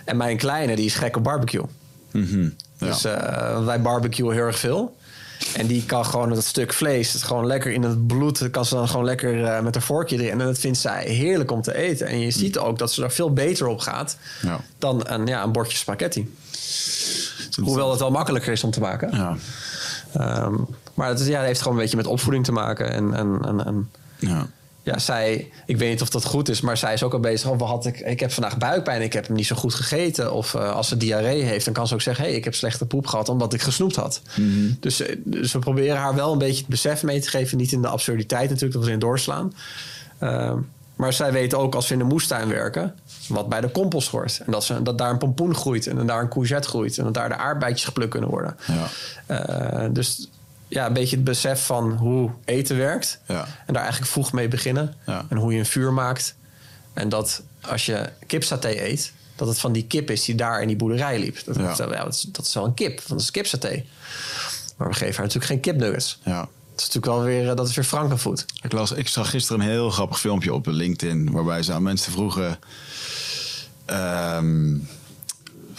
[0.05, 1.63] En mijn kleine, die is gek op barbecue.
[2.11, 2.41] Mhm.
[2.77, 2.87] Ja.
[2.87, 4.95] Dus eh, wij barbecuen heel erg veel.
[5.55, 8.75] En die kan gewoon dat stuk vlees, het gewoon lekker in het bloed, kan ze
[8.75, 10.39] dan gewoon lekker eh, met een vorkje erin.
[10.41, 12.07] En dat vindt zij heerlijk om te eten.
[12.07, 14.59] En je ziet ook dat ze er veel beter op gaat Ja.
[14.77, 16.35] dan een, ja, een bordje spaghetti.
[17.63, 19.09] Hoewel het wel makkelijker is om te maken.
[19.11, 19.35] Ja.
[20.13, 20.53] Ehm,
[20.93, 22.91] maar het, is, ja, het heeft gewoon een beetje met opvoeding te maken.
[22.91, 24.47] En, en, en, en Ja.
[24.83, 27.49] Ja, zij, ik weet niet of dat goed is, maar zij is ook al bezig.
[27.49, 30.33] Oh, had ik, ik heb vandaag buikpijn, ik heb hem niet zo goed gegeten.
[30.33, 32.85] Of eh, als ze diarree heeft, dan kan ze ook zeggen: hey, ik heb slechte
[32.85, 34.21] poep gehad omdat ik gesnoept had.
[34.79, 37.57] dus, eh, dus we proberen haar wel een beetje het besef mee te geven.
[37.57, 39.53] Niet in de absurditeit natuurlijk, dat we erin doorslaan.
[40.19, 40.57] Ehm,
[40.95, 42.95] maar zij weet ook als we in de moestuin werken,
[43.27, 44.41] wat bij de compost hoort.
[44.45, 46.97] En dat, ze, dat daar een pompoen groeit en dat daar een courgette groeit.
[46.97, 48.57] En dat daar de aardbeidjes geplukt kunnen worden.
[48.67, 48.87] Ja.
[49.25, 50.29] Eh, dus
[50.71, 53.19] ja, een beetje het besef van hoe eten werkt.
[53.27, 53.47] Ja.
[53.65, 54.95] En daar eigenlijk vroeg mee beginnen.
[55.05, 55.25] Ja.
[55.29, 56.35] En hoe je een vuur maakt.
[56.93, 60.67] En dat als je kipsaté eet, dat het van die kip is die daar in
[60.67, 61.37] die boerderij liep.
[61.45, 61.61] Dat, Ja.
[61.61, 63.83] dat, ja, dat, is, dat is wel een kip, want dat is kipsaté.
[64.77, 66.19] Maar we geven haar natuurlijk geen kipnuggets.
[66.25, 66.39] ja.
[66.71, 68.45] Dat is natuurlijk wel weer, eh, dat is weer frankenvoet.
[68.61, 71.31] Ik, las, ik zag gisteren een heel grappig filmpje op LinkedIn...
[71.31, 72.59] waarbij ze aan mensen vroegen...
[73.85, 74.75] ehm,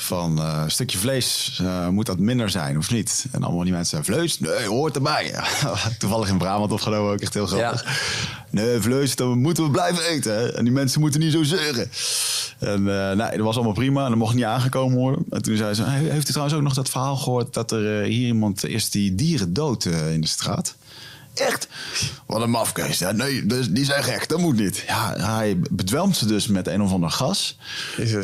[0.02, 3.26] van eh, een stukje vlees, eh, moet dat minder zijn of niet?
[3.30, 4.40] En allemaal die mensen vlees?
[4.40, 5.34] Nee, hoort erbij.
[5.98, 7.84] Toevallig in Brabant opgenomen, ook echt heel grappig.
[8.50, 10.34] Nee, vlees, dat moeten we blijven eten.
[10.34, 10.52] Hè?
[10.52, 11.90] En die mensen moeten niet zo zeuren.
[12.58, 12.82] En
[13.16, 14.02] nee, dat was allemaal prima.
[14.02, 15.24] En dat mocht niet aangekomen worden.
[15.30, 17.54] En toen zei ze, "Hey, heeft u trouwens ook nog dat verhaal gehoord...
[17.54, 20.76] dat er hier iemand is die dieren dood in de straat?
[21.34, 21.68] Echt?
[22.26, 22.98] Wat een mafkees.
[23.14, 24.28] Nee, dus die zijn gek.
[24.28, 24.84] Dat moet niet.
[24.86, 27.58] Ja, hij bedwelmt ze dus met een of ander gas.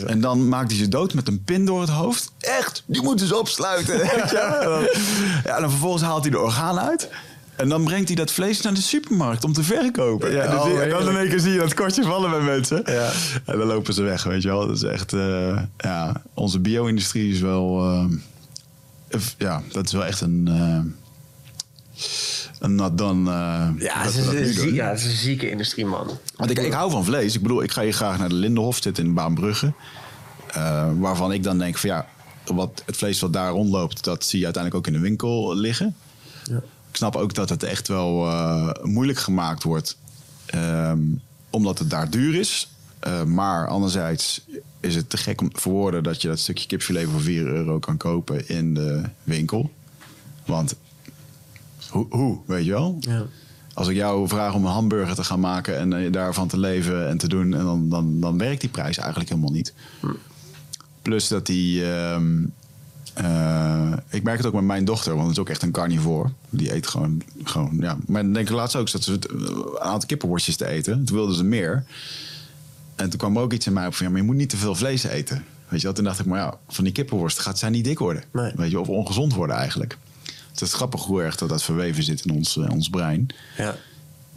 [0.07, 2.33] En dan maakt hij ze dood met een pin door het hoofd.
[2.41, 2.83] Echt?
[2.87, 4.01] Die moeten ze opsluiten.
[4.11, 4.29] En
[4.65, 4.89] dan-
[5.45, 7.09] ja, en dan vervolgens haalt hij de orgaan uit.
[7.57, 10.33] En dan brengt hij dat vlees naar de supermarkt om te verkopen.
[10.33, 12.41] Ja, en dan, oh, en dan in één keer zie je dat kortje vallen bij
[12.41, 12.83] mensen.
[12.87, 13.11] Ja.
[13.45, 14.67] En dan lopen ze weg, weet je wel.
[14.67, 15.13] Dat is echt...
[15.13, 17.83] eh, ja, onze bio-industrie is wel...
[19.11, 20.49] eh, ja, dat is wel echt een...
[20.51, 20.93] eh
[22.93, 23.31] done...
[23.31, 26.19] eh, Ja, dat het is, een ja, het is een zieke industrie, man.
[26.37, 27.35] Want ik, ik hou van vlees.
[27.35, 29.73] Ik bedoel, ik ga hier graag naar de Lindenhof zitten in Baanbrugge.
[30.53, 32.07] Eh, waarvan ik dan denk van ja,
[32.45, 35.97] wat, het vlees wat daar rondloopt, dat zie je uiteindelijk ook in de winkel liggen.
[36.91, 39.97] Ik snap ook dat het echt wel eh, moeilijk gemaakt wordt.
[40.47, 40.99] ehm,
[41.51, 42.69] omdat het daar duur is.
[42.99, 44.45] Eh, maar anderzijds
[44.81, 47.79] is het te gek om voor woorden dat je dat stukje kipfilet voor 4 euro
[47.79, 49.71] kan kopen in de winkel.
[50.45, 50.75] Want
[51.89, 52.97] hoe, hoe weet je wel?
[53.01, 53.27] Ja.
[53.75, 57.09] Als ik jou vraag om een hamburger te gaan maken en eh, daarvan te leven
[57.09, 59.75] en te doen, en dan, dan, dan werkt die prijs eigenlijk helemaal niet.
[61.03, 61.93] Plus dat die.
[61.93, 62.45] ehm,
[63.15, 66.31] eh, ik merk het ook met mijn dochter, want het is ook echt een carnivore.
[66.51, 67.23] Die eet gewoon.
[67.45, 67.97] gewoon ja.
[68.07, 71.05] Maar dan denk ik laatst ook, zat ze het, eh, een aantal kippenworstjes te eten.
[71.05, 71.85] Toen wilde ze meer.
[72.95, 74.51] En toen kwam er ook iets in mij op van ja, maar je moet niet
[74.51, 75.45] te veel vlees eten.
[75.69, 75.95] Weet je wel?
[75.95, 78.23] Toen dacht ik, maar ja, van die kippenworst gaat zij niet dik worden.
[78.33, 78.53] Nee.
[78.57, 79.99] Weet je, of ongezond worden eigenlijk.
[80.59, 83.27] Het is grappig hoe erg dat, dat verweven zit in ons, eh, ons brein.
[83.57, 83.77] Ja.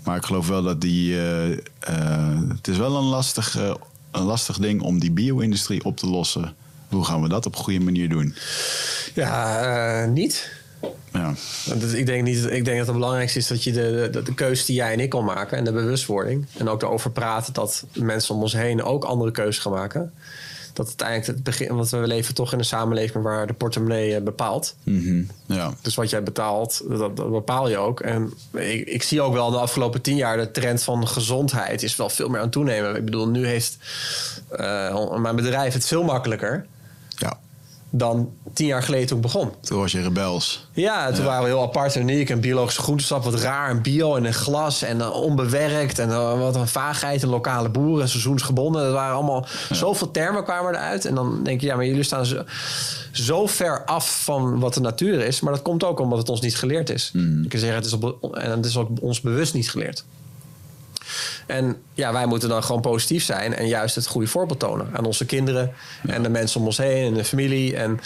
[0.04, 1.18] Maar ik geloof wel dat die.
[1.20, 3.56] eh, eh, het is wel een lastig,
[4.12, 6.54] een lastig ding om die bio-industrie op te lossen.
[6.90, 8.36] Hoe gaan we dat op een goede manier doen?
[9.14, 10.60] Ja, niet.
[11.14, 11.34] Ja,
[11.94, 14.66] Ik denk, niet, ik denk dat het belangrijkste is dat je de, de, de keuze
[14.66, 16.46] die jij en ik kon maken en de bewustwording.
[16.58, 20.14] En ook erover praten dat mensen om ons heen ook andere keuzes gaan maken.
[20.82, 24.22] Dat uiteindelijk het begin, want we leven toch in een samenleving waar de portemonnee eh,
[24.22, 24.76] bepaalt.
[24.84, 25.24] Mhm.
[25.46, 25.74] Ja.
[25.82, 28.00] Dus wat jij betaalt, dat, dat bepaal je ook.
[28.00, 31.96] En ik, ik zie ook wel de afgelopen tien jaar de trend van gezondheid is
[31.96, 32.96] wel veel meer aan toenemen.
[32.96, 33.78] Ik bedoel, nu heeft
[34.50, 36.66] eh, mijn bedrijf het veel makkelijker.
[37.92, 39.52] Dan tien jaar geleden toen ik begon.
[39.62, 40.68] Toen was je rebels.
[40.74, 42.30] Ja, toen waren we heel apart en uniek.
[42.30, 43.70] En biologische groentesap, wat raar.
[43.70, 46.00] En bio en een glas en eh, onbewerkt.
[46.00, 47.24] En eh, wat een vaagheid.
[47.24, 48.84] En lokale boeren en seizoensgebonden.
[48.84, 49.46] Dat waren allemaal...
[49.72, 51.06] Zoveel termen kwamen eruit.
[51.06, 52.44] En dan denk je, ja, maar jullie staan zo,
[53.12, 55.40] zo ver af van wat de natuur is.
[55.40, 57.10] Maar dat komt ook omdat het ons niet geleerd is.
[57.14, 57.44] Mm.
[57.44, 60.04] Ik kan zeggen, het is, op, en het is ook ons bewust niet geleerd.
[61.52, 65.06] En ja, wij moeten dan gewoon positief zijn en juist het goede voorbeeld tonen aan
[65.06, 65.74] onze kinderen
[66.08, 67.76] en de mensen om ons heen en de familie.
[67.76, 68.00] En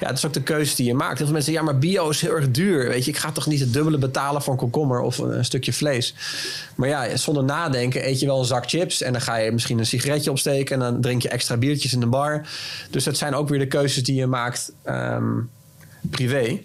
[0.00, 1.18] ja, het is ook de keuze die je maakt.
[1.18, 2.88] Heel veel mensen zeggen, ja, maar bio is heel erg duur.
[2.88, 5.44] Weet je, ik ga toch niet het dubbele betalen voor een komkommer of een, een
[5.44, 6.14] stukje vlees.
[6.74, 9.78] Maar ja, zonder nadenken eet je wel een zak chips en dan ga je misschien
[9.78, 12.46] een sigaretje opsteken en dan drink je extra biertjes in de bar.
[12.90, 15.38] Dus het zijn ook weer de keuzes die je maakt ehm,
[16.00, 16.60] privé.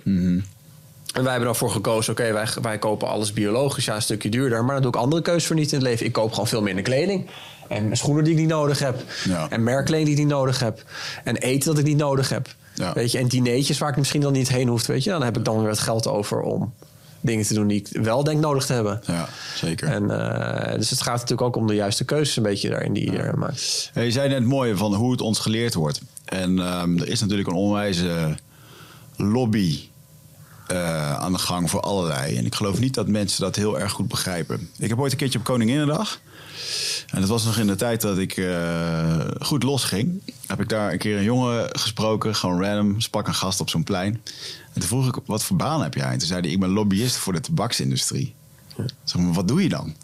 [1.15, 4.63] En wij hebben ervoor gekozen, oké, wij, wij kopen alles biologisch, ja, een stukje duurder.
[4.63, 6.05] Maar dan doe ik andere keuzes voor niet in het leven.
[6.05, 7.29] Ik koop gewoon veel minder kleding.
[7.67, 9.03] En schoenen die ik niet nodig heb.
[9.23, 9.49] Ja.
[9.49, 10.83] En merkkleding die ik niet nodig heb.
[11.23, 12.47] En eten dat ik niet nodig heb.
[12.73, 12.93] Ja.
[12.93, 14.85] Weet je, en dineetjes waar ik misschien dan niet heen hoef.
[14.85, 16.73] Weet je, dan heb ik dan weer het geld over om
[17.21, 19.01] dingen te doen die ik wel denk nodig te hebben.
[19.05, 19.87] Ja, zeker.
[19.87, 23.11] En, eh, dus het gaat natuurlijk ook om de juiste keuzes een beetje daarin die
[23.11, 23.91] je maakt.
[23.93, 26.01] Je zei net mooi van hoe het ons geleerd wordt.
[26.25, 28.35] En ehm, er is natuurlijk een onwijze
[29.15, 29.79] lobby
[30.67, 32.37] eh, aan de gang voor allerlei.
[32.37, 34.69] En ik geloof niet dat mensen dat heel erg goed begrijpen.
[34.77, 36.19] Ik heb ooit een keertje op Koninginnedag.
[37.09, 40.21] En dat was nog in de tijd dat ik eh, goed losging.
[40.47, 43.01] Heb ik daar een keer een jongen gesproken, gewoon random.
[43.01, 44.21] Sprak een gast op zo'n plein.
[44.73, 46.11] En toen vroeg ik, wat voor baan heb jij?
[46.11, 48.33] En toen zei hij, ik ben lobbyist voor de tabaksindustrie.
[49.03, 49.95] Zeg maar, wat doe je dan?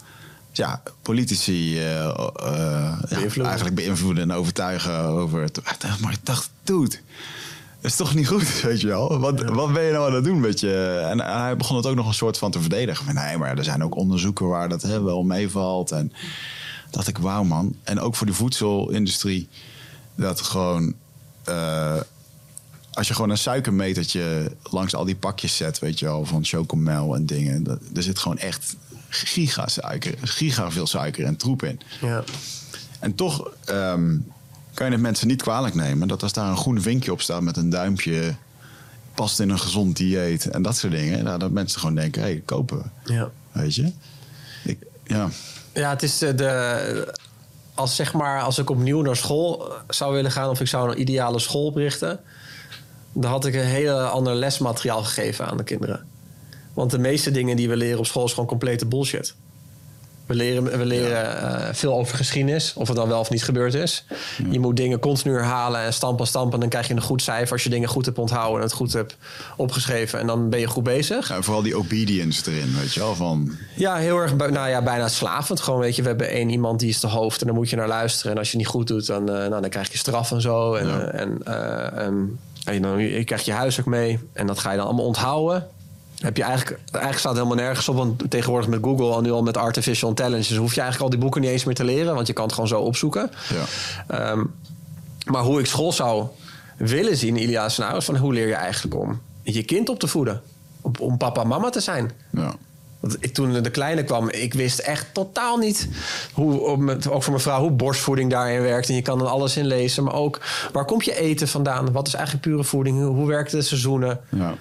[0.51, 1.83] Ja, politici eh,
[3.09, 5.61] ja, eigenlijk beïnvloeden en overtuigen over het.
[6.01, 6.99] Maar ik dacht, dude, dat
[7.81, 9.19] is toch niet goed, weet je wel?
[9.19, 11.05] Wat, wat ben je nou aan het doen met je...
[11.09, 13.05] En hij begon het ook nog een soort van te verdedigen.
[13.05, 15.91] Van, nee, maar er zijn ook onderzoeken waar dat hè, wel meevalt.
[15.91, 16.13] En
[16.89, 17.75] dacht ik, wauw man.
[17.83, 19.49] En ook voor de voedselindustrie.
[20.15, 20.93] Dat gewoon...
[21.43, 21.99] eh,
[22.93, 27.15] als je gewoon een suikermetertje langs al die pakjes zet, weet je wel, van chocomel
[27.15, 27.63] en dingen.
[27.63, 28.75] Dat, er zit gewoon echt
[29.09, 31.79] giga suiker, giga veel suiker en troep in.
[32.01, 32.23] Ja.
[32.99, 34.17] En toch ehm,
[34.73, 37.41] kan je het mensen niet kwalijk nemen dat als daar een groen vinkje op staat
[37.41, 38.35] met een duimpje,
[39.13, 42.27] past in een gezond dieet en dat soort dingen, nou, dat mensen gewoon denken, hé,
[42.27, 43.13] hey, kopen we.
[43.13, 43.31] ja.
[43.51, 43.91] Weet je?
[44.63, 45.29] Ik, ja.
[45.73, 47.13] Ja, het is eh, de.
[47.73, 51.01] Als, zeg maar, als ik opnieuw naar school zou willen gaan, of ik zou een
[51.01, 52.19] ideale school oprichten,
[53.13, 56.05] dan had ik een hele ander lesmateriaal gegeven aan de kinderen.
[56.73, 59.35] Want de meeste dingen die we leren op school is gewoon complete bullshit.
[60.31, 63.73] We leren, we leren eh, veel over geschiedenis, of het dan wel of niet gebeurd
[63.73, 64.03] is.
[64.49, 66.53] Je moet dingen continu herhalen en stampen, stampen.
[66.53, 68.73] En dan krijg je een goed cijfer als je dingen goed hebt onthouden en het
[68.73, 69.17] goed hebt
[69.57, 70.19] opgeschreven.
[70.19, 71.27] En dan ben je goed bezig.
[71.27, 73.51] Ja, vooral die obedience erin, weet je wel, van...
[73.75, 75.59] Ja, heel erg, nou ja, bijna slavend.
[75.59, 77.75] Gewoon, weet je, we hebben één iemand die is de hoofd en dan moet je
[77.75, 78.31] naar luisteren.
[78.31, 80.73] En als je niet goed doet, dan, eh, nou, dan krijg je straf en zo.
[80.73, 82.23] En, eh, en, eh, ehm,
[82.63, 85.67] en dan je krijg je huiswerk mee en dat ga je dan allemaal onthouden.
[86.21, 89.31] Heb je eigenlijk, eigenlijk staat het helemaal nergens op, want tegenwoordig met Google en nu
[89.31, 92.15] al met artificial intelligence hoef je eigenlijk al die boeken niet eens meer te leren,
[92.15, 93.31] want je kan het gewoon zo opzoeken.
[93.49, 93.63] Ja.
[94.17, 94.43] Ehm,
[95.25, 96.27] maar hoe ik school zou
[96.77, 100.07] willen zien, ideale scenario, is van hoe leer je eigenlijk om je kind op te
[100.07, 100.41] voeden?
[100.81, 102.11] Om, om papa en mama te zijn.
[102.29, 102.55] Ja.
[102.99, 105.89] Want ik, toen de kleine kwam, ik wist echt totaal niet
[106.33, 106.61] hoe,
[107.09, 108.89] ook voor mijn vrouw, hoe borstvoeding daarin werkt.
[108.89, 110.03] En je kan er alles in lezen.
[110.03, 110.39] Maar ook,
[110.71, 111.91] waar komt je eten vandaan?
[111.91, 112.97] Wat is eigenlijk pure voeding?
[112.97, 114.19] Hoe, hoe werken de seizoenen?
[114.29, 114.55] Ja.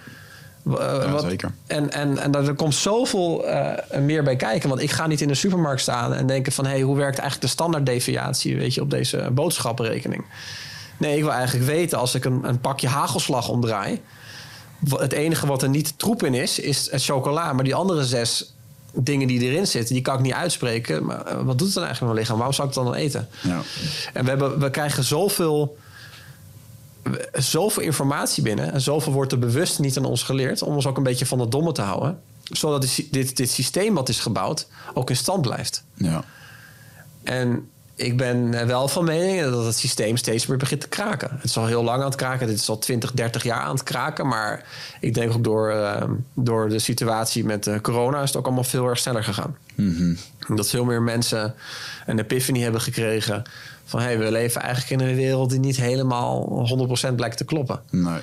[0.67, 1.53] Eh, Ja, wat- zeker.
[1.67, 4.69] En, en, en er komt zoveel eh, meer bij kijken.
[4.69, 6.65] Want ik ga niet in de supermarkt staan en denken van...
[6.65, 10.25] hé, hey, hoe werkt eigenlijk de standaarddeviatie weet je, op deze boodschappenrekening?
[10.97, 14.01] Nee, ik wil eigenlijk weten als ik een, een pakje hagelslag omdraai...
[14.91, 17.53] het enige wat er niet troep in is, is het chocola.
[17.53, 18.55] Maar die andere zes
[18.95, 21.05] dingen die erin zitten, die kan ik niet uitspreken.
[21.05, 22.37] Maar eh, wat doet het dan eigenlijk met mijn lichaam?
[22.37, 23.29] Waarom zou ik het dan eten?
[23.41, 23.61] Ja.
[24.13, 25.77] En we, hebben, we krijgen zoveel,
[27.33, 28.73] zoveel informatie binnen.
[28.73, 30.63] En zoveel wordt er bewust niet aan ons geleerd.
[30.63, 32.21] Om ons ook een beetje van het domme te houden.
[32.43, 35.85] Zodat dit, dit, dit systeem wat is gebouwd ook in stand blijft.
[35.95, 36.25] Ja.
[37.23, 37.71] En
[38.01, 41.31] ik ben wel van mening dat het systeem steeds meer begint te kraken.
[41.33, 42.47] Het is al heel lang aan het kraken.
[42.47, 44.27] Dit is al 20, 30 jaar aan het kraken.
[44.27, 44.65] Maar
[45.01, 46.03] ik denk ook door, eh,
[46.35, 49.57] door de situatie met eh, corona is het ook allemaal veel erg sneller gegaan.
[50.49, 51.55] Dat veel meer mensen
[52.07, 53.43] een epiphany hebben gekregen.
[53.85, 56.67] Van hey, we leven eigenlijk in een wereld die niet helemaal
[57.11, 57.81] 100% blijkt te kloppen.
[57.91, 58.21] Nee.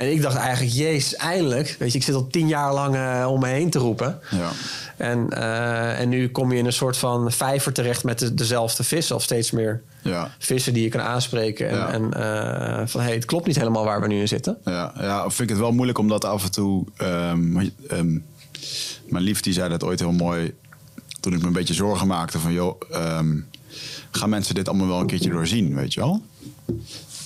[0.00, 1.76] En ik dacht eigenlijk, jezus, eindelijk.
[1.78, 4.18] Weet je, ik zit al tien jaar lang eh, om me heen te roepen.
[4.30, 4.50] Ja.
[4.96, 8.82] En, eh, en nu kom je in een soort van vijver terecht met de- dezelfde
[8.84, 9.16] vissen.
[9.16, 10.30] Of steeds meer Ja.
[10.38, 11.68] vissen die je kan aanspreken.
[11.68, 11.92] En, Ja.
[11.92, 14.58] en eh, van, hey, het klopt niet helemaal waar we nu in zitten.
[14.64, 16.84] Ja, ja, vind ik het wel moeilijk omdat af en toe.
[16.96, 17.52] ehm,
[19.06, 20.54] mijn lief die zei dat ooit heel mooi.
[21.20, 23.36] Toen ik me een beetje zorgen maakte van joh, ehm,
[24.10, 26.22] gaan mensen dit allemaal wel een keertje doorzien, weet je wel?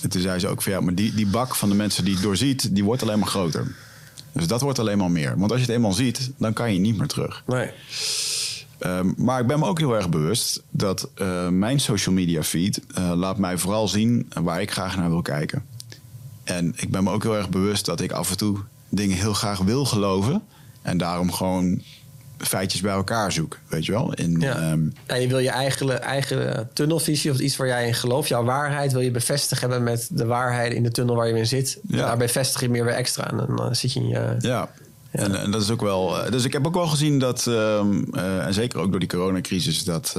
[0.05, 2.13] En toen zei ze ook van ja, maar die, die bak van de mensen die
[2.13, 3.75] het doorziet, die wordt alleen maar groter.
[4.31, 5.37] Dus dat wordt alleen maar meer.
[5.37, 7.43] Want als je het eenmaal ziet, dan kan je niet meer terug.
[7.45, 7.71] Nee.
[8.77, 12.81] Ehm, maar ik ben me ook heel erg bewust dat eh, mijn social media feed
[12.93, 15.65] eh, laat mij vooral zien waar ik graag naar wil kijken.
[16.43, 18.57] En ik ben me ook heel erg bewust dat ik af en toe
[18.89, 20.43] dingen heel graag wil geloven.
[20.81, 21.81] En daarom gewoon
[22.47, 24.13] feitjes bij elkaar zoek, weet je wel?
[24.13, 24.55] In, Ja.
[24.55, 28.43] ehm, En je wil je eigen, eigen tunnelvisie of iets waar jij in gelooft, jouw
[28.43, 31.79] waarheid, wil je bevestigd hebben met de waarheid in de tunnel waar je in zit.
[31.87, 31.97] Ja.
[31.97, 33.29] Daarbij vestig je meer weer extra.
[33.31, 34.35] En dan eh, zit je in je.
[34.39, 34.69] Ja.
[35.11, 36.23] En, en dat is ook wel.
[36.23, 39.09] eh, Dus ik heb ook wel gezien dat, ehm, eh, en zeker ook door die
[39.09, 40.15] coronacrisis, dat.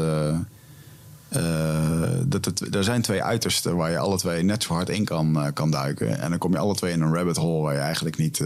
[2.26, 5.50] dat het, er zijn twee uitersten waar je alle twee net zo hard in kan,
[5.54, 6.20] kan duiken.
[6.20, 8.40] En dan kom je alle twee in een rabbit hole waar je eigenlijk niet,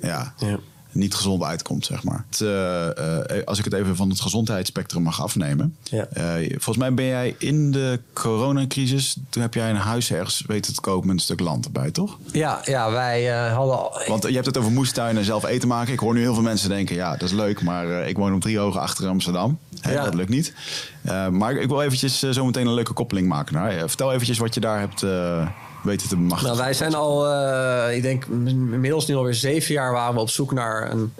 [0.00, 0.58] ja, Ja.
[0.92, 2.24] Niet gezond uitkomt, zeg maar.
[2.30, 5.76] Het, eh, eh, als ik het even van het gezondheidsspectrum mag afnemen.
[5.82, 6.06] Ja.
[6.06, 10.74] Eh, volgens mij ben jij in de coronacrisis, toen heb jij een huis ergens weten
[10.74, 12.18] te kopen met een stuk land erbij, toch?
[12.32, 14.02] Ja, ja, wij hadden al.
[14.06, 15.92] Want je hebt het over moestuinen en zelf eten maken.
[15.92, 18.40] Ik hoor nu heel veel mensen denken, ja, dat is leuk, maar ik woon op
[18.40, 19.58] drie hogen achter Amsterdam.
[19.82, 20.04] Ja.
[20.04, 20.52] Dat lukt niet.
[21.30, 23.54] Maar ik wil eventjes zo meteen een leuke koppeling maken.
[23.54, 25.04] Nou, vertel eventjes wat je daar hebt
[25.82, 26.54] weten te bemachtigen.
[26.54, 30.30] Nou, wij zijn al, eh, ik denk inmiddels nu alweer zeven jaar waren we op
[30.30, 31.14] zoek naar een,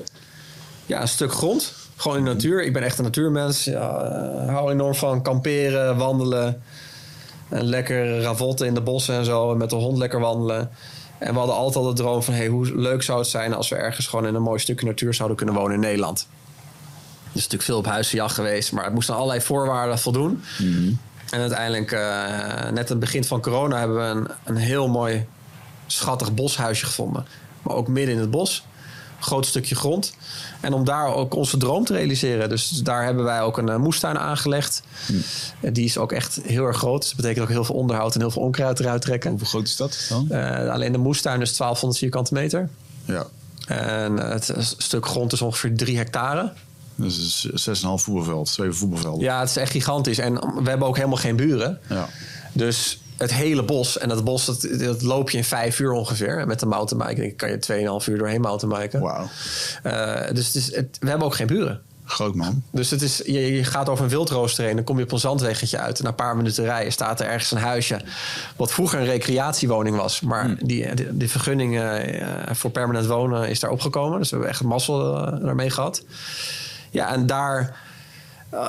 [0.87, 1.75] ja, een stuk grond.
[1.97, 2.65] Gewoon in de natuur.
[2.65, 3.65] Ik ben echt een natuurmens.
[3.65, 6.63] Ja, eh, hou enorm van kamperen, wandelen.
[7.49, 9.53] En lekker ravotten in de bossen en zo.
[9.53, 10.71] En met de hond lekker wandelen.
[11.19, 12.35] En we hadden altijd al de droom van...
[12.35, 15.15] Hey, hoe leuk zou het zijn als we ergens gewoon in een mooi stukje natuur
[15.15, 16.27] zouden kunnen wonen in Nederland.
[17.23, 18.73] Er is natuurlijk veel op huizenjacht geweest.
[18.73, 20.43] Maar het moest aan allerlei voorwaarden voldoen.
[21.33, 22.01] En uiteindelijk, eh,
[22.71, 25.27] net aan het begin van corona, hebben we een, een heel mooi,
[25.87, 27.27] schattig boshuisje gevonden.
[27.63, 28.65] Maar ook midden in het bos.
[29.21, 30.15] Groot stukje grond.
[30.61, 32.49] En om daar ook onze droom te realiseren.
[32.49, 34.83] Dus daar hebben wij ook een eh, moestuin aangelegd.
[35.61, 37.01] En die is ook echt heel erg groot.
[37.01, 39.31] Dus dat betekent ook heel veel onderhoud en heel veel onkruid eruit trekken.
[39.31, 40.31] Hoeveel groot is dat dan?
[40.31, 42.69] Eh, alleen de moestuin is 1200 vierkante meter.
[43.05, 43.27] Ja,
[43.67, 46.53] En het stuk grond is ongeveer 3 hectare.
[46.95, 49.21] Dus het is 6,5 voetbalveld, 7 voetbalvelden.
[49.25, 50.19] Ja, het is echt gigantisch.
[50.19, 51.79] En we hebben ook helemaal geen buren.
[51.89, 52.09] Ja.
[52.53, 56.47] Dus het hele bos, en dat bos dat, dat loop je in vijf uur ongeveer.
[56.47, 59.01] Met een mountainbike Ik kan je 2,5 uur doorheen mountainbiken.
[59.01, 59.29] Wauw,
[59.83, 61.81] Eh, dus het is, het, we hebben ook geen buren.
[62.05, 62.63] groot man.
[62.71, 65.19] Dus het is, je, je gaat over een wildrooster heen, dan kom je op een
[65.19, 65.99] zandweggetje uit.
[65.99, 68.01] En na een paar minuten rijden staat er ergens een huisje.
[68.57, 70.21] Wat vroeger een recreatiewoning was.
[70.21, 74.19] Maar die, die, die vergunning eh, voor permanent wonen is daar opgekomen.
[74.19, 76.03] Dus we hebben echt mazzel eh, daarmee gehad.
[76.93, 77.77] Ja, en daar
[78.51, 78.67] eh,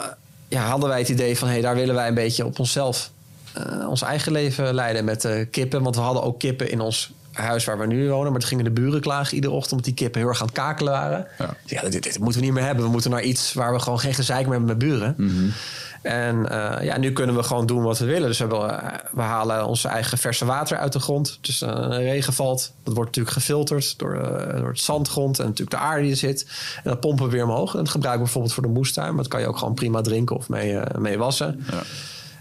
[0.47, 1.47] ja, hadden wij het idee van...
[1.47, 3.11] hé, hey, daar willen wij een beetje op onszelf
[3.53, 5.83] eh, ons eigen leven leiden met eh, kippen.
[5.83, 8.31] Want we hadden ook kippen in ons huis waar we nu wonen.
[8.31, 9.71] Maar toen gingen de buren klagen iedere ochtend...
[9.71, 11.27] omdat die kippen heel erg aan het kakelen waren.
[11.39, 11.55] Ja.
[11.65, 12.85] Ja, dit, dit moeten we niet meer hebben.
[12.85, 15.15] We moeten naar iets waar we gewoon geen gezeik meer hebben met buren.
[16.03, 18.27] En eh, ja, nu kunnen we gewoon doen wat we willen.
[18.27, 21.37] Dus we, hebben, eh, we halen onze eigen verse water uit de grond.
[21.41, 22.71] Dus eh, regen valt.
[22.83, 26.17] Dat wordt natuurlijk gefilterd door, eh, door het zandgrond en natuurlijk de aarde die er
[26.17, 26.47] zit.
[26.75, 27.71] En dat pompen we weer omhoog.
[27.71, 29.07] En dat gebruiken we bijvoorbeeld voor de moestuin.
[29.07, 31.65] Maar dat kan je ook gewoon prima drinken of mee, mee wassen.
[31.71, 31.81] Ja.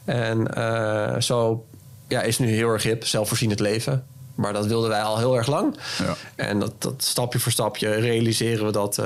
[0.05, 1.67] En zo
[2.09, 4.05] ja, is nu heel erg hip, zelfvoorzienend leven.
[4.35, 5.77] Maar dat wilden wij al heel erg lang.
[5.99, 6.15] Ja.
[6.35, 8.99] En dat, dat stapje voor stapje realiseren we dat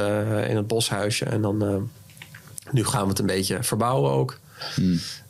[0.49, 1.25] in het boshuisje.
[1.25, 1.89] En dan
[2.71, 4.39] nu gaan we het een beetje verbouwen ook.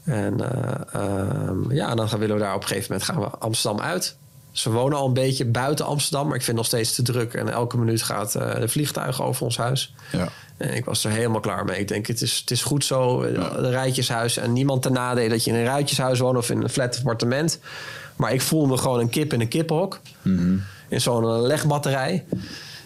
[0.05, 3.29] En eh, ehm, ja, dan gaan, willen we daar op een gegeven moment gaan we
[3.39, 4.17] Amsterdam uit.
[4.53, 7.03] Dus we wonen al een beetje buiten Amsterdam, maar ik vind het nog steeds te
[7.03, 7.35] druk.
[7.35, 9.95] En elke minuut gaat eh, de vliegtuigen over ons huis.
[10.13, 10.29] Ja.
[10.57, 11.81] En ik was er helemaal klaar mee.
[11.81, 14.37] Ik denk, het is, het is goed zo, een rijtjeshuis.
[14.37, 17.59] En niemand ten nadele dat je in een rijtjeshuis woont of in een flat appartement.
[18.17, 20.01] Maar ik voelde me gewoon een kip in een kippenhok.
[20.89, 22.25] In zo'n legbatterij.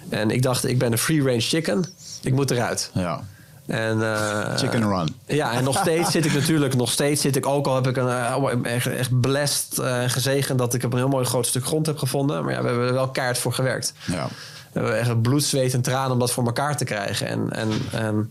[0.08, 1.84] En ik dacht, ik ben een free-range chicken.
[2.22, 2.90] Ik moet eruit.
[2.94, 3.24] ja.
[3.70, 5.14] En, eh, Chicken run.
[5.26, 7.96] Ja, en nog steeds zit ik natuurlijk, nog steeds zit ik ook al heb ik
[7.96, 11.64] een eh, echt, echt blessed eh, gezegend dat ik op een heel mooi groot stuk
[11.64, 12.44] grond heb gevonden.
[12.44, 13.92] Maar ja, we hebben er wel keihard voor gewerkt.
[14.04, 14.26] Ja.
[14.72, 17.26] We hebben echt bloed, zweet en tranen om dat voor elkaar te krijgen.
[17.26, 18.30] En, en, en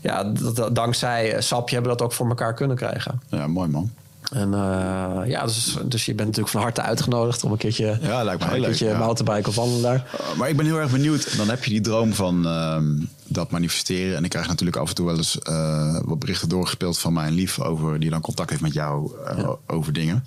[0.00, 3.20] ja, dat, dat- dankzij Sapje hebben we dat ook voor elkaar kunnen krijgen.
[3.28, 3.90] ja, mooi man.
[4.32, 8.24] En eh, ja, dus, dus je bent natuurlijk van harte uitgenodigd om een keertje, Ja,
[8.24, 8.98] lijkt me een leuk, keertje ja.
[8.98, 10.06] mountainbiken of wandelen daar.
[10.20, 11.36] Uh, maar ik ben heel erg benieuwd.
[11.36, 12.84] Dan heb je die droom van ehm,
[13.26, 14.16] dat manifesteren.
[14.16, 17.32] En ik krijg natuurlijk af en toe wel eens eh, wat berichten doorgespeeld van mijn
[17.32, 20.24] lief over die dan contact heeft met jou eh, over dingen.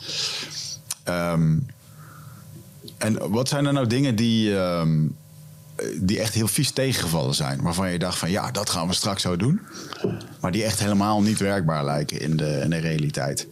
[1.03, 1.57] Ehm,
[2.97, 4.97] En wat zijn er nou dingen die, ehm,
[5.95, 7.61] die echt heel vies tegengevallen zijn?
[7.61, 9.61] Waarvan je dacht van ja, dat gaan we straks zo doen.
[10.39, 13.47] Maar die echt helemaal niet werkbaar lijken in de, in de realiteit.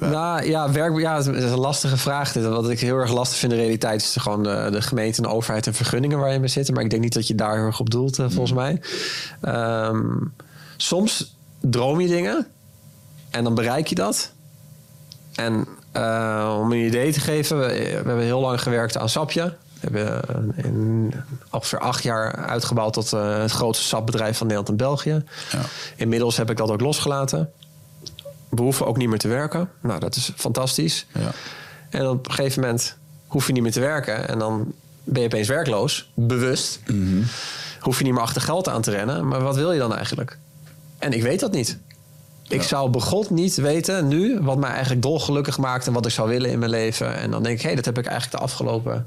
[0.00, 2.32] Nou ja, werk, ja, het is een lastige vraag.
[2.32, 2.44] Dit.
[2.44, 5.28] Wat ik heel erg lastig vind in de realiteit is gewoon de, de gemeente en
[5.28, 6.72] overheid en vergunningen waar je mee zit.
[6.72, 8.80] Maar ik denk niet dat je daar heel erg op doelt, eh, volgens mij.
[9.40, 10.06] Ehm,
[10.76, 12.46] soms droom je dingen
[13.30, 14.32] en dan bereik je dat.
[15.34, 19.54] En eh, om een idee te geven, we, we hebben heel lang gewerkt aan Sapje.
[19.80, 21.12] We hebben in
[21.50, 25.24] ongeveer acht jaar uitgebouwd tot eh, het grootste sapbedrijf van Nederland en België.
[25.50, 25.60] Ja.
[25.96, 27.50] Inmiddels heb ik dat ook losgelaten.
[28.48, 29.70] We hoeven ook niet meer te werken.
[29.80, 31.06] Nou, dat is fantastisch.
[31.12, 31.30] Ja.
[31.90, 34.28] En op een gegeven moment hoef je niet meer te werken.
[34.28, 34.72] En dan
[35.04, 36.80] ben je opeens werkloos, bewust.
[37.80, 39.28] Hoef je niet meer achter geld aan te rennen.
[39.28, 40.38] Maar wat wil je dan eigenlijk?
[40.98, 41.78] En ik weet dat niet.
[42.48, 46.28] Ik zou begot niet weten nu wat mij eigenlijk dolgelukkig maakt en wat ik zou
[46.28, 47.16] willen in mijn leven.
[47.16, 49.06] En dan denk ik, hé, dat heb ik eigenlijk de afgelopen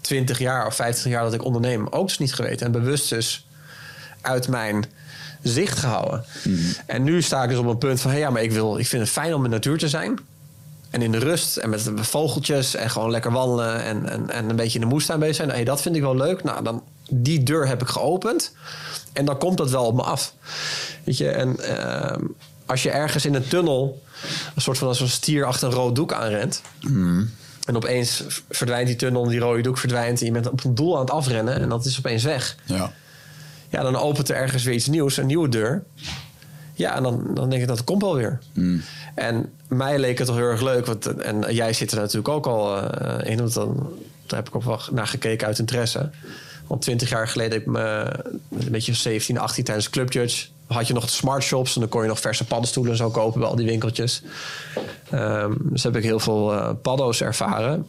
[0.00, 2.66] 20 jaar of 50 jaar dat ik onderneem ook dus niet geweten.
[2.66, 3.46] En bewust dus
[4.20, 4.84] uit mijn
[5.42, 6.24] zicht gehouden.
[6.86, 8.86] En nu sta ik dus op een punt van, hé, ja, maar ik, wil, ik
[8.86, 10.18] vind het fijn om in de natuur te zijn.
[10.90, 14.56] En in de rust en met vogeltjes en gewoon lekker wandelen en, en, en een
[14.56, 15.50] beetje in de moestuin bezig zijn.
[15.50, 16.42] Hey, dat vind ik wel leuk.
[16.42, 18.52] Nou, dan, die deur heb ik geopend.
[19.12, 20.34] En dan komt dat wel op me af.
[21.04, 22.24] Weet je, en ehm,
[22.66, 24.02] als je ergens in een tunnel
[24.54, 26.62] een soort van als een stier achter een rood doek aanrent.
[27.64, 30.20] En opeens verdwijnt die tunnel, die rode doek verdwijnt.
[30.20, 32.56] En je bent op een doel aan het afrennen en dat is opeens weg.
[32.64, 32.92] Ja.
[33.72, 35.84] Ja, dan opent er ergens weer iets nieuws, een nieuwe deur.
[36.74, 38.38] Ja, en dan, dan denk ik dat het komt wel weer.
[39.14, 40.86] En mij leek het toch heel erg leuk.
[40.86, 43.38] Want, en jij zit er natuurlijk ook al eh, in.
[43.38, 43.92] Want dan,
[44.26, 46.10] daar heb ik ook wel naar gekeken uit interesse.
[46.66, 48.10] Want twintig jaar geleden heb ik me
[48.50, 51.90] een beetje 17, 18 tijdens Club Judge had je nog de smart shops en dan
[51.90, 54.22] kon je nog verse paddenstoelen en zo kopen bij al die winkeltjes.
[55.10, 57.86] Ehm, dus heb ik heel veel eh, paddo's ervaren.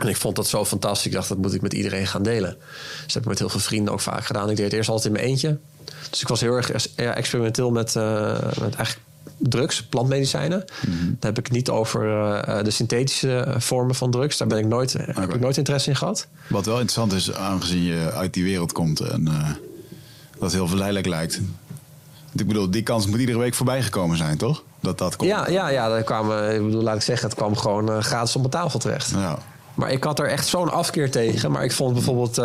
[0.00, 1.06] En ik vond dat zo fantastisch.
[1.06, 2.56] Ik dacht, dat moet ik met iedereen gaan delen.
[2.58, 4.50] Dus dat heb ik met heel veel vrienden ook vaak gedaan.
[4.50, 5.58] Ik deed het eerst altijd in mijn eentje.
[6.10, 8.98] Dus ik was heel erg ja, experimenteel met, eh, met eigenlijk
[9.40, 10.64] drugs, plantmedicijnen.
[11.18, 14.36] Daar heb ik niet over eh, eh, de synthetische vormen van drugs.
[14.36, 16.26] Daar ben ik nooit, heb ik nooit interesse in gehad.
[16.48, 19.48] Wat wel interessant is, aangezien je uit die wereld komt en eh,
[20.38, 21.40] dat heel verleidelijk lijkt.
[22.26, 24.62] Want Ik bedoel, die kans moet iedere week voorbij gekomen zijn, toch?
[24.80, 25.30] Dat dat komt.
[25.30, 28.40] Ja, ja, ja daar kwamen, ik bedoel, laat ik zeggen, het kwam gewoon gratis op
[28.40, 29.10] mijn tafel terecht.
[29.10, 29.38] Ja.
[29.74, 31.50] Maar ik had er echt zo'n afkeer tegen.
[31.50, 32.36] Maar ik vond bijvoorbeeld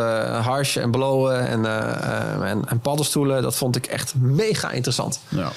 [0.44, 3.42] harsje en blowen en, eh, eh, en, en paddenstoelen...
[3.42, 5.20] dat vond ik echt mega interessant.
[5.30, 5.52] ja.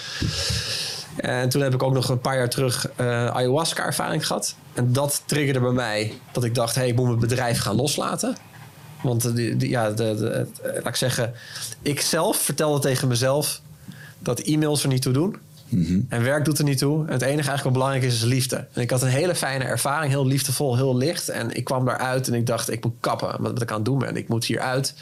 [1.16, 2.88] En toen heb ik ook nog een paar jaar terug
[3.32, 4.54] ayahuasca-ervaring gehad.
[4.74, 6.74] En dat triggerde bij mij dat ik dacht...
[6.74, 8.36] hé, hey, ik moet mijn bedrijf gaan loslaten.
[9.02, 11.34] Want die, die- ja, de, laat ik zeggen...
[11.82, 13.60] ik zelf vertelde tegen mezelf
[14.18, 15.36] dat e-mails er niet toe doen.
[16.08, 17.06] En werk doet er niet toe.
[17.06, 18.56] En het enige eigenlijk wat belangrijk is, is liefde.
[18.72, 21.28] En ik had een hele fijne ervaring, heel liefdevol, heel licht.
[21.28, 23.98] En ik kwam daaruit en ik dacht, ik moet kappen wat ik aan het doen
[23.98, 24.16] ben.
[24.16, 24.94] Ik moet hieruit,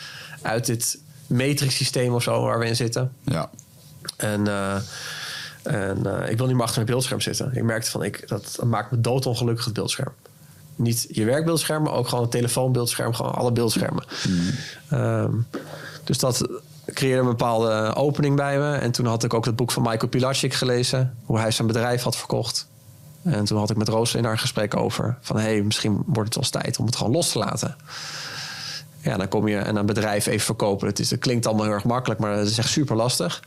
[0.43, 3.13] uit dit matrix systeem of zo waar we in zitten.
[3.25, 3.51] ja.
[4.17, 4.77] En, eh,
[5.63, 7.51] en eh, ik wil niet meer achter mijn beeldscherm zitten.
[7.55, 10.13] Ik merkte van, ik, dat, maakt me doodongelukkig, het beeldscherm.
[10.77, 13.15] Niet je werkbeeldscherm, maar ook gewoon het telefoonbeeldscherm.
[13.15, 14.05] Gewoon alle beeldschermen.
[14.89, 15.33] Ehm,
[16.05, 16.49] dus dat
[16.97, 18.75] creëerde een bepaalde opening bij me.
[18.75, 21.17] En toen had ik ook het boek van Michael Pilarczyk gelezen.
[21.25, 22.69] Hoe hij zijn bedrijf had verkocht.
[23.23, 25.19] En toen had ik met Roos in een gesprek over.
[25.21, 27.77] Van, hey, misschien wordt het wel eens tijd om het gewoon los te laten.
[29.01, 30.87] Ja, dan kom je en een bedrijf even verkopen.
[30.87, 33.43] Het, is, klinkt allemaal heel erg makkelijk, maar het is echt super lastig.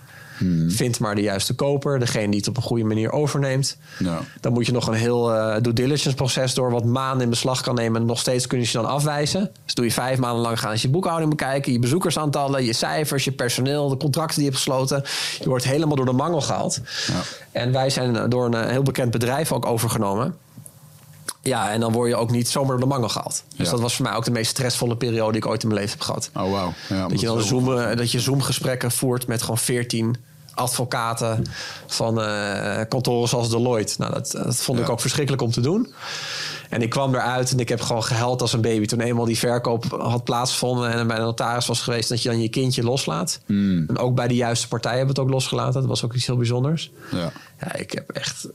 [0.67, 3.77] Vind maar de juiste koper, degene die het op een goede manier overneemt.
[3.99, 4.19] Ja.
[4.39, 7.61] Dan moet je nog een heel eh, due diligence proces door, wat maanden in beslag
[7.61, 8.01] kan nemen.
[8.01, 9.51] En nog steeds kunnen ze je dan afwijzen.
[9.65, 13.23] Dus doe je vijf maanden lang gaan ze je boekhouding bekijken, je bezoekersaantallen, je cijfers,
[13.23, 15.03] je personeel, de contracten die je hebt gesloten.
[15.39, 16.79] Je wordt helemaal door de mangel gehaald.
[17.07, 17.21] Ja.
[17.51, 20.35] En wij zijn door een eh, heel bekend bedrijf ook overgenomen.
[21.41, 23.43] Ja, en dan word je ook niet zomaar door de mangel gehaald.
[23.55, 23.71] Dus Ja.
[23.71, 25.97] dat was voor mij ook de meest stressvolle periode die ik ooit in mijn leven
[25.97, 26.29] heb gehad.
[26.35, 26.73] Oh, wauw.
[26.89, 30.15] Ja, Dat je dan is wel- Zoom, eh, dat je Zoom-gesprekken voert met gewoon 14
[30.59, 31.43] advocaten
[31.87, 33.95] van eh, kantoren zoals Deloitte.
[33.97, 35.93] Nou, dat, dat vond ik ook verschrikkelijk om te doen.
[36.69, 38.85] En ik kwam eruit en ik heb gewoon gehuild als een baby.
[38.85, 42.09] Toen eenmaal die verkoop had plaatsgevonden en bij de notaris was geweest...
[42.09, 43.39] dat je dan je kindje loslaat.
[43.45, 43.85] Hmm.
[43.87, 45.73] En ook bij de juiste partij hebben we het ook losgelaten.
[45.73, 46.91] Dat was ook iets heel bijzonders.
[47.11, 47.31] Ja.
[47.59, 48.47] Ja, ik heb echt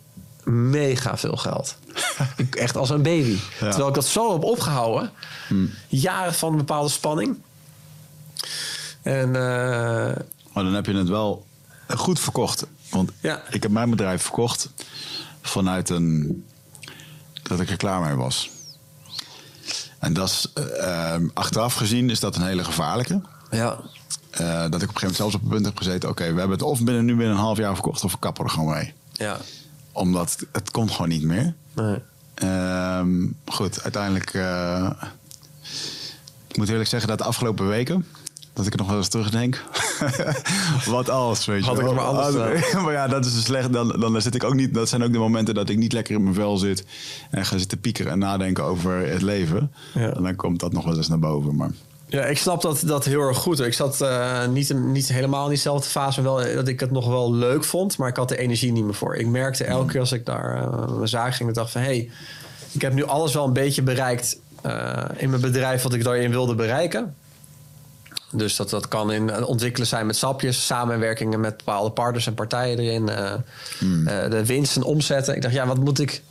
[0.44, 1.76] mega veel geld.
[2.36, 3.36] ik, echt als een baby.
[3.60, 3.68] Ja.
[3.68, 5.10] Terwijl ik dat zo heb opgehouden.
[5.88, 7.38] Jaren van bepaalde spanning.
[9.02, 10.16] En eh,
[10.52, 11.44] Maar dan heb je het wel
[11.88, 12.64] goed verkocht.
[12.90, 13.42] Want Ja.
[13.50, 14.70] ik heb mijn bedrijf verkocht
[15.42, 16.44] vanuit een...
[17.42, 18.50] dat ik er klaar mee was.
[19.98, 23.20] En dat is, eh, eh, achteraf gezien is dat een hele gevaarlijke.
[23.50, 23.78] ja,
[24.30, 26.08] Eh, dat ik op een gegeven moment zelfs op het punt heb gezeten...
[26.08, 28.04] oké, we hebben het of binnen, nu binnen een half jaar verkocht...
[28.04, 28.92] of we kappen er gewoon mee.
[29.12, 29.38] ja.
[29.92, 31.54] Omdat het, het kon gewoon niet meer.
[31.74, 31.98] Nee.
[32.34, 34.34] Ehm, goed, uiteindelijk...
[34.34, 34.90] eh,
[36.48, 38.06] ik moet eerlijk zeggen dat de afgelopen weken...
[38.54, 39.64] dat ik er nog wel eens terugdenk.
[40.86, 43.72] Wat als, weet je Had ik het maar anders maar ja, dat is dus slecht.
[43.72, 44.74] Dan, dan zit ik ook niet...
[44.74, 46.84] Dat zijn ook de momenten dat ik niet lekker in mijn vel zit...
[47.30, 49.72] en ga zitten piekeren en nadenken over het leven.
[49.94, 50.14] Ja.
[50.14, 51.56] En dan komt dat nog wel eens naar boven.
[51.56, 51.70] Maar
[52.06, 53.60] Ja, ik snap dat, dat heel erg goed.
[53.60, 57.06] Ik zat eh, niet, niet helemaal in diezelfde fase, maar wel dat ik het nog
[57.06, 59.16] wel leuk vond, maar ik had de energie niet meer voor.
[59.16, 61.86] Ik merkte elke keer als ik naar eh, mijn zaak ging, ik dacht van hé,
[61.86, 62.10] hey,
[62.72, 66.30] ik heb nu alles wel een beetje bereikt eh, in mijn bedrijf wat ik daarin
[66.30, 67.14] wilde bereiken.
[68.36, 72.34] Dus dat, dat kan in het ontwikkelen zijn met sapjes, samenwerkingen met bepaalde partners en
[72.34, 75.34] partijen erin, eh, eh, de winsten omzetten.
[75.34, 76.22] Ik dacht, ja, wat moet ik,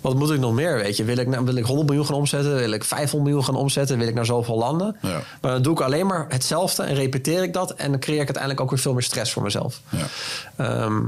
[0.00, 0.74] wat moet ik nog meer?
[0.74, 1.04] Weet je?
[1.04, 2.54] Wil, ik, nou, wil ik 100 miljoen gaan omzetten?
[2.54, 3.98] Wil ik 500 miljoen gaan omzetten?
[3.98, 4.96] Wil ik naar zoveel landen?
[5.02, 5.22] Ja.
[5.40, 7.74] Maar dan doe ik alleen maar hetzelfde en repeteer ik dat.
[7.74, 9.80] En dan creëer ik uiteindelijk ook weer veel meer stress voor mezelf.
[9.88, 10.06] Ja.
[10.56, 11.02] Ehm,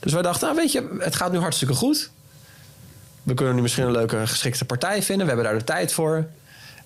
[0.00, 2.10] dus wij dachten, nou weet je, het gaat nu hartstikke goed.
[3.22, 5.26] We kunnen nu misschien een leuke geschikte partij vinden.
[5.26, 6.26] We hebben daar de tijd voor.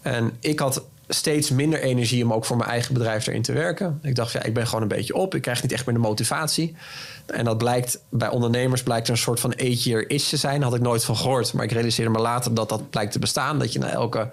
[0.02, 3.98] En ik had steeds minder energie om ook voor mijn eigen bedrijf erin te werken.
[4.02, 5.34] Ik dacht, ja, ik ben gewoon een beetje op.
[5.34, 6.76] Ik krijg niet echt meer de motivatie.
[7.26, 10.62] En dat blijkt bij ondernemers blijkt er een soort van eat year itch te zijn.
[10.62, 11.52] Had ik nooit van gehoord.
[11.52, 13.58] Maar ik realiseerde me later dat dat blijkt te bestaan.
[13.58, 14.30] Dat je na elke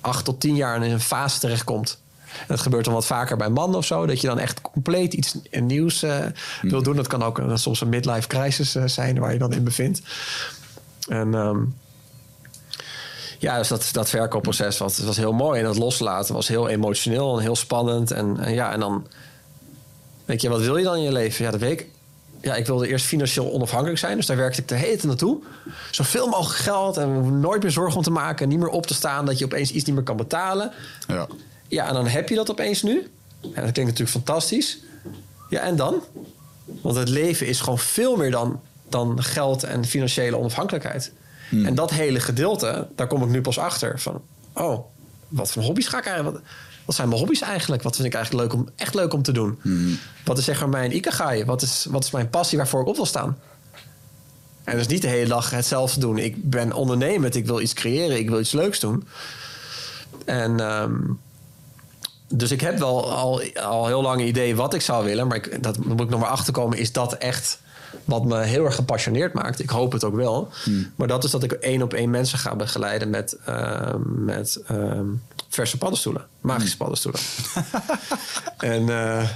[0.00, 2.02] acht tot tien jaar in een fase terechtkomt.
[2.24, 4.06] En dat gebeurt dan wat vaker bij mannen of zo.
[4.06, 6.18] Dat je dan echt compleet iets nieuws eh,
[6.62, 6.96] wil doen.
[6.96, 10.02] Dat kan ook soms een midlife crisis eh, zijn waar je dan in bevindt.
[11.08, 11.58] En ehm,
[13.44, 15.60] ja, dus dat, dat verkoopproces was, was heel mooi.
[15.60, 18.10] En dat loslaten was heel emotioneel en heel spannend.
[18.10, 19.06] En, en ja, en dan...
[20.24, 21.44] Weet je, wat wil je dan in je leven?
[21.44, 21.86] Ja, dat weet ik.
[22.40, 24.16] Ja, ik wilde eerst financieel onafhankelijk zijn.
[24.16, 25.42] Dus daar werkte ik de hele tijd naartoe.
[25.90, 28.48] Zoveel mogelijk geld en nooit meer zorgen om te maken.
[28.48, 30.72] Niet meer op te staan dat je opeens iets niet meer kan betalen.
[31.08, 31.26] ja.
[31.68, 33.10] Ja, en dan heb je dat opeens nu.
[33.40, 34.78] En dat klinkt natuurlijk fantastisch.
[35.48, 36.02] Ja, en dan?
[36.80, 41.12] Want het leven is gewoon veel meer dan, dan geld en financiële onafhankelijkheid.
[41.62, 44.00] En dat hele gedeelte, daar kom ik nu pas achter.
[44.00, 44.84] Van, oh,
[45.28, 46.36] wat voor hobby's ga ik eigenlijk...
[46.36, 46.44] Wat,
[46.84, 47.82] wat zijn mijn hobby's eigenlijk?
[47.82, 49.58] Wat vind ik eigenlijk leuk om, echt leuk om te doen?
[50.24, 51.44] Wat is zeg maar mijn ikigai?
[51.44, 53.38] Wat is, wat is mijn passie waarvoor ik op wil staan?
[54.64, 56.18] En dus niet de hele dag hetzelfde doen.
[56.18, 59.06] Ik ben ondernemend, ik wil iets creëren, ik wil iets leuks doen.
[60.24, 60.94] En ehm,
[62.28, 65.26] dus ik heb wel al, al heel lang een idee wat ik zou willen.
[65.26, 66.78] Maar ik, dat moet ik nog maar achterkomen.
[66.78, 67.58] Is dat echt
[68.04, 69.60] wat me heel erg gepassioneerd maakt?
[69.60, 70.48] Ik hoop het ook wel.
[70.96, 75.06] Maar dat is dat ik één op één mensen ga begeleiden met, ehm, met ehm,
[75.48, 76.26] verse paddenstoelen.
[76.40, 77.20] Magische paddenstoelen.
[78.58, 79.28] en, eh,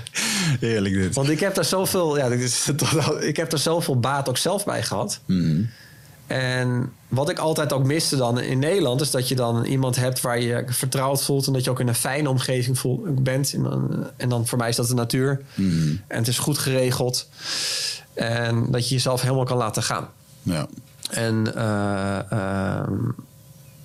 [0.60, 1.14] Heerlijk dit.
[1.14, 2.70] want ik heb daar zoveel, ja, dit is
[3.20, 5.20] ik heb daar zoveel baat ook zelf bij gehad.
[6.26, 10.20] En wat ik altijd ook miste dan in Nederland, is dat je dan iemand hebt
[10.20, 13.52] waar je vertrouwd voelt en dat je ook in een fijne omgeving voel, bent.
[13.52, 15.40] En dan, en dan voor mij is dat de natuur.
[16.06, 17.28] En het is goed geregeld.
[18.18, 20.08] En dat je jezelf helemaal kan laten gaan.
[20.42, 20.66] Ja.
[21.10, 22.94] En eh, ehm,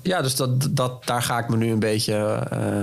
[0.02, 2.16] ja, dus dat, dat, daar ga ik me nu een beetje
[2.50, 2.82] eh,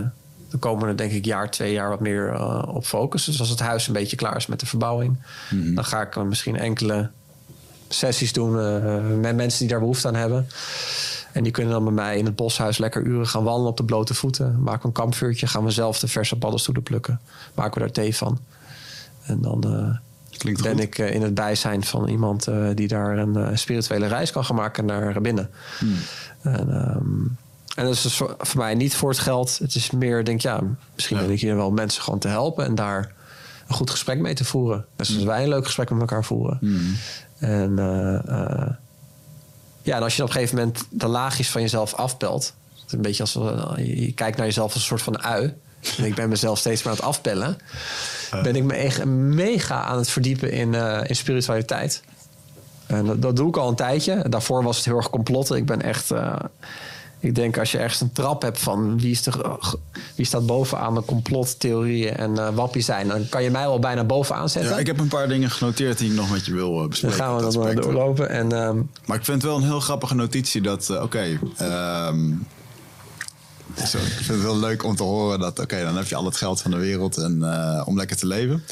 [0.51, 3.31] de komende, denk ik, jaar, twee jaar wat meer eh, op focussen.
[3.31, 5.17] Dus als het huis een beetje klaar is met de verbouwing,
[5.51, 7.11] dan ga ik misschien enkele
[7.89, 8.53] sessies doen
[9.21, 10.49] met mensen die daar behoefte aan hebben.
[11.33, 13.85] En die kunnen dan bij mij in het boshuis lekker uren gaan wandelen op de
[13.85, 14.63] blote voeten.
[14.63, 17.21] Maken we een kampvuurtje, gaan we zelf de verse paddenstoelen plukken.
[17.55, 18.39] Maken we daar thee van.
[19.23, 19.61] En dan
[20.41, 20.83] Klinkt ben goed.
[20.83, 24.45] ik eh, in het bijzijn van iemand eh, die daar een eh, spirituele reis kan
[24.45, 25.51] gaan maken naar binnen.
[26.43, 27.27] En, ehm,
[27.75, 29.59] en dat is dus voor, voor mij niet voor het geld.
[29.59, 30.61] Het is meer, denk ja,
[30.95, 31.23] misschien Ja.
[31.23, 33.13] ben ik hier wel mensen gewoon te helpen en daar
[33.69, 34.87] een goed gesprek mee te voeren.
[34.97, 36.59] Net zoals wij een leuk gesprek met elkaar voeren.
[37.39, 38.71] En eh, eh,
[39.83, 42.55] ja, en als je op een gegeven moment de laagjes van jezelf afpelt,
[42.89, 43.33] een beetje als
[43.77, 45.57] je, je kijkt naar jezelf als een soort van ui.
[45.99, 47.59] En ik ben mezelf steeds meer aan het afpellen.
[48.43, 52.03] Ben ik me echt mega aan het verdiepen in, eh, in spiritualiteit.
[52.87, 54.25] En dat, dat doe ik al een tijdje.
[54.29, 55.57] Daarvoor was het heel erg complotten.
[55.57, 56.11] Ik ben echt.
[56.11, 56.35] eh,
[57.23, 59.59] ik denk als je ergens een trap hebt van wie, is de,
[60.15, 64.05] wie staat bovenaan de complottheorieën en eh wappie zijn, dan kan je mij wel bijna
[64.05, 64.71] bovenaan zetten.
[64.73, 66.89] Ja, ik heb een paar dingen genoteerd die ik nog met je wil eh, dan
[66.89, 67.17] bespreken.
[67.19, 68.29] gaan we dat maar doorlopen.
[68.29, 68.77] En ehm,
[69.07, 72.21] Maar ik vind het wel een heel grappige notitie dat, eh, oké, ehm,
[73.77, 76.25] zo, ik vind het wel leuk om te horen dat, oké, dan heb je al
[76.25, 78.65] het geld van de wereld en, eh, om lekker te leven.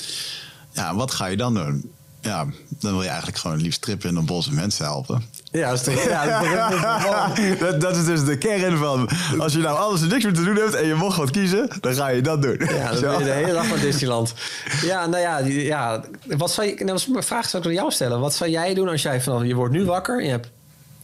[0.72, 1.92] Ja, wat ga je dan doen?
[2.20, 5.22] Ja, dan wil je eigenlijk gewoon liefst trippen in een bos en mensen helpen.
[5.44, 6.40] ja, dat is toch, ja,
[7.61, 10.44] dat dat, is dus de kern van, als je nou alles en niks meer te
[10.44, 12.57] doen hebt en je mocht wat kiezen, dan ga je dat doen.
[12.59, 14.34] Ja, dan ben je de hele dag naar Disneyland.
[14.82, 16.05] Ja, nou ja, ja
[16.36, 18.20] wat zou je, nou, mijn vraag zou ik aan jou stellen.
[18.20, 20.49] Wat zou jij doen als jij vanaf, je wordt nu wakker en je, hebt,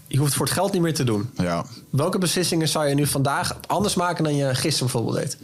[0.07, 1.31] je hoeft voor het geld niet meer te doen.
[1.37, 5.39] Ja, Welke beslissingen zou je nu vandaag anders maken dan je gisteren bijvoorbeeld deed?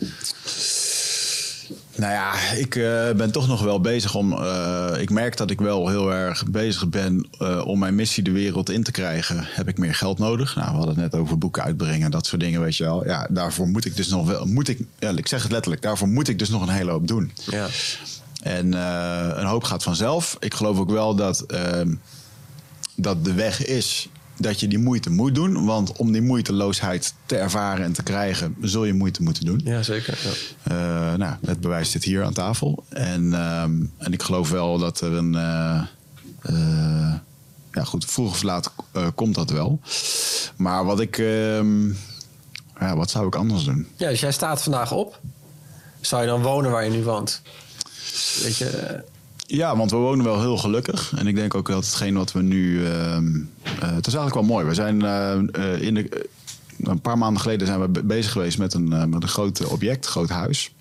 [1.94, 4.32] Nou ja, ik eh, ben toch nog wel bezig om.
[4.32, 8.30] eh, ik merk dat ik wel heel erg bezig ben eh, om mijn missie de
[8.30, 9.44] wereld in te krijgen.
[9.44, 10.54] Heb ik meer geld nodig?
[10.56, 13.06] Nou, we hadden het net over boeken uitbrengen, dat soort dingen, weet je wel.
[13.06, 14.46] Ja, daarvoor moet ik dus nog wel.
[14.46, 17.08] Moet ik, ja, ik zeg het letterlijk, daarvoor moet ik dus nog een hele hoop
[17.08, 17.32] doen.
[17.50, 17.66] Ja.
[18.42, 18.72] En
[19.38, 20.36] een hoop gaat vanzelf.
[20.38, 21.94] Ik geloof ook wel dat, ehm,
[22.94, 24.08] dat de weg is
[24.41, 25.64] dat je die moeite moet doen.
[25.64, 29.61] Want om die moeiteloosheid te ervaren en te krijgen, zul je moeite moeten doen.
[29.64, 30.18] Ja, zeker.
[30.22, 30.30] Ja.
[31.12, 32.84] Eh, nou, het bewijs zit hier aan tafel.
[32.88, 35.34] En, ehm, en ik geloof wel dat er een.
[35.34, 35.82] eh,
[36.43, 37.14] eh,
[37.72, 38.72] ja, goed, vroeg of laat
[39.14, 39.80] komt dat wel.
[40.57, 41.18] Maar wat ik.
[41.18, 41.88] ehm,
[42.80, 43.86] ja, wat zou ik anders doen?
[43.97, 45.20] ja, dus jij staat vandaag op.
[46.01, 47.43] Zou je dan wonen waar je nu woont?
[48.43, 49.03] Weet je,
[49.53, 51.12] Ja, want we wonen wel heel gelukkig.
[51.16, 52.86] En ik denk ook dat hetgeen wat we nu.
[52.86, 53.34] ehm,
[53.64, 54.66] eh, het is eigenlijk wel mooi.
[54.66, 55.32] We zijn eh,
[55.74, 56.28] eh, in de.
[56.82, 60.05] een paar maanden geleden zijn we be- bezig geweest met een, met een groot object,
[60.05, 60.72] een groot huis.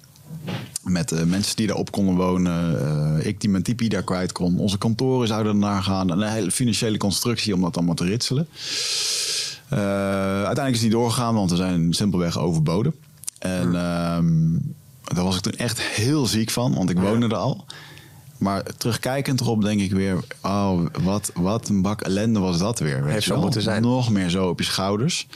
[0.84, 3.26] Met mensen die daarop konden wonen.
[3.26, 4.58] ik die mijn tipi daar kwijt kon.
[4.60, 6.10] Onze kantoren zouden ernaar gaan.
[6.10, 8.48] Een hele financiële constructie om dat allemaal te ritselen.
[9.70, 12.94] Uiteindelijk is die doorgegaan, want we zijn simpelweg overboden.
[13.40, 14.52] En ehm,
[15.14, 17.66] daar was ik toen echt heel ziek van, want ik woonde er al.
[18.40, 20.24] Maar terugkijkend erop denk ik weer...
[20.42, 23.04] oh, wat, wat een bak ellende was dat weer.
[23.04, 23.42] Weet Heeft je zo wel?
[23.42, 23.82] moeten zijn.
[23.82, 25.28] Nog meer zo op je schouders.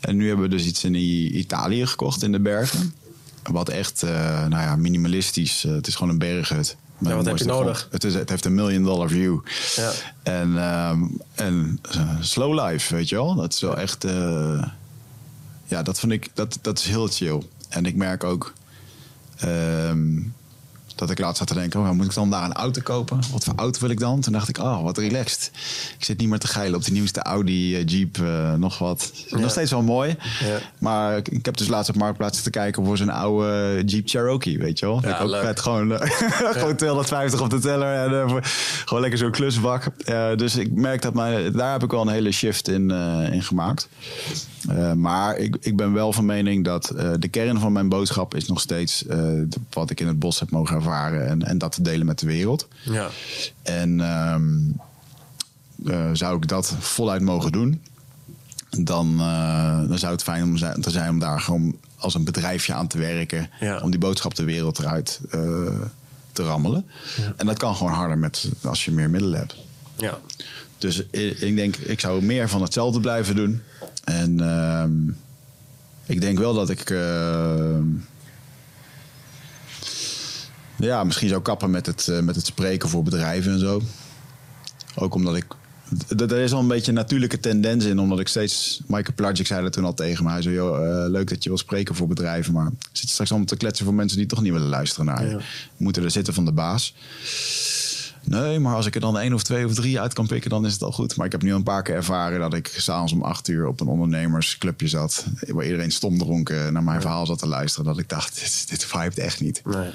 [0.00, 0.94] En nu hebben we dus iets in
[1.38, 2.94] Italië gekocht, in de bergen.
[3.42, 4.10] Wat echt, eh,
[4.46, 5.64] nou ja, minimalistisch.
[5.64, 6.76] eh, het is gewoon een berghut.
[6.98, 7.88] Wat heb je nodig?
[7.90, 9.38] Het, is, het heeft een million dollar view.
[9.76, 9.92] Ja.
[10.22, 11.02] En, ehm,
[11.34, 13.34] en eh, slow life, weet je wel.
[13.34, 14.06] Dat is wel echt...
[15.64, 16.28] ja, dat vind ik...
[16.34, 17.42] Dat, dat is heel chill.
[17.68, 18.52] En ik merk ook...
[19.36, 20.18] ehm,
[20.98, 23.20] dat ik laatst zat te denken, oh, moet ik dan daar een auto kopen?
[23.32, 24.20] Wat voor auto wil ik dan?
[24.20, 25.50] Toen dacht ik, oh, wat relaxed.
[25.98, 29.12] Ik zit niet meer te geilen op die nieuwste Audi, eh, Jeep, eh, nog wat.
[29.30, 30.16] Nog steeds wel mooi.
[30.40, 30.58] Ja.
[30.78, 34.58] Maar ik, ik heb dus laatst op Marktplaats te kijken voor zo'n oude Jeep Cherokee,
[34.58, 35.00] weet je wel.
[35.02, 36.10] Ja, ik ook vet gewoon, eh,
[36.58, 38.42] gewoon 250 op de teller en
[38.84, 39.84] gewoon lekker zo'n klusbak.
[40.36, 42.90] Dus ik merk dat mijn, daar heb ik wel een hele shift in,
[43.32, 43.88] in gemaakt.
[44.96, 48.60] Maar ik, ik ben wel van mening dat de kern van mijn boodschap is nog
[48.60, 49.04] steeds
[49.70, 52.26] wat ik in het bos heb mogen ervaren en, en dat te delen met de
[52.26, 52.68] wereld.
[52.84, 53.08] ja.
[53.62, 54.46] En ehm,
[55.86, 57.82] eh, zou ik dat voluit mogen doen,
[58.70, 62.24] dan, eh, dan zou het fijn om zijn, te zijn om daar gewoon als een
[62.24, 63.50] bedrijfje aan te werken.
[63.60, 63.80] Ja.
[63.80, 65.40] Om die boodschap de wereld eruit eh,
[66.32, 66.86] te rammelen.
[67.36, 69.56] En dat kan gewoon harder met, als je meer middelen hebt.
[69.96, 70.18] ja.
[70.78, 73.62] Dus ik, ik denk, ik zou meer van hetzelfde blijven doen.
[74.04, 75.08] En ehm,
[76.06, 76.90] ik denk wel dat ik.
[80.78, 83.82] Ja, misschien zou kappen met het, eh, met het spreken voor bedrijven en zo.
[84.94, 85.44] Ook omdat ik.
[86.18, 88.80] Er is al een beetje een natuurlijke tendens in, omdat ik steeds.
[88.86, 90.30] Michael Plagic zei dat toen al tegen me.
[90.30, 93.48] Hij zei: joh, eh, Leuk dat je wil spreken voor bedrijven, maar zit straks allemaal
[93.48, 95.30] te kletsen voor mensen die toch niet willen luisteren naar je.
[95.30, 95.40] Ja.
[95.76, 96.94] Moeten er zitten van de baas.
[98.24, 100.66] Nee, maar als ik er dan één of twee of drie uit kan pikken, dan
[100.66, 101.16] is het al goed.
[101.16, 103.80] Maar ik heb nu een paar keer ervaren dat ik s'avonds om acht uur op
[103.80, 105.24] een ondernemersclubje zat.
[105.46, 107.86] Waar iedereen stom dronken naar mijn verhaal zat te luisteren.
[107.86, 109.62] Dat ik dacht, dit, dit vibet echt niet.
[109.64, 109.90] Nee.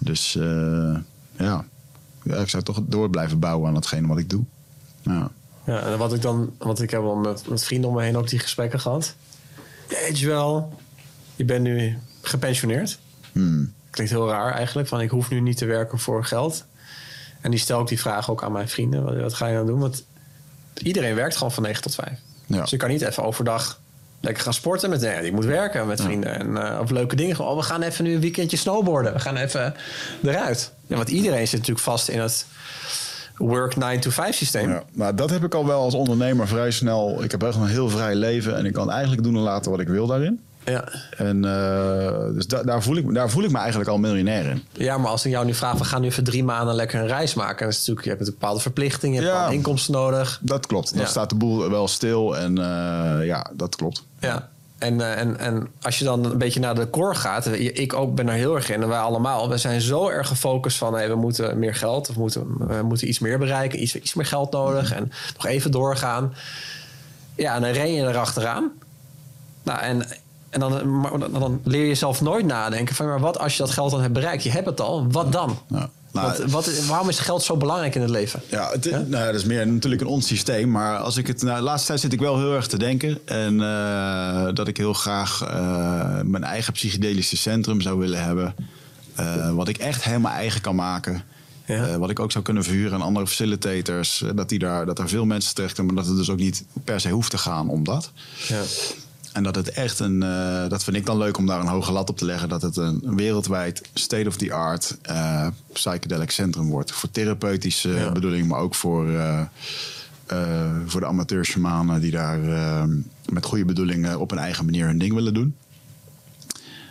[0.00, 0.96] Dus eh,
[1.36, 1.64] ja.
[2.22, 4.44] ja, ik zou toch door blijven bouwen aan hetgene wat ik doe.
[5.02, 5.30] Ja.
[5.64, 8.16] Ja, en wat ik dan, want ik heb wel met, met vrienden om me heen
[8.16, 9.14] ook die gesprekken gehad.
[9.88, 10.78] Weet je wel,
[11.36, 12.98] je bent nu gepensioneerd.
[13.32, 13.72] Hmm.
[13.90, 16.64] Klinkt heel raar eigenlijk, van ik hoef nu niet te werken voor geld.
[17.40, 19.02] En die stel ik die vraag ook aan mijn vrienden.
[19.02, 19.78] Wat, wat ga je dan doen?
[19.78, 20.04] Want
[20.74, 22.18] iedereen werkt gewoon van 9 tot 5.
[22.46, 22.60] Ja.
[22.60, 23.80] Dus je kan niet even overdag
[24.20, 26.38] lekker gaan sporten met nee, ik moet werken met vrienden.
[26.38, 27.36] En, eh, of leuke dingen.
[27.36, 29.12] Gewoon, Oh, we gaan even nu een weekendje snowboarden.
[29.12, 29.74] We gaan even
[30.22, 30.72] eruit.
[30.86, 32.46] Ja, want iedereen zit natuurlijk vast in het
[33.36, 34.70] work 9 to 5 systeem.
[34.70, 37.22] Ja, maar dat heb ik al wel als ondernemer vrij snel.
[37.22, 39.80] Ik heb echt een heel vrij leven en ik kan eigenlijk doen en laten wat
[39.80, 40.40] ik wil daarin.
[40.64, 40.84] Ja.
[41.16, 44.46] En eh, dus da- daar, voel ik, me- daar voel ik me eigenlijk al miljonair
[44.46, 44.62] in.
[44.72, 47.06] Ja, maar als ik jou nu vraag, we gaan nu even drie maanden lekker een
[47.06, 47.58] reis maken.
[47.58, 49.36] Dan is het natuurlijk, je hebt natuurlijk bepaalde verplichtingen, je hebt Ja.
[49.38, 50.38] bepaalde inkomsten nodig.
[50.42, 50.90] Dat klopt.
[50.92, 51.06] Dan Ja.
[51.08, 54.04] staat de boel wel stil en eh, ja, dat klopt.
[54.18, 54.48] Ja.
[54.78, 58.14] En, eh, en, en als je dan een beetje naar de core gaat, ik ook
[58.14, 61.08] ben er heel erg in en wij allemaal, we zijn zo erg gefocust van hey,
[61.08, 64.26] we moeten meer geld, of we moeten, we moeten iets meer bereiken, iets, iets meer
[64.26, 66.34] geld nodig en nog even doorgaan.
[67.34, 68.70] Ja, en dan ren je erachteraan.
[69.62, 70.02] Nou, en,
[70.50, 73.70] en dan, maar dan, leer je jezelf nooit nadenken van, maar wat als je dat
[73.70, 74.42] geld dan hebt bereikt?
[74.42, 75.58] Je hebt het al, wat dan?
[75.68, 75.90] Ja.
[76.12, 78.42] Nou, wat, wat, waarom is geld zo belangrijk in het leven?
[78.48, 80.70] Ja, het, Nou, dat is meer natuurlijk een ons systeem.
[80.70, 83.18] Maar als ik het, nou, de laatste tijd zit ik wel heel erg te denken.
[83.24, 88.54] En eh, dat ik heel graag eh, mijn eigen psychedelische centrum zou willen hebben.
[89.14, 91.22] Eh, wat ik echt helemaal eigen kan maken.
[91.66, 91.98] Ja.
[91.98, 94.24] Wat ik ook zou kunnen verhuren aan andere facilitators.
[94.34, 95.94] Dat, die daar, dat er veel mensen terecht komen.
[95.94, 98.12] Maar dat het dus ook niet per se hoeft te gaan om dat.
[98.48, 98.62] Ja.
[99.32, 101.92] En dat het echt een, eh, dat vind ik dan leuk om daar een hoge
[101.92, 106.92] lat op te leggen, dat het een wereldwijd state-of-the-art uh, psychedelic centrum wordt.
[106.92, 108.12] Voor therapeutische Ja.
[108.12, 109.40] bedoeling, maar ook voor, eh,
[110.26, 112.82] eh, voor de amateur-shamanen die daar eh,
[113.32, 115.56] met goede bedoelingen op een eigen manier hun ding willen doen.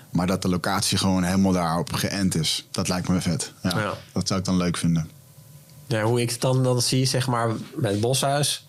[0.09, 3.53] Maar dat de locatie gewoon helemaal daarop geënt is, dat lijkt me vet.
[3.63, 3.93] Ja, Ja.
[4.13, 5.09] Dat zou ik dan leuk vinden.
[5.87, 8.67] Ja, hoe ik het dan, dan zie, zeg maar, bij het boshuis.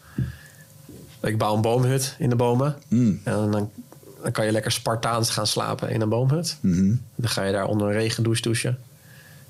[1.23, 2.77] Ik bouw een boomhut in de bomen.
[2.89, 3.21] Mm.
[3.25, 6.57] En dan, dan kan je lekker Spartaans gaan slapen in een boomhut.
[6.61, 6.95] Mhm.
[7.15, 8.79] Dan ga je daar onder een regendouche douchen.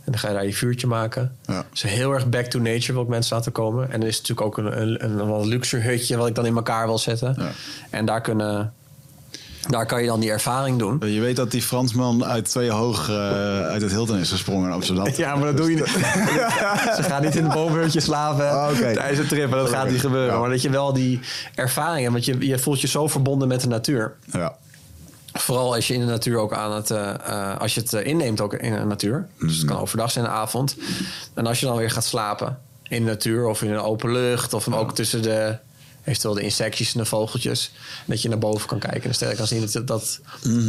[0.04, 1.36] En dan ga je daar je vuurtje maken.
[1.46, 1.64] Ja.
[1.70, 3.92] Dus heel erg back to nature wil ik mensen laten komen.
[3.92, 6.56] En er is natuurlijk ook een, een, een wat luxe hutje wat ik dan in
[6.56, 7.34] elkaar wil zetten.
[7.38, 7.50] Ja.
[7.90, 8.72] En daar, kunnen,
[9.68, 11.00] daar kan je dan die ervaring doen.
[11.12, 13.16] Je weet dat die Fransman uit twee hoog eh,
[13.60, 15.06] uit het Hilton is gesprongen in Amsterdam.
[15.16, 15.88] Ja, maar dat doe je niet.
[16.96, 18.94] Ze gaan niet in een boomhutje slapen Ah, oké.
[18.94, 19.50] tijdens een trip.
[19.52, 20.32] En dat gaat niet gebeuren.
[20.34, 20.40] Ja.
[20.40, 21.20] Maar dat je wel die
[21.54, 22.12] ervaring hebt.
[22.12, 24.14] Want je, je voelt je zo verbonden met de natuur.
[24.32, 24.54] Ja.
[25.32, 26.90] Vooral als je in de natuur ook aan het...
[26.90, 29.28] eh, eh, als je het inneemt ook in de natuur.
[29.38, 30.76] Dus het kan overdag zijn in de avond.
[31.34, 32.58] En als je dan weer gaat slapen
[32.88, 33.46] in de natuur...
[33.46, 34.54] of in de open lucht...
[34.54, 35.56] of ook tussen de...
[36.04, 37.72] eventueel de insectjes en de vogeltjes...
[38.06, 39.68] dat je naar boven kan kijken en sterk kan zien.
[39.72, 40.20] Dat, dat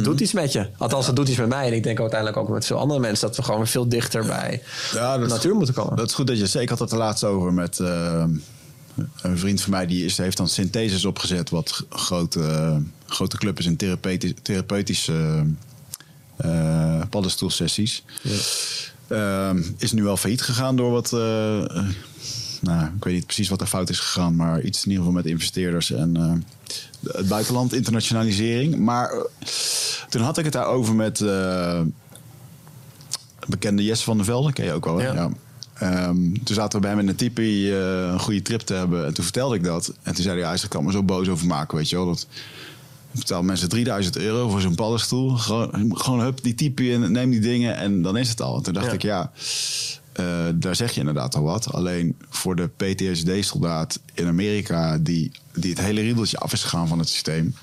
[0.03, 0.67] doet iets met je.
[0.77, 1.67] Althans, dat doet iets met mij.
[1.67, 3.27] En ik denk uiteindelijk ook met veel andere mensen...
[3.27, 4.61] dat we gewoon weer veel dichter bij
[4.93, 5.95] Ja, de natuur moeten komen.
[5.95, 8.23] Dat is goed dat je zeker had het er laatst over met eh,
[9.21, 12.75] een vriend van mij die is, heeft dan syntheses opgezet, wat grote, eh,
[13.05, 15.45] grote club is in therapeutisch, therapeutische
[16.37, 18.03] eh paddenstoelsessies.
[19.07, 21.09] Ehm, is nu wel failliet gegaan door wat.
[22.61, 25.21] Nou, ik weet niet precies wat er fout is gegaan, maar iets in ieder geval
[25.21, 26.33] met investeerders en eh,
[27.13, 28.77] het buitenland, internationalisering.
[28.77, 29.19] Maar eh,
[30.09, 31.81] toen had ik het daarover met eh,
[33.47, 34.97] bekende Jesse van der Velde, ken je ook wel.
[34.97, 35.07] hè?
[35.07, 35.29] Ja.
[35.73, 39.05] Ehm, toen zaten we bij hem in een tipi een goede trip te hebben.
[39.05, 39.93] En toen vertelde ik dat.
[40.03, 42.05] En toen zei hij, ja, hij kan me zo boos over maken, weet je wel.
[42.05, 42.27] Dat
[43.11, 45.29] betaalt mensen 3000 euro voor zo'n paddenstoel.
[45.29, 48.55] Gewoon, gewoon hup, die tipi en neem die dingen en dan is het al.
[48.57, 48.91] En toen dacht Ja.
[48.91, 49.31] ik, ja,
[50.13, 51.73] eh, daar zeg je inderdaad al wat.
[51.73, 54.97] Alleen voor de PTSD-soldaat in Amerika...
[54.97, 57.55] Die, die het hele riedeltje af is gegaan van het systeem...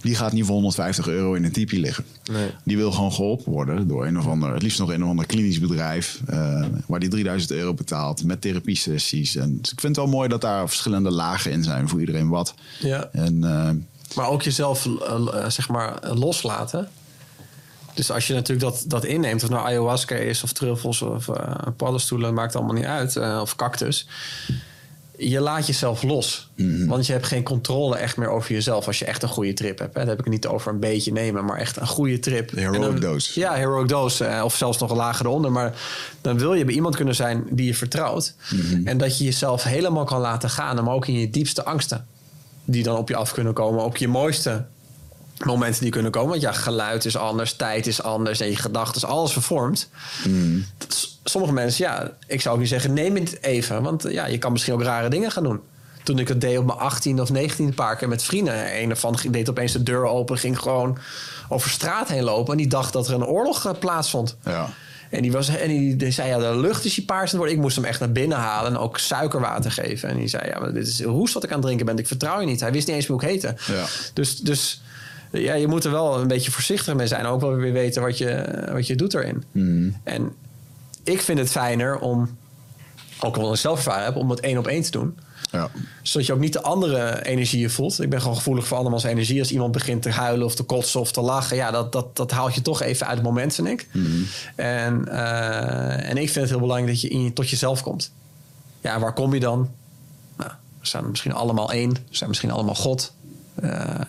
[0.00, 2.04] die gaat niet voor 150 euro in een tipi liggen.
[2.32, 2.50] Nee.
[2.64, 4.52] Die wil gewoon geholpen worden door een of ander...
[4.52, 6.20] het liefst nog een of ander klinisch bedrijf...
[6.26, 9.36] eh, waar die 3000 euro betaalt met therapiesessies.
[9.36, 11.88] En, dus ik vind het wel mooi dat daar verschillende lagen in zijn...
[11.88, 12.54] voor iedereen wat.
[12.80, 13.08] Ja.
[13.12, 13.70] En eh,
[14.16, 14.88] Maar ook jezelf
[15.48, 16.88] zeg maar loslaten.
[17.96, 21.54] Dus als je natuurlijk dat, dat inneemt, of nou ayahuasca is, of truffels, of eh,
[21.76, 24.06] paddenstoelen, maakt allemaal niet uit, eh, of cactus.
[25.18, 26.50] Je laat jezelf los.
[26.86, 29.78] Want je hebt geen controle echt meer over jezelf als je echt een goede trip
[29.78, 29.94] hebt.
[29.94, 30.00] Hè.
[30.00, 32.50] Daar heb ik het niet over een beetje nemen, maar echt een goede trip.
[32.50, 33.40] De heroic En dan- dose.
[33.40, 34.24] Ja, heroic dose.
[34.24, 35.52] eh, Of zelfs nog een lager eronder.
[35.52, 35.74] Maar
[36.20, 38.34] dan wil je bij iemand kunnen zijn die je vertrouwt.
[38.84, 40.84] En dat je jezelf helemaal kan laten gaan.
[40.84, 42.06] Maar ook in je diepste angsten
[42.64, 43.84] die dan op je af kunnen komen.
[43.84, 44.64] Ook je mooiste
[45.44, 46.30] momenten die kunnen komen.
[46.30, 49.88] Want ja, geluid is anders, tijd is anders en je gedachten is alles vervormd.
[50.88, 53.82] Is- Sommige mensen, ja, ik zou ook niet zeggen, neem het even.
[53.82, 55.60] Want ja, je kan misschien ook rare dingen gaan doen.
[56.02, 58.80] Toen ik het deed op mijn 18 of 19 paar keer met vrienden.
[58.82, 60.98] Een ervan deed opeens de deur open, ging gewoon
[61.48, 62.52] over straat heen lopen.
[62.52, 64.36] En die dacht dat er een oorlog eh, plaatsvond.
[64.44, 64.68] ja.
[65.10, 67.36] En die, was, en die, die zei, ja, de lucht is hier paars aan het
[67.36, 67.54] worden.
[67.54, 70.08] Ik moest hem echt naar binnen halen en ook suikerwater geven.
[70.08, 71.98] En die zei, ja, maar dit is roest wat ik aan het drinken ben.
[71.98, 72.60] Ik vertrouw je niet.
[72.60, 73.54] Hij wist niet eens hoe ik heette.
[73.66, 73.84] Ja.
[74.14, 74.80] Dus, dus
[75.30, 77.26] ja, je moet er wel een beetje voorzichtig mee zijn.
[77.26, 79.44] Ook wel weer weten wat je, wat je doet erin.
[80.04, 80.32] En
[81.04, 82.36] ik vind het fijner om,
[83.20, 85.16] ook al een zelfervaring heb, om het één op één te doen
[85.50, 85.70] ja.
[86.02, 88.00] zodat je ook niet de andere energieën voelt.
[88.00, 89.38] Ik ben gewoon gevoelig voor andermans energie.
[89.38, 91.56] Als iemand begint te huilen of te kotsen of te lachen...
[91.56, 93.88] ja, dat, dat, dat haalt je toch even uit het moment, vind ik.
[94.54, 98.12] En, eh, en ik vind het heel belangrijk dat je in, tot jezelf komt.
[98.80, 99.70] Ja, waar kom je dan?
[100.36, 100.50] Nou,
[100.80, 101.90] we zijn misschien allemaal één.
[101.90, 103.12] We zijn misschien allemaal God.
[103.54, 104.00] Eh,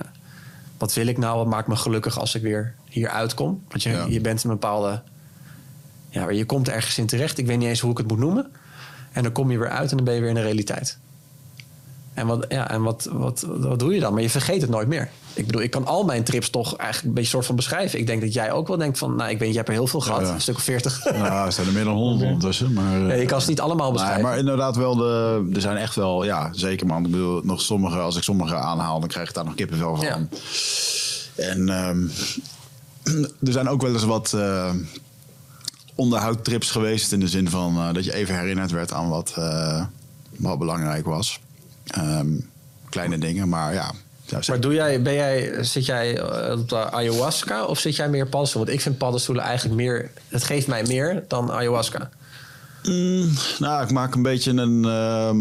[0.77, 1.37] wat wil ik nou?
[1.37, 3.63] Wat maakt me gelukkig als ik weer hier uitkom?
[3.69, 4.05] Want je, Ja.
[4.09, 5.01] je bent een bepaalde...
[6.09, 7.37] Ja, je komt ergens in terecht.
[7.37, 8.51] Ik weet niet eens hoe ik het moet noemen.
[9.11, 10.97] En dan kom je weer uit en dan ben je weer in de realiteit.
[12.13, 14.13] En, wat, ja, en wat, wat, wat doe je dan?
[14.13, 15.09] Maar je vergeet het nooit meer.
[15.37, 17.99] Ik bedoel, ik kan al mijn trips toch eigenlijk een beetje soort van beschrijven.
[17.99, 19.15] Ik denk dat jij ook wel denkt van...
[19.15, 20.21] Nou, ik weet, je hebt er heel veel gehad.
[20.21, 20.33] Ja.
[20.33, 21.05] Een stuk of veertig.
[21.05, 22.73] Nou, er zijn er meer dan 100 ondertussen.
[22.73, 24.23] Maar, eh, je kan ze niet allemaal Nee, beschrijven.
[24.23, 27.05] maar inderdaad wel, de, er zijn echt wel, ja, zeker man.
[27.05, 30.05] Ik bedoel, nog sommige, als ik sommige aanhaal, dan krijg ik daar nog kippenvel van.
[30.05, 30.27] Ja.
[31.35, 32.07] En ehm,
[33.47, 34.73] er zijn ook wel eens wat eh,
[35.95, 37.11] onderhoudtrips geweest.
[37.11, 39.85] In de zin van eh, dat je even herinnerd werd aan wat, eh,
[40.37, 41.39] wat belangrijk was.
[41.85, 42.27] Ehm,
[42.89, 43.91] kleine dingen, maar ja.
[44.29, 48.09] Zeg- Maar doe jij, ben jij, zit jij eh, op de ayahuasca of zit jij
[48.09, 48.69] meer paddenstoelen?
[48.69, 50.11] Want ik vind paddenstoelen eigenlijk meer...
[50.27, 52.09] Het geeft mij meer dan ayahuasca.
[52.83, 54.85] Mm, nou, ik maak een beetje een.
[54.85, 55.37] ehm,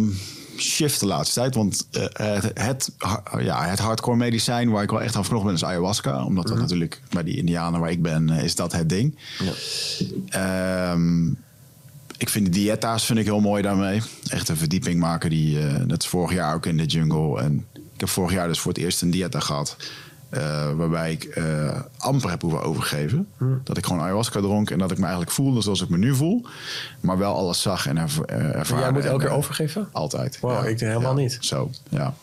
[0.58, 1.54] shift de laatste tijd.
[1.54, 2.90] Want uh, het, het,
[3.38, 6.24] ja, het hardcore medicijn waar ik wel echt aan vanochtend ben is ayahuasca.
[6.24, 6.62] Omdat dat mhm.
[6.62, 9.18] natuurlijk bij die indianen waar ik ben, is dat het ding.
[10.28, 10.92] Ja.
[10.92, 11.38] Um,
[12.18, 14.02] ik vind de diëta's vind ik heel mooi daarmee.
[14.28, 15.30] Echt een verdieping maken.
[15.30, 17.40] Die, uh, dat is vorig jaar ook in de jungle.
[17.40, 19.76] En ik heb vorig jaar dus voor het eerst een diëta gehad.
[20.30, 23.28] Uh, waarbij ik uh, amper heb hoeven overgeven.
[23.36, 23.60] Hmm.
[23.64, 26.14] Dat ik gewoon ayahuasca dronk en dat ik me eigenlijk voelde zoals ik me nu
[26.14, 26.46] voel.
[27.00, 28.82] Maar wel alles zag en erv ervaarde.
[28.82, 29.88] Jij moet elke keer overgeven?
[29.92, 30.40] Altijd.
[30.40, 31.38] Wow, ik helemaal niet.
[31.40, 32.14] Zo, ja.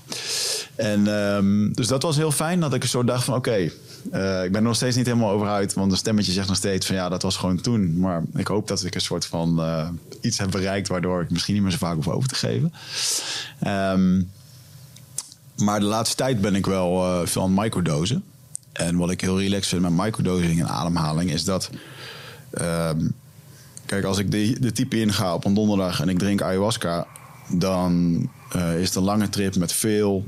[0.75, 4.51] En um, dus dat was heel fijn dat ik zo dacht van oké, uh, ik
[4.51, 5.73] ben er nog steeds niet helemaal over uit.
[5.73, 7.99] Want een stemmetje zegt nog steeds van ja, dat was gewoon toen.
[7.99, 9.87] Maar ik hoop dat ik een soort van uh,
[10.21, 10.87] iets heb bereikt...
[10.87, 12.73] waardoor ik misschien niet meer zo vaak hoef over te geven.
[13.67, 14.31] Um,
[15.57, 18.23] maar de laatste tijd ben ik wel uh, veel aan microdosen.
[18.71, 21.31] En wat ik heel relaxed vind met microdosing en ademhaling...
[21.31, 21.69] is dat...
[22.61, 23.13] Um,
[23.85, 27.07] kijk, als ik de, de type inga op een donderdag en ik drink ayahuasca...
[27.49, 28.13] dan
[28.77, 30.25] is het een lange trip met veel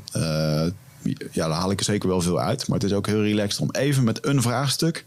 [1.32, 2.68] ja, daar haal ik er zeker wel veel uit.
[2.68, 5.06] Maar het is ook heel relaxed om even met een vraagstuk.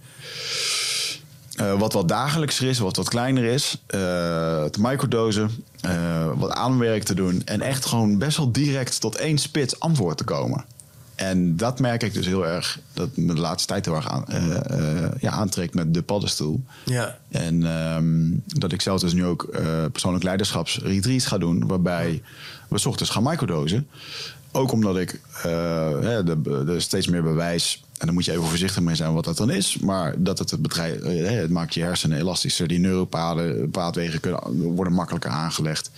[1.60, 4.00] Uh, wat wat dagelijkser is, wat wat kleiner is, uh,
[4.64, 5.50] te microdosen,
[5.84, 10.16] uh, wat aanwerk te doen en echt gewoon best wel direct tot één spits antwoord
[10.16, 10.64] te komen.
[11.14, 14.24] En dat merk ik dus heel erg, dat me de laatste tijd heel erg aan,
[15.20, 16.62] ja, aantrekt met de paddenstoel.
[16.84, 17.18] Ja.
[17.28, 19.48] En um, dat ik zelf dus nu ook
[19.92, 22.22] persoonlijk leiderschapsretreats ga doen, waarbij
[22.68, 23.88] we s ochtends gaan microdosen.
[24.52, 27.84] Ook omdat ik uh, de, steeds meer bewijs.
[27.98, 29.78] En dan moet je even voorzichtig mee zijn wat dat dan is.
[29.78, 31.02] Maar dat het het bedrijf.
[31.02, 32.68] Uh, het maakt je hersenen elastischer.
[32.68, 35.90] Die neuropaden, paadwegen kunnen, worden makkelijker aangelegd.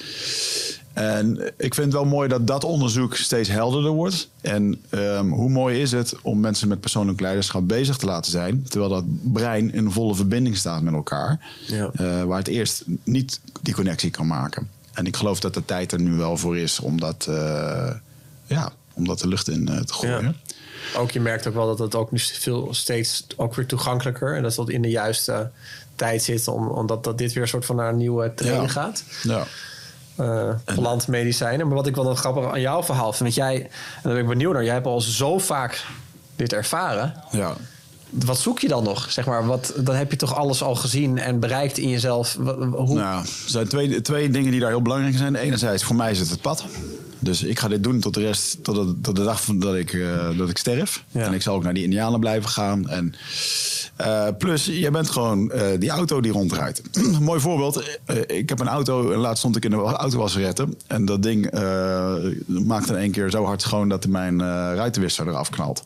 [0.92, 4.28] En ik vind het wel mooi dat dat onderzoek steeds helderder wordt.
[4.40, 8.66] En um, hoe mooi is het om mensen met persoonlijk leiderschap bezig te laten zijn.
[8.68, 11.40] Terwijl dat brein in volle verbinding staat met elkaar.
[11.66, 11.90] Ja.
[12.00, 14.68] Uh, waar het eerst niet die connectie kan maken.
[14.92, 17.28] En ik geloof dat de tijd er nu wel voor is om dat
[18.50, 20.36] ja, om dat de lucht in eh, te gooien.
[20.96, 24.42] Ook je merkt ook wel dat het ook nu veel steeds ook weer toegankelijker en
[24.42, 25.50] dat dat in de juiste
[25.94, 29.04] tijd zit, om, omdat dat dit weer een soort van naar een nieuwe trainen gaat.
[29.22, 29.46] Ja.
[30.20, 31.66] Uh, landmedicijnen.
[31.66, 33.70] Maar wat ik wel een grappig aan jouw verhaal vind, want jij, en
[34.02, 35.84] daar ben ik benieuwd naar, jij hebt al zo vaak
[36.36, 37.14] dit ervaren.
[37.30, 37.56] Ja.
[38.10, 39.10] Wat zoek je dan nog?
[39.10, 42.36] Zeg maar, wat, dan heb je toch alles al gezien en bereikt in jezelf.
[42.72, 42.94] Hoe?
[42.94, 45.34] Nou, er zijn twee, twee dingen die daar heel belangrijk zijn.
[45.34, 46.64] Enerzijds, voor mij is het het pad.
[47.20, 49.74] Dus ik ga dit doen tot de rest, tot de, tot de dag van dat
[49.74, 51.04] ik, uh, dat ik sterf.
[51.12, 52.88] En ik zal ook naar die Indianen blijven gaan.
[52.88, 53.14] En,
[54.00, 56.82] uh, plus, je bent gewoon uh, die auto die rondrijdt.
[57.20, 57.98] mooi voorbeeld.
[58.26, 60.74] ik heb een auto, laatst stond ik in de autowasseretten.
[60.86, 61.50] En dat ding
[62.46, 64.38] maakte in één keer zo hard schoon dat mijn
[64.74, 65.84] ruitenwisser eraf knalt.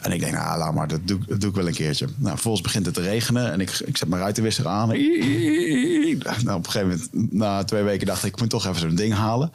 [0.00, 2.06] En ik denk, nou, laat maar, dat doe, dat doe ik wel een keertje.
[2.16, 4.88] Nou, vervolgens begint het te regenen en ik, ik zet mijn ruitenwisser aan.
[4.88, 8.94] Nou, op een gegeven moment, na twee weken, dacht ik, ik moet toch even zo'n
[8.94, 9.50] ding halen.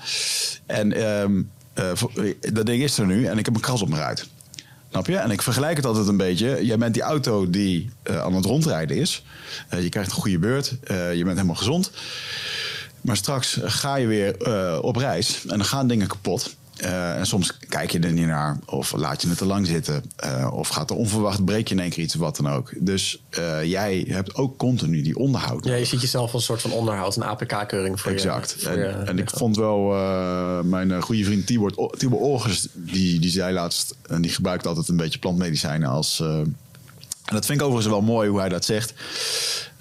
[0.65, 4.01] En um, uh, dat ding is er nu en ik heb een kras op mijn
[4.01, 4.27] ruit.
[4.89, 5.17] Snap je?
[5.17, 6.65] En ik vergelijk het altijd een beetje.
[6.65, 9.23] Jij bent die auto die uh, aan het rondrijden is.
[9.69, 10.75] Je krijgt een goede beurt.
[10.87, 11.91] je bent helemaal gezond.
[13.01, 16.55] Maar straks ga je weer op reis en dan gaan dingen kapot.
[16.81, 20.03] Uh, en soms kijk je er niet naar, of laat je het te lang zitten,
[20.25, 22.73] uh, of gaat er onverwacht, breek je in één keer iets, wat dan ook.
[22.79, 25.65] Dus uh, jij hebt ook continu die onderhoud.
[25.65, 28.55] Ja, je ziet jezelf als een soort van onderhoud, een APK-keuring voor exact.
[28.59, 28.69] je.
[28.69, 28.77] Exact.
[28.77, 29.87] En, en ik vond wel,
[30.63, 35.19] mijn goede vriend Tibor, Tibor die, die zei laatst, en die gebruikt altijd een beetje
[35.19, 36.23] plantmedicijnen als.
[37.23, 38.93] En dat vind ik overigens wel mooi hoe hij dat zegt.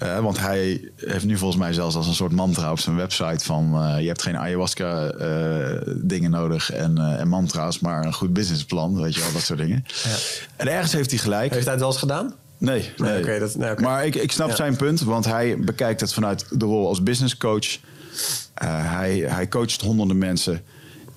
[0.03, 3.45] Uh, want hij heeft nu volgens mij zelfs als een soort mantra op zijn website
[3.45, 8.33] van uh, je hebt geen ayahuasca uh, dingen nodig en, en, mantra's, maar een goed
[8.33, 9.85] businessplan, weet je wel, dat soort dingen.
[10.03, 10.15] Ja.
[10.55, 11.51] En ergens heeft hij gelijk.
[11.51, 12.33] Heeft hij het wel eens gedaan?
[12.57, 13.21] Nee, nee.
[13.21, 13.83] okay, dat, nee okay.
[13.83, 14.55] maar ik, ik snap ja.
[14.55, 17.77] zijn punt, want hij bekijkt het vanuit de rol als business coach.
[18.53, 20.61] hij, hij coacht honderden mensen.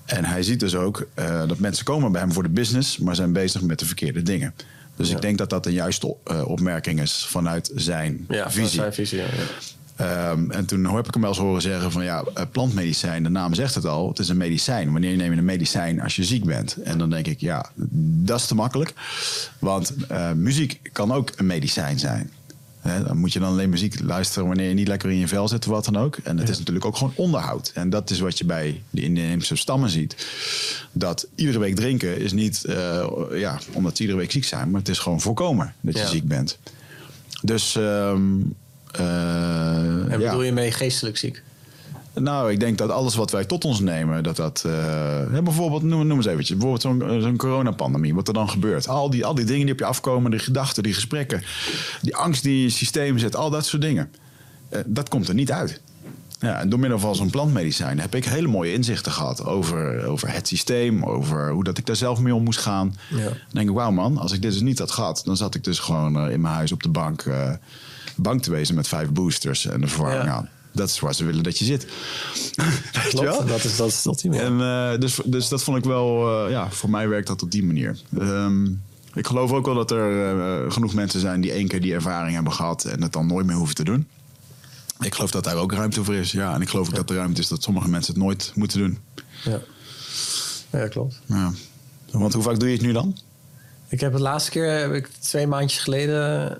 [0.05, 1.07] En hij ziet dus ook
[1.47, 4.53] dat mensen komen bij hem voor de business, maar zijn bezig met de verkeerde dingen.
[4.97, 8.79] Dus ik denk dat dat een juiste uh, opmerking is vanuit zijn ja, visie.
[8.79, 12.23] Zijn visie ja, um, en toen heb ik hem wel eens horen zeggen van ja,
[12.37, 14.91] uh, plantmedicijn, de naam zegt het al, het is een medicijn.
[14.91, 16.75] Wanneer neem je een medicijn als je ziek bent?
[16.83, 17.69] En dan denk ik, ja,
[18.23, 18.93] dat is te makkelijk.
[19.59, 22.31] Want uh, muziek kan ook een medicijn zijn
[22.87, 25.65] dan moet je dan alleen muziek luisteren wanneer je niet lekker in je vel zit
[25.67, 26.17] of wat dan ook.
[26.23, 27.71] En het is natuurlijk ook gewoon onderhoud.
[27.73, 30.27] En dat is wat je bij de inheemse stammen ziet.
[30.91, 34.79] Dat iedere week drinken is niet uh, ja, omdat ze iedere week ziek zijn, maar
[34.79, 36.57] het is gewoon voorkomen dat je ziek bent.
[37.41, 37.75] Dus.
[37.75, 38.55] Um,
[38.99, 41.43] uh, en bedoel je mee geestelijk ziek?
[42.19, 44.63] Nou, ik denk dat alles wat wij tot ons nemen, dat dat...
[44.65, 48.87] Uh, bijvoorbeeld, noem, noem eens eventjes, bijvoorbeeld zo'n zo'n coronapandemie, wat er dan gebeurt.
[48.87, 51.43] Al die, al die dingen die op je afkomen, die gedachten, die gesprekken,
[52.01, 54.11] die angst die je systeem zit, al dat soort dingen.
[54.69, 55.81] Uh, dat komt er niet uit.
[56.39, 60.33] Ja, en door middel van zo'n plantmedicijn heb ik hele mooie inzichten gehad over, over
[60.33, 62.95] het systeem, over hoe dat ik daar zelf mee om moest gaan.
[63.09, 63.23] Ja.
[63.23, 65.63] Dan denk ik, wauw man, als ik dit dus niet had gehad, dan zat ik
[65.63, 67.51] dus gewoon eh, in mijn huis op de bank, eh,
[68.15, 70.31] bank te wezen met vijf boosters en de verwarming Ja.
[70.35, 70.49] aan.
[70.77, 71.83] Dat is waar ze willen dat je zit.
[71.87, 73.33] Weet je wel?
[73.35, 74.39] Klopt, dat is, dat is het ultieme.
[74.39, 77.51] En, eh, dus, dus dat vond ik wel, eh, ja, voor mij werkt dat op
[77.51, 77.97] die manier.
[78.19, 78.65] Ehm,
[79.13, 80.29] ik geloof ook wel dat er
[80.65, 83.45] eh, genoeg mensen zijn die één keer die ervaring hebben gehad en het dan nooit
[83.45, 84.07] meer hoeven te doen.
[84.99, 86.31] Ik geloof dat daar ook ruimte voor is.
[86.31, 88.79] Ja, en ik geloof ook dat er ruimte is dat sommige mensen het nooit moeten
[88.79, 88.97] doen.
[89.43, 89.59] Ja.
[90.71, 91.21] ja, klopt.
[91.25, 91.51] Ja.
[92.11, 93.17] Want hoe vaak doe je het nu dan?
[93.89, 96.57] Ik heb de laatste keer, heb ik twee maandjes geleden,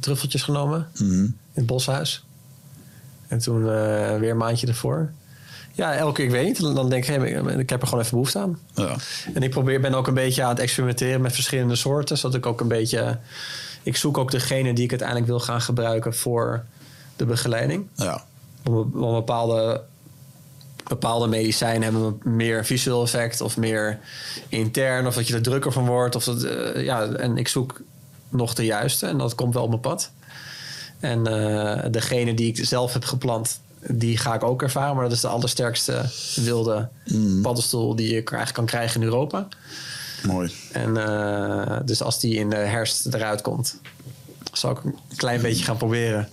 [0.00, 1.12] truffeltjes genomen Mhm.
[1.12, 2.24] in het boshuis.
[3.32, 5.10] En toen eh, weer een maandje ervoor.
[5.72, 6.74] Ja, elke keer, ik weet niet.
[6.74, 8.58] Dan denk ik, hey, ik heb er gewoon even behoefte aan.
[8.74, 8.96] Ja.
[9.34, 12.18] En ik probeer, ben ook een beetje aan het experimenteren met verschillende soorten.
[12.18, 13.18] Zodat ik ook een beetje...
[13.82, 16.64] Ik zoek ook degene die ik uiteindelijk wil gaan gebruiken voor
[17.16, 17.86] de begeleiding.
[17.94, 18.24] Ja.
[18.62, 19.82] Want bepaalde,
[20.88, 23.98] bepaalde medicijnen hebben meer visueel effect of meer
[24.48, 25.06] intern.
[25.06, 26.14] Of dat je er drukker van wordt.
[26.14, 27.80] Of dat, eh, ja, en ik zoek
[28.28, 30.10] nog de juiste en dat komt wel op mijn pad.
[31.02, 34.94] En eh, degene die ik zelf heb geplant, die ga ik ook ervaren.
[34.94, 36.04] Maar dat is de allersterkste
[36.34, 36.88] wilde
[37.42, 39.48] paddenstoel die je eigenlijk kan krijgen in Europa.
[40.26, 40.52] Mooi.
[40.72, 43.80] En eh, dus als die in de herfst eruit komt,
[44.52, 46.28] zal ik een klein beetje gaan proberen.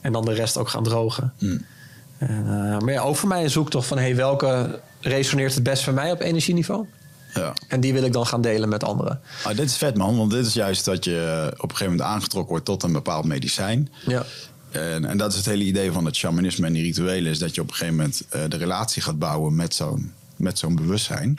[0.00, 1.32] En dan de rest ook gaan drogen.
[1.38, 5.82] En, eh, maar ja, ook voor mij een zoektocht van hey, welke resoneert het best
[5.82, 6.86] voor mij op energieniveau.
[7.34, 7.52] Ja.
[7.68, 9.20] En die wil ik dan gaan delen met anderen.
[9.44, 12.10] Ah, dit is vet man, want dit is juist dat je op een gegeven moment
[12.10, 13.90] aangetrokken wordt tot een bepaald medicijn.
[14.06, 14.24] Ja,
[14.70, 17.30] En, en dat is het hele idee van het shamanisme en die rituelen.
[17.30, 20.58] Is dat je op een gegeven moment eh, de relatie gaat bouwen met zo'n, met
[20.58, 21.34] zo'n bewustzijn.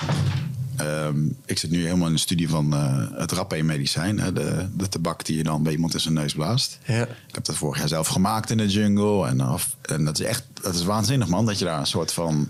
[0.77, 4.19] Ehm, ik zit nu helemaal in de studie van eh, het rapé-medicijn.
[4.19, 6.77] hè, De, de tabak die je dan bij iemand in zijn neus blaast.
[6.85, 9.27] ja, Ik heb dat vorig jaar zelf gemaakt in de jungle.
[9.27, 11.45] En, af, en dat is echt dat is waanzinnig man.
[11.45, 12.49] Dat je daar een soort van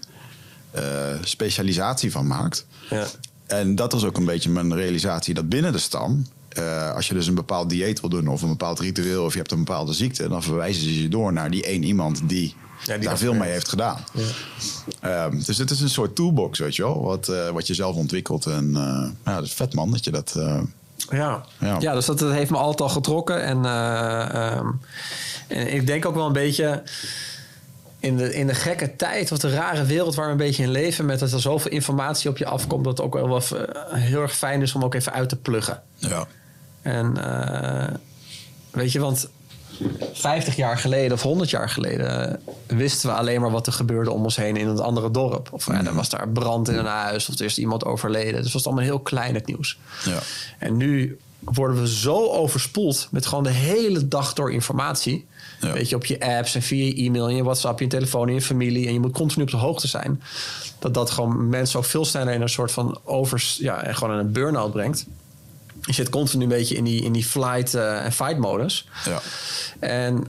[0.72, 0.84] eh,
[1.24, 2.66] specialisatie van maakt.
[2.90, 3.06] ja.
[3.46, 7.14] En dat was ook een beetje mijn realisatie dat binnen de stam, eh, als je
[7.14, 9.94] dus een bepaald dieet wil doen of een bepaald ritueel of je hebt een bepaalde
[9.94, 12.56] ziekte, dan verwijzen ze je door naar die één iemand die,
[12.86, 13.98] die daar veel mee heeft gedaan.
[15.00, 17.96] Ehm, dus het is een soort toolbox, weet je wel, wat, eh, wat je zelf
[17.96, 18.46] ontwikkelt.
[18.46, 20.34] En eh, ja, dat is vet man dat je dat.
[20.38, 20.62] eh,
[21.12, 21.46] Ja.
[21.60, 21.78] Ja.
[21.80, 21.94] Ja.
[21.94, 23.44] dus dat, dat heeft me altijd al getrokken.
[23.44, 24.68] En, eh, ehm,
[25.48, 26.84] en ik denk ook wel een beetje
[28.04, 30.72] in de, in de gekke tijd, of de rare wereld waar we een beetje in
[30.72, 33.94] leven, met dat er zoveel informatie op je afkomt, dat het ook wel wat, eh,
[33.94, 35.82] heel erg fijn is om ook even uit te pluggen.
[35.96, 36.28] ja.
[36.82, 37.94] En eh,
[38.72, 39.30] weet je, want
[40.14, 44.12] 50 jaar geleden of 100 jaar geleden eh, wisten we alleen maar wat er gebeurde
[44.12, 45.50] om ons heen in het andere dorp.
[45.52, 48.34] Of ja, er was daar brand in een huis of er is iemand overleden.
[48.34, 49.80] Dus het was allemaal heel klein het nieuws.
[50.06, 50.20] Ja.
[50.60, 55.26] En nu worden we zo overspoeld met gewoon de hele dag door informatie.
[55.68, 55.74] Ja.
[55.74, 58.34] Weet je, op je apps en via je e-mail, en je WhatsApp, je telefoon, en
[58.34, 58.88] je familie.
[58.88, 60.22] En je moet continu op de hoogte zijn.
[60.80, 64.14] Dat dat gewoon mensen ook veel sneller in een soort van overs, ja, en gewoon
[64.14, 65.06] in een burn-out brengt.
[65.82, 68.88] Je zit continu een beetje in die, in die flight eh, en fight modus.
[69.06, 69.22] Ja.
[69.80, 70.28] En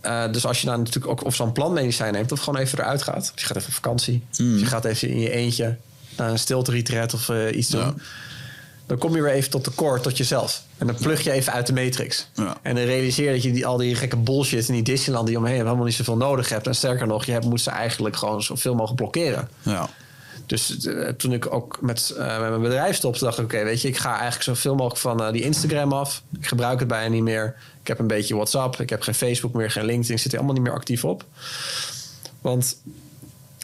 [0.00, 3.02] eh, dus als je dan natuurlijk ook of zo'n plantmedicijn neemt, of gewoon even eruit
[3.02, 3.32] gaat.
[3.34, 4.22] Je gaat even op vakantie.
[4.30, 5.76] Of je gaat even in je eentje
[6.16, 7.80] naar een stilte retreat of eh, iets doen.
[7.80, 7.94] Ja.
[8.86, 10.62] Dan kom je weer even tot tekort, tot jezelf.
[10.78, 12.28] En dan plug je even uit de matrix.
[12.34, 12.56] Ja.
[12.62, 15.36] En dan realiseer je dat je die, al die gekke bullshit in die Disneyland die
[15.36, 16.66] omheen helemaal niet zoveel nodig hebt.
[16.66, 19.48] En sterker nog, je hebt, moet ze eigenlijk gewoon zoveel mogelijk blokkeren.
[19.62, 19.88] Ja.
[20.46, 23.82] Dus eh, toen ik ook met, eh, met mijn bedrijf stopte, dacht ik: oké, weet
[23.82, 26.22] je, ik ga eigenlijk zoveel mogelijk van eh, die Instagram af.
[26.38, 27.56] Ik gebruik het bijna niet meer.
[27.80, 28.80] Ik heb een beetje WhatsApp.
[28.80, 30.14] Ik heb geen Facebook meer, geen LinkedIn.
[30.14, 31.24] Ik zit er allemaal niet meer actief op.
[32.40, 32.76] Want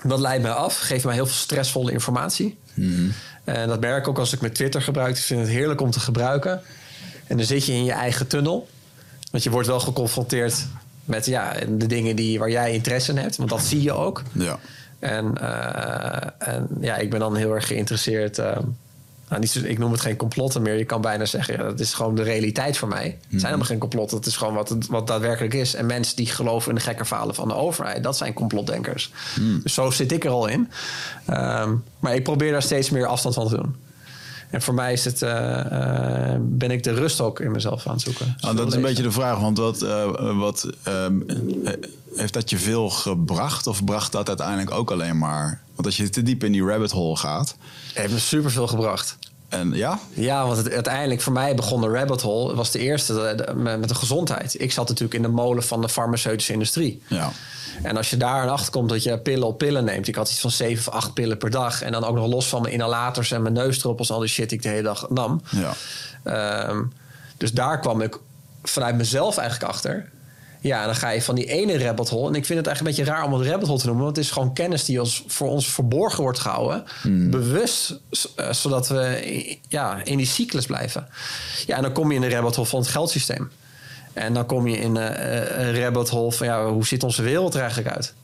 [0.03, 2.59] dat leidt mij af, geeft mij heel veel stressvolle informatie.
[3.45, 5.17] En dat merk ik ook als ik met Twitter gebruik.
[5.17, 6.61] Ik vind het heerlijk om te gebruiken.
[7.27, 8.69] En dan zit je in je eigen tunnel.
[9.31, 10.67] Want je wordt wel geconfronteerd
[11.05, 13.37] met ja, de dingen die, waar jij interesse in hebt.
[13.37, 14.23] Want dat zie je ook.
[14.33, 14.59] Ja.
[14.99, 18.39] En, eh, en ja, ik ben dan heel erg geïnteresseerd.
[18.39, 18.57] eh,
[19.33, 20.79] nou, niet ik noem het geen complotten meer.
[20.79, 23.05] Je kan bijna zeggen, ja, dat is gewoon de realiteit voor mij.
[23.05, 24.17] Het zijn helemaal geen complotten.
[24.17, 25.75] Het is gewoon wat het wat daadwerkelijk is.
[25.75, 29.13] En mensen die geloven in de gekke verhalen van de overheid, dat zijn complotdenkers.
[29.63, 30.71] Dus zo zit ik er al in.
[31.27, 33.77] Ehm, maar ik probeer daar steeds meer afstand van te doen.
[34.53, 37.93] En voor mij is het, eh, eh, ben ik de rust ook in mezelf aan
[37.93, 38.37] het zoeken.
[38.41, 41.21] Nou, dat is een beetje de vraag, want wat, eh, wat ehm,
[41.65, 41.73] eh,
[42.17, 45.63] heeft dat je veel gebracht of bracht dat uiteindelijk ook alleen maar?
[45.75, 47.57] Want als je te diep in die rabbit hole gaat
[47.87, 49.17] Het heeft me superveel gebracht.
[49.49, 52.49] en ja, Ja, want het, uiteindelijk voor mij begon de rabbit hole.
[52.49, 54.61] Het was de eerste de- de- met met de gezondheid.
[54.61, 57.03] Ik zat natuurlijk in de molen van de farmaceutische industrie.
[57.09, 57.31] ja,
[57.83, 60.09] En als je daar aan achter komt dat je pillen op pillen neemt.
[60.09, 61.83] Ik had iets van zeven of acht pillen per dag.
[61.83, 64.09] En dan ook nog los van mijn inhalators en mijn neusdruppels.
[64.09, 65.43] En al die shit die ik de hele dag nam.
[65.51, 65.73] ja,
[66.25, 66.83] Ehm,
[67.37, 68.19] dus daar kwam ik
[68.63, 70.11] vanuit mezelf eigenlijk achter.
[70.61, 72.29] Ja, en dan ga je van die ene rabbit hole.
[72.29, 74.05] En ik vind het eigenlijk een beetje raar om het rabbit hole te noemen.
[74.05, 76.85] Want het is gewoon kennis die ons, voor ons verborgen wordt gehouden.
[77.31, 81.09] Bewust, s- eh, zodat we ja, in die cyclus blijven.
[81.67, 83.51] Ja, en dan kom je in de rabbit hole van het geldsysteem.
[84.13, 86.47] En dan kom je in eh, eh, een rabbit hole van...
[86.47, 88.15] Ja, hoe ziet onze wereld er eigenlijk uit?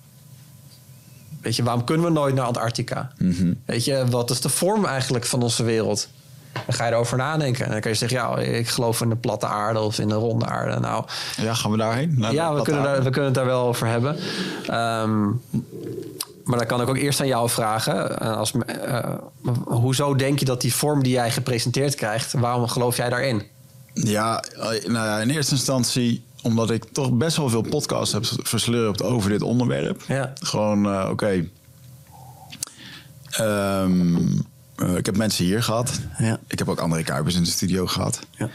[1.41, 3.11] Weet je, waarom kunnen we nooit naar Antarctica?
[3.65, 6.09] Weet je, wat is de vorm eigenlijk van onze wereld?
[6.53, 7.65] Dan ga je erover nadenken.
[7.65, 10.15] En dan kan je zeggen, ja, ik geloof in de platte aarde of in de
[10.15, 10.81] ronde aarde.
[10.81, 11.05] Nou,
[11.37, 12.15] Ja, gaan we daarheen?
[12.19, 14.17] Naar ja, we kunnen, daar, we kunnen het daar wel over hebben.
[14.67, 15.25] Ehm,
[16.45, 18.19] maar dan kan ik ook eerst aan jou vragen.
[18.21, 18.53] eh, Als,
[19.65, 22.33] hoezo denk je dat die vorm die jij gepresenteerd krijgt...
[22.33, 23.43] waarom geloof jij daarin?
[24.05, 28.25] Ja, eh, nou ja, in eerste instantie omdat ik toch best wel veel podcasts heb
[28.43, 30.03] verslurpt over dit onderwerp.
[30.07, 30.33] Ja.
[30.41, 31.49] Gewoon, eh, oké.
[33.31, 34.17] Ehm,
[34.75, 36.01] eh, ik heb mensen hier gehad.
[36.19, 36.39] Ja.
[36.47, 38.21] Ik heb ook André Kuipers in de studio gehad.
[38.31, 38.49] Ja.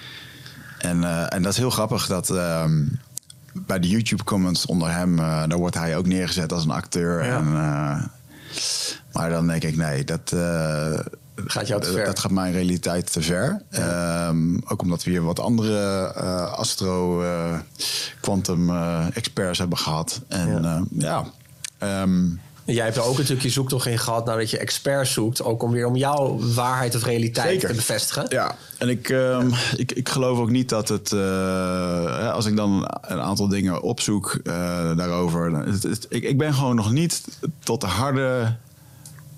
[0.78, 2.86] En, en dat is heel grappig dat ehm,
[3.53, 7.26] bij de YouTube comments onder hem, daar wordt hij ook neergezet als een acteur.
[7.26, 7.38] Ja.
[7.38, 7.52] En,
[9.14, 10.34] maar dan denk ik, nee, dat,
[11.36, 12.06] Gaat jou te dat- ver.
[12.06, 13.62] dat gaat mijn realiteit te ver.
[13.70, 17.58] Ehm, ook omdat we hier wat andere eh, astro, eh,
[18.22, 20.22] quantum eh, experts hebben gehad.
[20.28, 21.26] En Ja.
[21.78, 22.22] ehm,
[22.66, 24.26] Jij hebt er ook natuurlijk je zoektocht in gehad...
[24.26, 25.44] nadat je experts zoekt.
[25.44, 27.70] Ook om weer om jouw waarheid of realiteit Zeker.
[27.70, 28.26] te bevestigen.
[28.30, 31.12] Ja, en ik, ehm, ik, ik geloof ook niet dat het.
[31.12, 34.54] eh, als ik dan een aantal dingen opzoek eh,
[34.98, 35.52] daarover.
[35.52, 37.24] dan- Het, het- ik, ik ben gewoon nog niet
[37.64, 38.56] tot de harde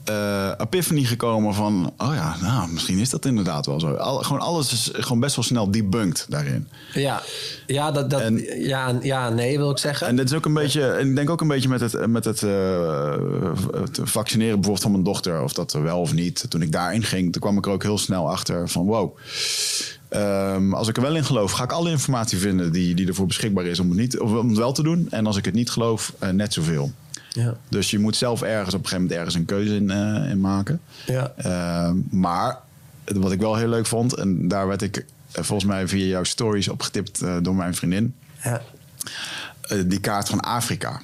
[0.06, 1.94] eh epiphany gekomen van.
[1.98, 3.94] Oh ja, nou, misschien is dat inderdaad wel zo.
[3.94, 6.68] Al, gewoon alles is gewoon best wel snel debunked daarin.
[6.94, 7.22] Ja,
[7.66, 10.08] ja, dat, dat, En- ja, ja, nee wil ik zeggen.
[10.08, 12.26] En dit is ook een beetje, en ik denk ook een beetje met het, met
[12.26, 13.14] het, eh,
[13.74, 16.46] het vaccineren bijvoorbeeld van mijn dochter, of dat wel of niet.
[16.50, 19.18] Toen ik daarin ging, toen kwam ik er ook heel snel achter van wow.
[20.10, 23.26] ehm, als ik er wel in geloof, ga ik alle informatie vinden die, die ervoor
[23.28, 25.08] beschikbaar is om het, niet, of om het wel te doen.
[25.10, 26.92] En als ik het niet geloof, eh, net zoveel.
[27.36, 27.56] Ja.
[27.70, 30.40] Dus je moet zelf ergens op een gegeven moment ergens een keuze in, eh, in
[30.42, 30.82] maken.
[31.06, 31.34] Ja.
[31.38, 32.58] Ehm, maar
[33.06, 36.24] wat ik wel heel leuk vond, en daar werd ik eh, volgens mij via jouw
[36.24, 38.14] stories opgetipt eh, door mijn vriendin
[38.44, 38.62] Ja.
[39.62, 41.02] eh, die kaart van Afrika.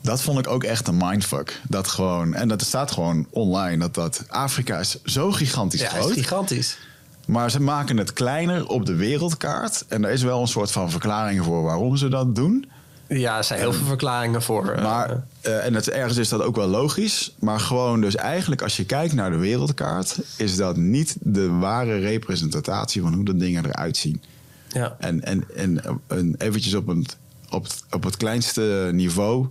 [0.00, 1.60] Dat vond ik ook echt een mindfuck.
[1.68, 3.76] Dat gewoon, en dat staat gewoon online.
[3.78, 6.10] Dat, dat Afrika is zo gigantisch Ja, groot.
[6.10, 6.78] is gigantisch.
[7.26, 9.84] maar ze maken het kleiner op de wereldkaart.
[9.88, 12.70] En er is wel een soort van verklaring voor waarom ze dat doen.
[13.18, 14.68] Ja, er zijn heel veel verklaringen voor.
[14.70, 17.34] eh, Maar, eh, en het, ergens is dat ook wel logisch.
[17.38, 20.18] Maar gewoon dus eigenlijk als je kijkt naar de wereldkaart...
[20.36, 24.22] is dat niet de ware representatie van hoe de dingen eruit zien.
[24.68, 24.96] ja.
[24.98, 27.16] En, en, en, en eventjes op het,
[27.50, 29.46] op het, op het kleinste niveau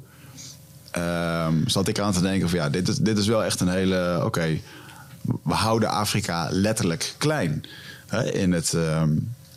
[0.91, 3.69] ehm, zat ik aan te denken van ja, dit is, dit is wel echt een
[3.69, 4.21] hele...
[4.25, 4.59] Oké,
[5.43, 7.63] we houden Afrika letterlijk klein
[8.07, 9.09] hè, in, het, ehm,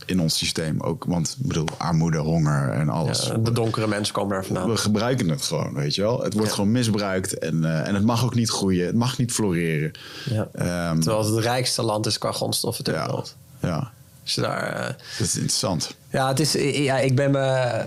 [0.06, 1.04] in ons systeem ook.
[1.04, 3.26] Want ik bedoel, armoede, honger en alles.
[3.26, 4.68] Ja, de donkere mensen komen daar vandaan.
[4.70, 6.22] We gebruiken het gewoon, weet je wel.
[6.22, 6.54] Het wordt Ja.
[6.54, 8.86] gewoon misbruikt en, eh, en het mag ook niet groeien.
[8.86, 9.90] Het mag niet floreren.
[10.30, 10.48] Ja.
[10.54, 13.36] Ehm, Terwijl het het rijkste land is qua grondstoffen ter ja, wereld.
[13.60, 13.90] ja,
[14.22, 14.86] Dus daar, eh,
[15.18, 15.94] dat is interessant.
[16.10, 17.84] ja, het is, ja, ik ben me.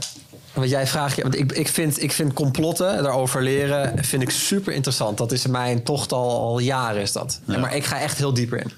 [0.54, 4.74] Wat jij vraagt, want ik, ik, vind, ik vind complotten daarover leren vind ik super
[4.74, 5.18] interessant.
[5.18, 7.40] Dat is mijn tocht al, al jaren is dat.
[7.46, 7.58] Ja.
[7.58, 8.72] Maar ik ga echt heel dieper in.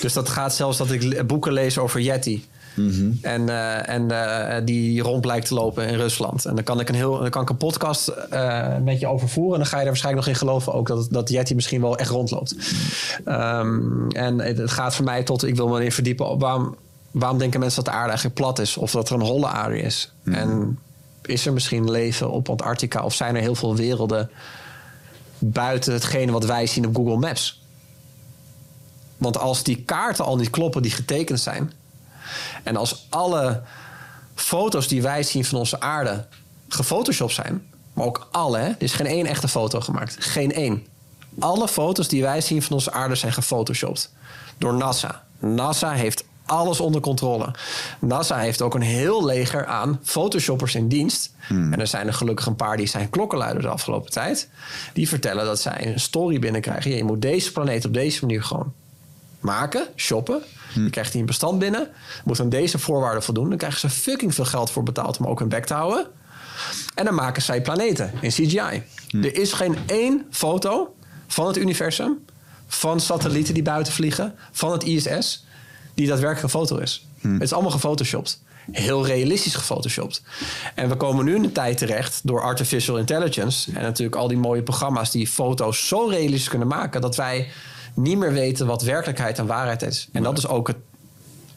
[0.00, 2.48] dus dat gaat zelfs dat ik boeken lees over Yeti.
[2.74, 3.12] Mhm.
[3.22, 6.44] En, eh, en eh, die rond blijkt te lopen in Rusland.
[6.44, 9.52] En dan kan ik een, heel, dan kan ik een podcast eh, met je overvoeren.
[9.52, 11.96] En dan ga je er waarschijnlijk nog in geloven ook dat, dat Yeti misschien wel
[11.98, 12.56] echt rondloopt.
[13.24, 16.26] Ehm, en het het gaat voor mij tot, ik wil me erin verdiepen.
[16.26, 16.76] op Waarom,
[17.10, 18.76] waarom denken mensen dat de aarde eigenlijk plat is?
[18.76, 20.12] Of dat er een holle aarde is?
[20.24, 20.78] En
[21.22, 23.02] is er misschien leven op Antarctica?
[23.02, 24.30] Of zijn er heel veel werelden
[25.38, 27.62] buiten hetgene wat wij zien op Google Maps?
[29.16, 31.72] Want als die kaarten al niet kloppen die getekend zijn...
[32.62, 33.62] en als alle
[34.34, 36.26] foto's die wij zien van onze aarde
[36.68, 37.66] gefotoshopt zijn...
[37.92, 38.68] maar ook alle, hè?
[38.68, 40.16] er is geen één echte foto gemaakt.
[40.18, 40.86] Geen één.
[41.38, 44.12] Alle foto's die wij zien van onze aarde zijn gefotoshopt.
[44.58, 45.22] Door NASA.
[45.38, 47.54] NASA heeft alles onder controle.
[48.00, 51.34] NASA heeft ook een heel leger aan photoshoppers in dienst.
[51.48, 54.48] En er zijn er gelukkig een paar die zijn klokkenluider de afgelopen tijd.
[54.92, 56.90] Die vertellen dat zij een story binnenkrijgen.
[56.90, 58.72] Je moet deze planeet op deze manier gewoon
[59.40, 60.42] maken, shoppen.
[60.74, 61.88] Je krijgt die een bestand binnen.
[62.24, 63.48] Moet aan deze voorwaarden voldoen.
[63.48, 66.06] Dan krijgen ze fucking veel geld voor betaald om ook hun bek te houden.
[66.94, 68.82] En dan maken zij planeten in CGI.
[69.10, 70.94] Er is geen één foto
[71.26, 72.24] van het universum,
[72.66, 75.44] van satellieten die buiten vliegen, van het ISS,
[75.94, 77.06] die daadwerkelijk een foto is.
[77.20, 78.42] Het is allemaal gefotoshopt.
[78.72, 80.22] Heel realistisch gefotoshopt.
[80.74, 84.36] En we komen nu in een tijd terecht door artificial intelligence en natuurlijk al die
[84.36, 87.50] mooie programma's die foto's zo realistisch kunnen maken dat wij
[87.94, 90.08] niet meer weten wat werkelijkheid en waarheid is.
[90.12, 90.76] En dat is ook het,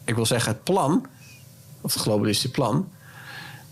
[0.04, 1.06] ik wil zeggen, het plan,
[1.80, 2.88] of het globalistische plan,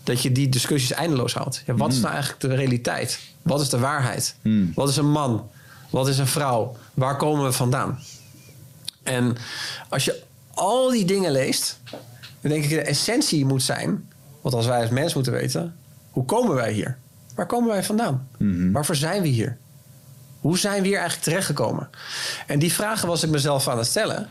[0.03, 1.63] dat je die discussies eindeloos houdt.
[1.67, 3.21] Ja, wat is nou eigenlijk de realiteit?
[3.43, 4.37] Wat is de waarheid?
[4.75, 5.51] Wat is een man?
[5.91, 6.77] Wat is een vrouw?
[6.95, 7.99] Waar komen we vandaan?
[9.03, 9.37] En
[9.89, 10.23] als je
[10.55, 11.81] al die dingen leest,
[12.41, 14.09] dan denk ik de essentie moet zijn,
[14.41, 15.77] wat als wij als mens moeten weten,
[16.11, 16.99] hoe komen wij hier?
[17.35, 18.29] Waar komen wij vandaan?
[18.73, 19.59] Waarvoor zijn we hier?
[20.43, 21.89] Hoe zijn we hier eigenlijk terechtgekomen?
[22.47, 24.29] En die vragen was ik mezelf aan het stellen.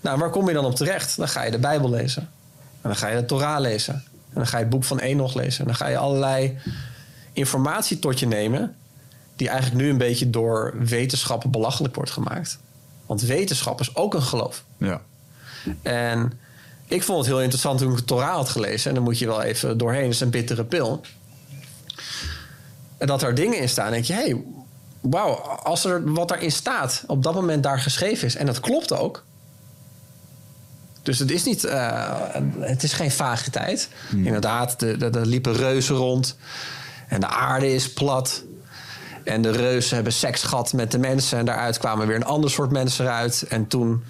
[0.00, 1.16] Nou, waar kom je dan op terecht?
[1.16, 2.22] Dan ga je de Bijbel lezen.
[2.52, 3.94] En dan ga je de Torah lezen.
[3.94, 5.60] En dan ga je het boek van Enoch lezen.
[5.60, 6.58] En dan ga je allerlei
[7.32, 8.76] informatie tot je nemen...
[9.36, 12.58] die eigenlijk nu een beetje door wetenschappen belachelijk wordt gemaakt.
[13.06, 14.64] Want wetenschap is ook een geloof.
[14.76, 15.00] Ja.
[15.82, 16.32] En
[16.86, 18.88] ik vond het heel interessant toen ik de Torah had gelezen.
[18.88, 20.02] En dan moet je wel even doorheen.
[20.02, 21.00] Het is een bittere pil.
[22.98, 23.90] En dat er dingen in staan.
[23.90, 24.42] Denk je, hé, hey,
[25.10, 25.34] wauw.
[25.62, 28.36] Als er wat daarin staat op dat moment daar geschreven is.
[28.36, 29.24] En dat klopt ook.
[31.02, 32.10] Dus het is niet, eh,
[32.58, 33.88] het is geen vagiteit.
[34.16, 36.36] Inderdaad, er de, de liepen reuzen rond.
[37.08, 38.42] En de aarde is plat.
[39.24, 41.38] En de reuzen hebben seks gehad met de mensen.
[41.38, 43.44] En daaruit kwamen weer een ander soort mensen eruit.
[43.48, 44.04] En toen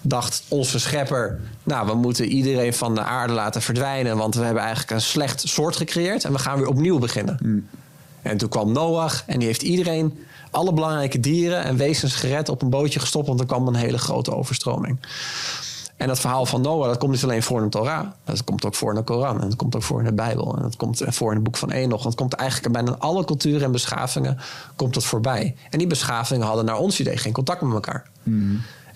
[0.00, 1.40] dacht onze schepper...
[1.62, 4.16] nou, we moeten iedereen van de aarde laten verdwijnen...
[4.16, 6.24] want we hebben eigenlijk een slecht soort gecreëerd...
[6.24, 7.68] en we gaan weer opnieuw beginnen.
[8.22, 10.26] En toen kwam Noach en die heeft iedereen...
[10.50, 12.48] alle belangrijke dieren en wezens gered...
[12.48, 14.98] op een bootje gestopt, want er kwam een hele grote overstroming.
[15.98, 18.06] En dat verhaal van Noah, dat komt niet alleen voor in de Torah.
[18.24, 19.40] Dat komt ook voor in de Koran.
[19.40, 20.56] En dat komt ook voor in de Bijbel.
[20.56, 21.98] En dat komt voor in het boek van Enoch.
[21.98, 24.38] En dat komt eigenlijk bijna in alle culturen en beschavingen
[24.76, 25.54] komt dat voorbij.
[25.70, 28.10] En die beschavingen hadden naar ons idee geen contact met elkaar.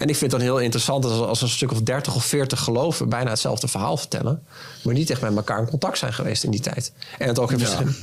[0.02, 2.60] En ik vind het dan heel interessant als, als een stuk of 30 of 40
[2.60, 4.42] geloven bijna hetzelfde verhaal vertellen.
[4.82, 6.92] Maar niet echt met elkaar in contact zijn geweest in die tijd.
[7.18, 7.96] En het ook in verschillen.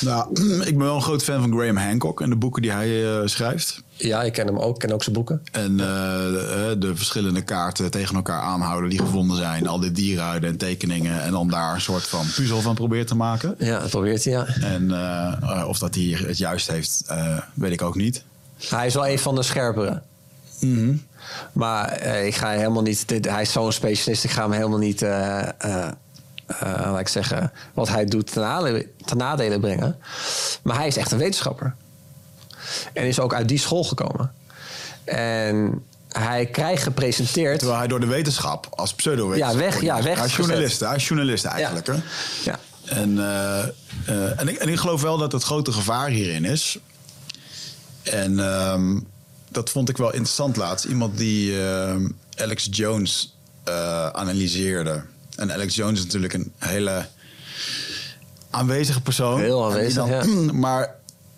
[0.00, 0.28] Nou,
[0.70, 3.20] ik ben wel een groot fan van Graham Hancock en de boeken die hij eh,
[3.24, 3.82] schrijft.
[3.96, 4.74] Ja, ik ken hem ook.
[4.74, 5.42] Ik ken ook zijn boeken.
[5.52, 9.66] En eh, de, de verschillende kaarten tegen elkaar aanhouden die gevonden zijn.
[9.66, 11.22] Al die dierhuiden en tekeningen.
[11.22, 13.54] En dan daar een soort van puzzel van proberen te maken.
[13.58, 14.46] Ja, dat probeert hij, ja.
[14.46, 18.24] En eh, eh, of dat hij het juist heeft, eh, weet ik ook niet.
[18.68, 20.02] Hij is wel een van de scherpere.
[21.52, 23.08] Maar eh, ik ga helemaal niet.
[23.08, 24.24] Dit, hij is zo'n specialist.
[24.24, 25.02] Ik ga hem helemaal niet.
[25.02, 25.48] eh,
[26.60, 27.52] laat ik zeggen.
[27.74, 29.98] wat hij doet ten nadele, ten nadele brengen.
[30.62, 31.74] Maar hij is echt een wetenschapper.
[32.92, 34.32] En is ook uit die school gekomen.
[35.04, 37.58] En hij krijgt gepresenteerd.
[37.58, 39.54] Terwijl hij door de wetenschap als pseudo-wetenschap...
[39.58, 41.86] Ja, weg- ja, weg Hij is journalist, hij is journalist eigenlijk.
[41.86, 41.92] Hè?
[42.44, 42.58] Ja.
[42.84, 43.18] En,
[44.36, 46.78] en, ik, en ik geloof wel dat het grote gevaar hierin is.
[48.02, 49.00] En ehm,
[49.54, 50.84] dat vond ik wel interessant laatst.
[50.84, 55.02] Iemand die ehm, Alex Jones eh, analyseerde.
[55.36, 57.06] En Alex Jones is natuurlijk een hele
[58.50, 59.40] aanwezige persoon.
[59.40, 60.94] Heel aanwezig, Maar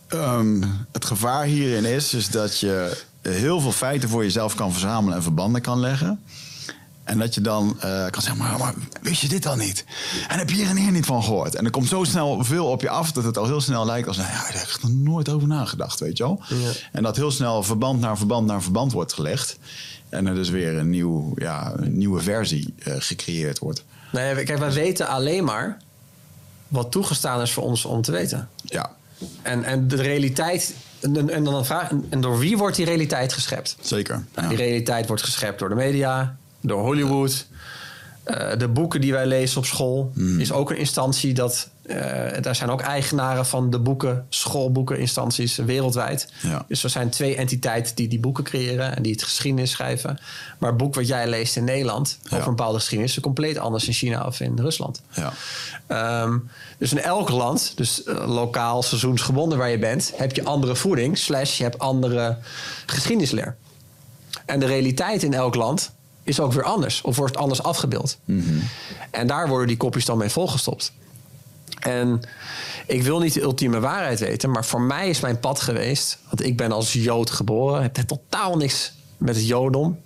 [0.09, 0.63] ehm,
[0.93, 5.23] het gevaar hierin is, is dat je heel veel feiten voor jezelf kan verzamelen en
[5.23, 6.23] verbanden kan leggen.
[7.07, 9.85] En dat je dan eh, kan zeggen, maar, maar wist je dit dan niet?
[10.29, 11.55] En heb je hier en hier niet van gehoord?
[11.55, 14.09] En er komt zo snel veel op je af dat het al heel snel lijkt
[14.09, 14.17] als...
[14.17, 16.41] Nou ja, daar heb ik er nooit over nagedacht, weet je wel?
[16.93, 19.59] En dat heel snel verband naar verband naar verband wordt gelegd.
[20.09, 23.85] En er dus weer een, nieuw, ja, een nieuwe versie eh, gecreëerd wordt.
[24.13, 25.79] Nee, kijk, wij weten alleen maar.
[26.69, 28.49] wat toegestaan is voor ons om te weten.
[28.63, 28.91] Ja,
[29.43, 30.75] En, en de realiteit.
[31.01, 31.91] En, en dan vraag.
[32.09, 33.77] En door wie wordt die realiteit geschept?
[33.81, 34.15] zeker.
[34.15, 34.49] Nou, Ja.
[34.49, 36.37] Die realiteit wordt geschept door de media,
[36.67, 37.47] door Hollywood.
[38.25, 40.41] Eh, de boeken die wij lezen op school Hmm.
[40.41, 41.69] is ook een instantie dat.
[41.87, 46.29] eh, daar zijn ook eigenaren van de boeken, schoolboekeninstanties wereldwijd.
[46.43, 46.65] Ja.
[46.69, 50.19] Dus er zijn twee entiteiten die die boeken creëren en die het geschiedenis schrijven.
[50.59, 53.87] Maar het boek wat jij leest in Nederland over een bepaalde geschiedenis is compleet anders
[53.87, 55.03] in China of in Rusland.
[55.11, 55.33] Ja.
[55.87, 56.39] Ehm,
[56.79, 61.19] dus in elk land, dus eh, lokaal, seizoensgebonden waar je bent, heb je andere voeding,
[61.19, 62.37] slash je hebt andere
[62.87, 63.57] geschiedenisleer.
[64.47, 65.95] En de realiteit in elk land
[66.27, 68.19] is ook weer anders, of wordt anders afgebeeld.
[69.11, 70.93] En daar worden die kopjes dan mee volgestopt.
[71.81, 72.21] En
[72.87, 76.45] ik wil niet de ultieme waarheid weten, maar voor mij is mijn pad geweest, want
[76.45, 79.99] ik ben als Jood geboren, heb totaal niks met het Jodom.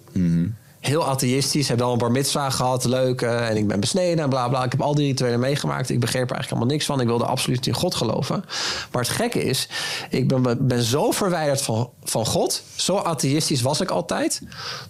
[0.80, 4.28] Heel atheïstisch, heb wel een bar mitzwa gehad, leuk, eh, en ik ben besneden en
[4.28, 4.64] bla bla.
[4.64, 5.90] Ik heb al die rituelen meegemaakt.
[5.90, 7.00] Ik begreep er eigenlijk helemaal niks van.
[7.00, 8.44] Ik wilde absoluut in God geloven.
[8.92, 9.68] Maar het gekke is,
[10.10, 14.42] ik ben, ben zo verwijderd van, van God, zo atheïstisch was ik altijd,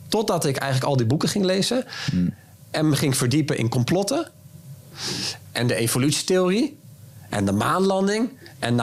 [0.09, 1.85] totdat ik eigenlijk al die boeken ging lezen
[2.71, 4.31] en me ging verdiepen in complotten
[5.53, 6.79] en de evolutietheorie
[7.29, 8.31] en de maanlanding
[8.61, 8.77] en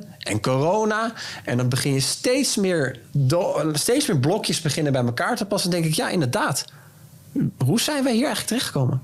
[0.00, 1.12] 9-11 en corona.
[1.44, 2.98] En dan begin je steeds meer,
[3.72, 5.70] steeds meer blokjes beginnen bij elkaar te passen.
[5.70, 6.64] Dan denk ik, ja, inderdaad.
[7.64, 9.02] Hoe zijn wij hier eigenlijk terechtgekomen?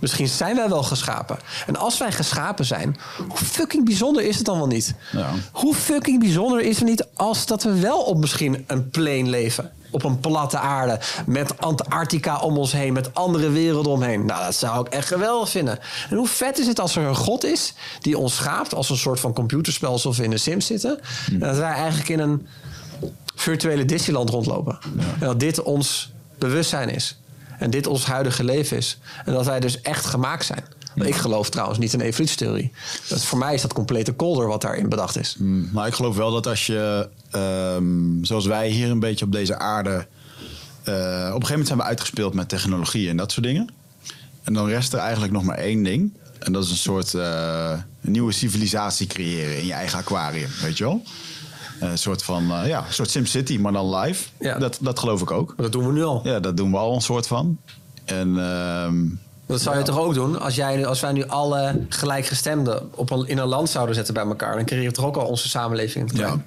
[0.00, 1.38] Misschien zijn wij wel geschapen.
[1.66, 2.96] En als wij geschapen zijn,
[3.28, 4.94] hoe fucking bijzonder is het dan wel niet?
[5.12, 5.30] Ja.
[5.52, 9.72] Hoe fucking bijzonder is het niet als dat we wel op misschien een plane leven?
[9.90, 11.00] Op een platte aarde.
[11.26, 12.92] Met Antarctica om ons heen.
[12.92, 14.26] Met andere werelden omheen.
[14.26, 15.78] Nou, dat zou ik echt geweldig vinden.
[16.10, 18.74] En hoe vet is het als er een god is die ons schaapt.
[18.74, 21.00] Als een soort van computerspel alsof we in de Sims zitten.
[21.30, 22.46] En dat wij eigenlijk in een
[23.34, 24.78] virtuele Disneyland rondlopen.
[24.98, 27.18] En dat dit ons bewustzijn is.
[27.58, 28.98] En dit ons huidige leven is.
[29.24, 30.64] En dat wij dus echt gemaakt zijn.
[30.94, 32.72] Ik geloof trouwens niet in evolutietheorie.
[33.08, 35.36] Dat, voor mij is dat complete kolder wat daarin bedacht is.
[35.38, 39.32] Mm, Maar ik geloof wel dat als je, ehm, zoals wij hier een beetje op
[39.32, 40.06] deze aarde.
[40.84, 43.68] eh, op een gegeven moment zijn we uitgespeeld met technologie en dat soort dingen.
[44.44, 46.12] En dan rest er eigenlijk nog maar één ding.
[46.38, 50.78] En dat is een soort eh, een nieuwe civilisatie creëren in je eigen aquarium, weet
[50.78, 51.02] je wel?
[51.80, 54.28] Een soort van, eh, ja, een soort SimCity, maar dan live.
[54.40, 54.58] Ja.
[54.58, 55.46] Dat, dat geloof ik ook.
[55.48, 56.20] Maar dat doen we nu al.
[56.24, 57.58] Ja, dat doen we al een soort van.
[58.04, 59.04] En ehm,
[59.50, 60.40] Dat zou je toch ook doen?
[60.40, 64.24] Als, jij, als wij nu alle gelijkgestemden op een, in een land zouden zetten bij
[64.24, 64.56] elkaar...
[64.56, 66.42] dan creëer je toch ook al onze samenleving in het ja.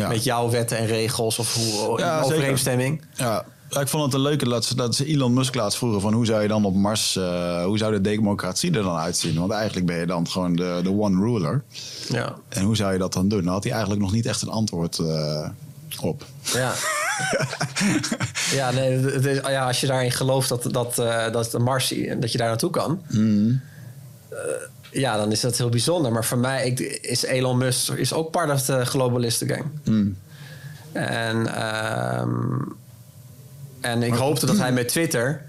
[0.00, 0.08] ja.
[0.08, 3.02] Met jouw wetten en regels of hoe, Ja, overeenstemming.
[3.14, 3.44] Ja,
[3.80, 6.26] ik vond het een leuke dat ze, dat ze Elon Musk laatst vroegen van hoe
[6.26, 9.38] zou je dan op Mars, eh, hoe zou de democratie er dan uitzien?
[9.38, 11.62] Want eigenlijk ben je dan gewoon de, de one ruler.
[12.08, 12.34] Ja.
[12.48, 13.42] En hoe zou je dat dan doen?
[13.42, 15.48] Daar had hij eigenlijk nog niet echt een antwoord eh,
[16.00, 16.24] op.
[16.52, 16.72] Ja.
[18.58, 21.94] ja, nee, het is- ja, als je daarin gelooft dat, dat, eh, dat de Mars,
[22.18, 23.02] dat je daar naartoe kan.
[24.30, 24.36] eh,
[24.90, 26.12] ja, dan is dat heel bijzonder.
[26.12, 29.64] Maar voor mij ik, is Elon Musk is ook part of de globalisten gang.
[30.92, 32.30] En, ehm,
[33.80, 35.42] en ik hoopte dat hij met Twitter...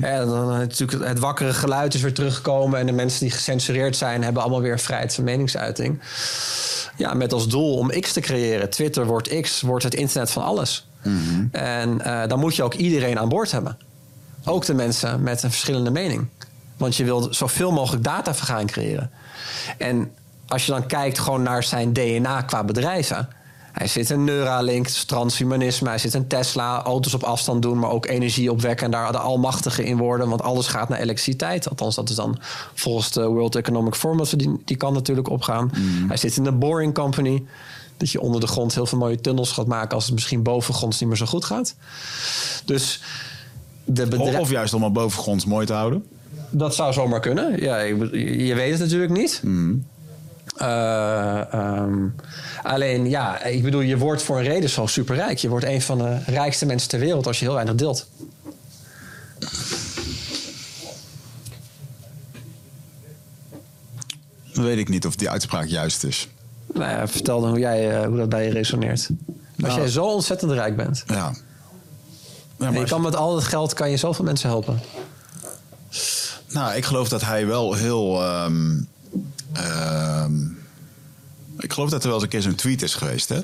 [0.00, 2.78] hè, dan natuurlijk het wakkere geluid is weer teruggekomen...
[2.80, 4.22] en de mensen die gecensureerd zijn...
[4.22, 6.00] hebben allemaal weer vrijheid van meningsuiting.
[6.96, 8.70] Ja, met als doel om X te creëren.
[8.70, 10.86] Twitter wordt X, wordt het internet van alles.
[11.52, 13.78] En eh, dan moet je ook iedereen aan boord hebben.
[14.44, 16.26] Ook de mensen met een verschillende mening.
[16.76, 19.10] Want je wil zoveel mogelijk datavergaan creëren.
[19.78, 20.12] En
[20.48, 23.28] als je dan kijkt gewoon naar zijn DNA qua bedrijven.
[23.72, 25.88] Hij zit in Neuralink, transhumanisme.
[25.88, 28.84] Hij zit in Tesla, auto's op afstand doen, maar ook energie opwekken.
[28.86, 31.68] En daar de almachtige in worden, want alles gaat naar elektriciteit.
[31.68, 32.38] Althans, dat is dan
[32.74, 34.24] volgens de World Economic Forum.
[34.36, 35.70] Die, die kan natuurlijk opgaan.
[36.08, 37.44] Hij zit in de Boring Company.
[37.96, 39.94] Dat je onder de grond heel veel mooie tunnels gaat maken...
[39.94, 41.74] als het misschien bovengronds niet meer zo goed gaat.
[42.64, 43.00] Dus
[43.84, 44.40] de Of, bedrijven...
[44.40, 46.06] of juist om het bovengronds mooi te houden.
[46.50, 47.62] Dat zou zomaar kunnen.
[47.62, 49.42] Ja, je je weet het natuurlijk niet.
[49.44, 49.50] Eh,
[50.62, 52.06] ehm,
[52.62, 55.38] alleen, ja, ik bedoel, je wordt voor een reden zo superrijk.
[55.38, 58.06] Je wordt een van de rijkste mensen ter wereld als je heel weinig deelt.
[64.54, 66.28] Dan weet ik niet of die uitspraak juist is.
[66.74, 69.08] Nou ja, vertel dan hoe, jij, eh, hoe dat bij je resoneert.
[69.08, 71.04] Als Nou, jij zo ontzettend rijk bent.
[71.06, 71.14] Ja.
[71.14, 71.32] Ja,
[72.58, 74.80] maar je als- kan met al dat geld kan je zoveel mensen helpen.
[76.48, 78.22] Nou, ik geloof dat hij wel heel.
[78.22, 78.80] ehm,
[79.52, 80.34] ehm,
[81.58, 83.40] ik geloof dat er wel eens een keer zo'n tweet is geweest, hè?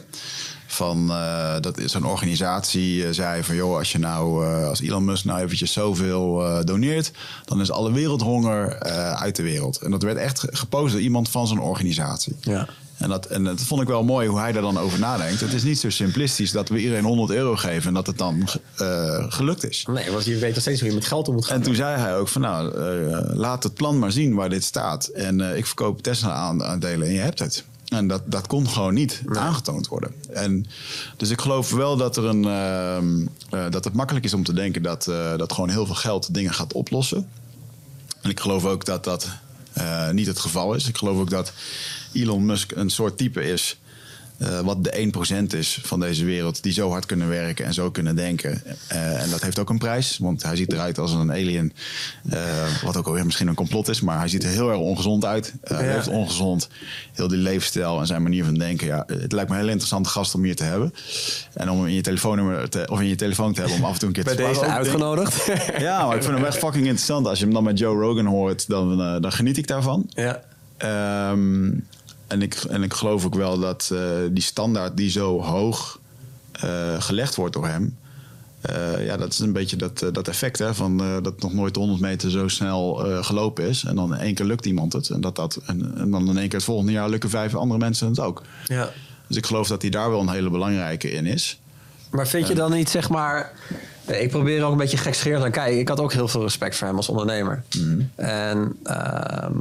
[0.66, 4.80] Van eh, dat is zo'n organisatie eh, zei van joh, als je nou eh, als
[4.80, 7.10] Elon Musk nou eventjes zoveel doneert,
[7.44, 8.78] dan is alle wereldhonger
[9.14, 9.76] uit de wereld.
[9.78, 12.36] En dat werd echt ge- gepost door iemand van zo'n organisatie.
[12.40, 12.68] Ja.
[12.98, 15.40] En dat, en dat vond ik wel mooi hoe hij daar dan over nadenkt.
[15.40, 18.48] Het is niet zo simplistisch dat we iedereen 100 euro geven en dat het dan
[18.76, 19.86] eh, gelukt is.
[19.90, 21.56] Nee, want je weet nog steeds hoe je met geld om moet gaan.
[21.56, 24.64] En toen zei hij ook van nou, eh, laat het plan maar zien waar dit
[24.64, 25.06] staat.
[25.06, 27.64] En eh, ik verkoop Tesla aan- aandelen en je hebt het.
[27.88, 30.12] En dat, dat kon gewoon niet aangetoond worden.
[30.32, 30.66] En,
[31.16, 34.52] dus ik geloof wel dat, er een, ehm, eh, dat het makkelijk is om te
[34.52, 35.04] denken dat,
[35.36, 37.28] dat gewoon heel veel geld dingen gaat oplossen.
[38.22, 39.28] En ik geloof ook dat dat
[40.12, 40.88] niet het geval is.
[40.88, 41.52] Ik geloof ook dat
[42.12, 43.78] Elon Musk een soort type is.
[44.38, 47.90] eh, wat de 1% is van deze wereld, die zo hard kunnen werken en zo
[47.90, 48.62] kunnen denken.
[48.88, 51.72] Eh, en dat heeft ook een prijs, want hij ziet eruit als een alien.
[52.30, 52.40] eh,
[52.82, 55.54] wat ook alweer misschien een complot is, maar hij ziet er heel erg ongezond uit.
[55.62, 55.92] Hij Ja.
[55.92, 56.68] heeft ongezond,
[57.12, 58.86] heel die leefstijl en zijn manier van denken.
[58.86, 60.94] Ja, het lijkt me een heel interessante gast om hier te hebben.
[61.54, 63.92] En om hem in je telefoonnummer te, of in je telefoon te hebben om af
[63.92, 64.78] en toe een keer Bij te deze ook, denk ik.
[64.78, 65.46] uitgenodigd.
[65.78, 67.26] Ja, maar ik vind hem echt fucking interessant.
[67.26, 70.10] Als je hem dan met Joe Rogan hoort, dan, dan geniet ik daarvan.
[70.14, 70.42] ja.
[70.76, 71.70] Ehm,
[72.28, 74.00] en, ik, en ik geloof ook wel dat eh,
[74.30, 75.98] die standaard die zo hoog
[76.52, 77.96] eh, gelegd wordt door hem.
[78.60, 81.74] eh, ja, dat is een beetje dat, dat effect hè, van eh, dat nog nooit
[81.74, 83.84] de 100 meter zo snel eh, gelopen is.
[83.84, 85.08] En dan in één keer lukt iemand het.
[85.10, 87.78] En, dat dat, en, en dan in één keer het volgende jaar lukken vijf andere
[87.80, 88.42] mensen het ook.
[88.66, 88.90] ja.
[89.26, 91.58] Dus ik geloof dat hij daar wel een hele belangrijke in is.
[92.10, 93.52] Maar vind je dan niet, zeg maar...
[94.06, 95.78] Nee, Ik probeer er ook een beetje gekscherend aan kijken.
[95.78, 97.62] Ik had ook heel veel respect voor hem als ondernemer.
[98.14, 99.52] En, ehm,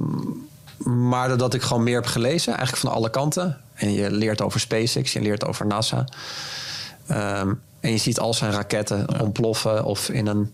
[0.84, 3.58] maar doordat ik gewoon meer heb gelezen, eigenlijk van alle kanten.
[3.74, 6.08] En je leert over SpaceX, je leert over NASA.
[7.08, 10.54] Ehm, en je ziet al zijn raketten ontploffen of in een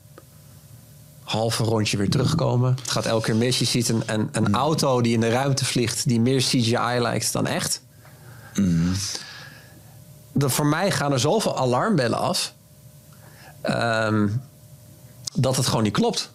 [1.23, 2.75] halve rondje weer terugkomen.
[2.81, 3.59] Het gaat elke keer mis.
[3.59, 6.07] Je ziet een, een, een auto die in de ruimte vliegt...
[6.07, 7.81] die meer CGI lijkt dan echt.
[10.31, 12.53] De, voor mij gaan er zoveel alarmbellen af.
[13.61, 14.27] ehm,
[15.33, 16.32] dat het gewoon niet klopt.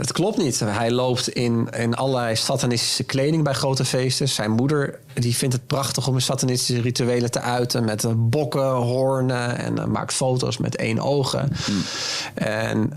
[0.00, 0.60] Het klopt niet.
[0.60, 4.28] Hij loopt in, in allerlei satanistische kleding bij grote feesten.
[4.28, 7.84] Zijn moeder die vindt het prachtig om satanistische rituelen te uiten.
[7.84, 11.52] Met eh, bokken, hoornen en uh, maakt foto's met één ogen.
[12.34, 12.92] En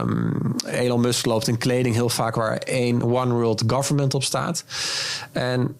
[0.00, 4.64] um, Elon Musk loopt in kleding heel vaak waar één One World Government op staat.
[5.32, 5.76] En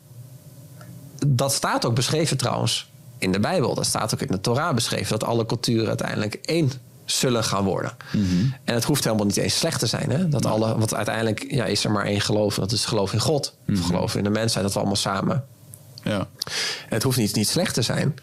[1.26, 3.74] dat staat ook beschreven trouwens in de Bijbel.
[3.74, 5.18] Dat staat ook in de Torah beschreven.
[5.18, 6.70] Dat alle culturen uiteindelijk één
[7.06, 7.92] zullen gaan worden.
[8.64, 10.10] En het hoeft helemaal niet eens slecht te zijn.
[10.10, 10.28] Hè?
[10.28, 12.54] Dat alle, want uiteindelijk ja, is er maar één geloof.
[12.54, 13.54] En dat is geloof in God.
[13.68, 14.64] Of geloof in de mensheid.
[14.64, 15.44] Dat we allemaal samen.
[16.02, 16.26] Ja.
[16.88, 18.14] Het hoeft niet, niet slecht te zijn.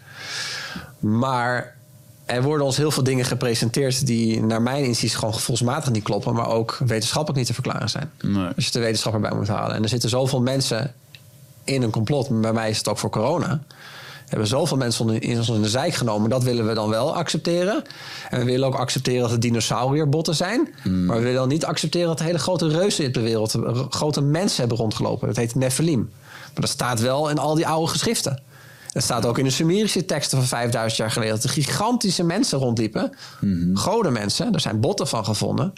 [0.98, 1.76] Maar
[2.24, 4.06] er worden ons heel veel dingen gepresenteerd...
[4.06, 6.34] die naar mijn inziens gewoon gevoelsmatig niet kloppen...
[6.34, 8.10] maar ook wetenschappelijk niet te verklaren zijn.
[8.20, 8.48] Nee.
[8.56, 9.76] Als je de wetenschapper bij moet halen.
[9.76, 10.94] En er zitten zoveel mensen
[11.64, 12.40] in een complot.
[12.40, 13.60] Bij mij is het ook voor corona
[14.28, 16.30] hebben zoveel mensen in ons in de zijk genomen.
[16.30, 17.82] Dat willen we dan wel accepteren.
[18.30, 20.74] En we willen ook accepteren dat het dinosaurierbotten zijn.
[20.82, 21.04] Hmm.
[21.04, 23.54] Maar we willen dan niet accepteren dat hele grote reuzen in de wereld...
[23.88, 25.26] grote mensen hebben rondgelopen.
[25.26, 26.10] Dat heet Nephilim.
[26.30, 28.42] Maar dat staat wel in al die oude geschriften.
[28.92, 31.34] Dat staat ook in de Sumerische teksten van 5000 jaar geleden...
[31.34, 33.12] dat er gigantische mensen rondliepen.
[33.40, 33.76] Hmm.
[33.76, 34.52] Grote mensen.
[34.54, 35.72] Er zijn botten van gevonden.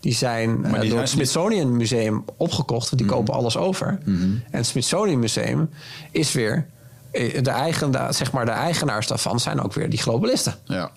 [0.00, 2.90] Die zijn die uh, door het Smithsonian Museum opgekocht.
[2.90, 3.98] Want die kopen alles over.
[4.04, 5.70] En het Smithsonian Museum
[6.10, 6.66] is weer...
[7.14, 10.54] eh, De, eigen, zeg maar de eigenaars daarvan zijn ook weer die globalisten.
[10.64, 10.90] Ja.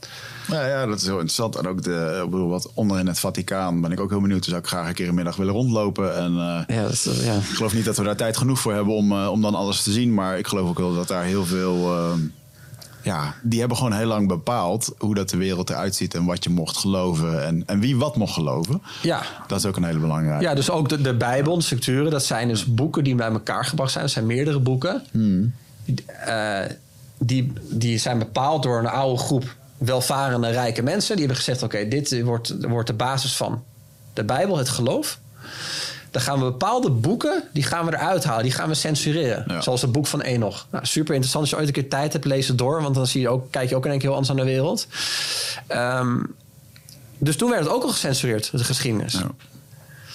[0.52, 1.56] Ja, ja, dat is heel interessant.
[1.56, 4.40] En ook de, ik bedoel, wat onder in het Vaticaan ben ik ook heel benieuwd.
[4.40, 6.16] Dus zou ik graag een keer een middag willen rondlopen.
[6.18, 6.32] En
[6.68, 7.34] eh, Ja, dat is, eh, ja.
[7.36, 9.84] ik geloof niet dat we daar tijd genoeg voor hebben om, eh, om dan alles
[9.84, 10.14] te zien.
[10.14, 11.94] Maar ik geloof ook wel dat daar heel veel.
[11.94, 12.12] eh,
[13.02, 16.44] ja, die hebben gewoon heel lang bepaald hoe dat de wereld eruit ziet en wat
[16.44, 18.82] je mocht geloven en, en wie wat mocht geloven.
[19.02, 19.22] ja.
[19.48, 20.44] Dat is ook een hele belangrijke.
[20.44, 23.66] Ja, dus ook de, de Bijbel, de structuren, dat zijn dus boeken die bij elkaar
[23.66, 24.04] gebracht zijn.
[24.04, 25.04] Dat zijn meerdere boeken.
[25.12, 25.52] Die,
[26.26, 26.60] eh,
[27.18, 31.16] die, die zijn bepaald door een oude groep welvarende, rijke mensen.
[31.16, 33.64] Die hebben gezegd: oké, dit wordt, wordt de basis van
[34.14, 35.20] de Bijbel, het geloof.
[36.12, 38.44] Dan gaan we bepaalde boeken, die gaan we eruit halen.
[38.44, 39.44] Die gaan we censureren.
[39.48, 39.62] Ja.
[39.62, 40.68] Zoals het boek van Enoch.
[40.72, 41.44] Nou, super interessant.
[41.44, 42.82] Als je ooit een keer tijd hebt, lees het door.
[42.82, 44.52] Want dan zie je ook, kijk je ook in één keer heel anders naar de
[44.52, 44.88] wereld.
[45.68, 46.24] Ehm,
[47.18, 49.14] dus toen werd het ook al gecensureerd, de geschiedenis.
[49.14, 49.28] Ja.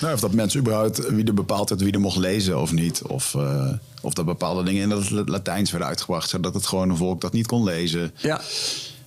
[0.02, 3.02] Nou, of dat mensen überhaupt wie er bepaald had wie er mocht lezen of niet.
[3.02, 3.68] Of, eh,
[4.00, 6.28] of dat bepaalde dingen in het Latijns werden uitgebracht.
[6.28, 8.12] Zodat het gewoon een volk dat niet kon lezen.
[8.16, 8.40] ja.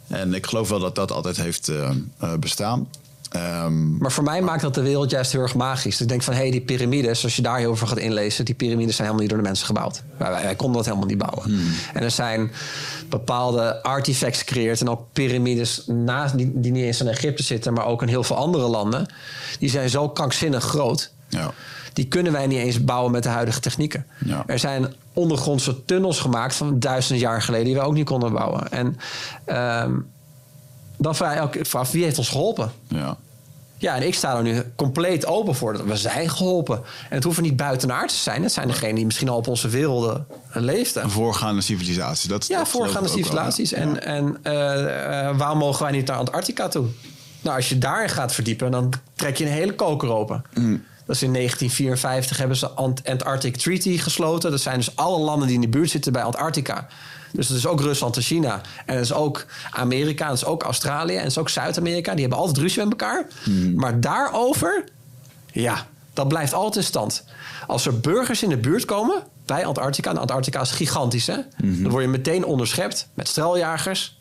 [0.08, 1.90] En ik geloof wel dat dat altijd heeft eh,
[2.20, 2.88] eh, bestaan.
[3.32, 6.02] Ehm, Maar voor mij maakt dat de wereld juist heel erg magisch.
[6.02, 8.46] Ik denk van, hé, hey, die piramides, als je daar heel veel gaat inlezen...
[8.46, 10.04] die piramides zijn helemaal niet door de mensen gebouwd.
[10.18, 11.62] Wij, wij, wij konden dat helemaal niet bouwen.
[11.94, 12.52] En er zijn
[13.10, 14.82] bepaalde artifacts gecreëerd...
[14.82, 17.74] en ook piramides naast, die, die niet eens in Egypte zitten...
[17.74, 19.14] maar ook in heel veel andere landen.
[19.60, 21.12] Die zijn zo krankzinnig groot...
[21.30, 21.52] ja.
[21.94, 24.06] Die kunnen wij niet eens bouwen met de huidige technieken.
[24.26, 24.44] Ja.
[24.48, 27.66] Er zijn ondergrondse tunnels gemaakt van duizend jaar geleden...
[27.66, 28.72] die wij ook niet konden bouwen.
[28.72, 28.98] En
[29.46, 29.92] ehm,
[30.98, 32.72] dan vraag je ook af, wie heeft ons geholpen?
[32.88, 33.18] ja.
[33.78, 35.74] Ja, en ik sta er nu compleet open voor.
[35.74, 36.76] dat We zijn geholpen.
[37.10, 38.44] En het hoeven niet buitenaards te zijn.
[38.44, 41.04] Het zijn degenen die misschien al op onze werelden leefden.
[41.04, 42.30] Een voorgaande civilisatie.
[42.30, 43.70] Dat, Ja, dat voorgaande wel, civilisaties.
[43.70, 43.78] ja.
[43.78, 46.86] En, en waarom mogen wij niet naar Antarctica toe?
[47.42, 50.44] Nou, als je daarin gaat verdiepen, dan trek je een hele koker open.
[50.54, 50.84] Mm.
[51.06, 54.52] Dat is in 1954 hebben ze Ant- Antarctic Treaty gesloten.
[54.52, 56.88] Dat zijn dus alle landen die in de buurt zitten bij Antarctica.
[57.36, 58.62] Dus dat is ook Rusland en China.
[58.86, 62.12] En dat is ook Amerika, dat is ook Australië en dat is ook Zuid-Amerika.
[62.12, 63.28] Die hebben altijd ruzie met elkaar.
[63.46, 63.76] Mm.
[63.76, 64.84] Maar daarover,
[65.52, 67.24] ja, dat blijft altijd in stand.
[67.68, 70.10] Als er burgers in de buurt komen bij Antarctica...
[70.10, 71.38] en Antarctica is gigantisch, hè?
[71.58, 71.82] Mhm.
[71.82, 74.20] Dan word je meteen onderschept met streljagers,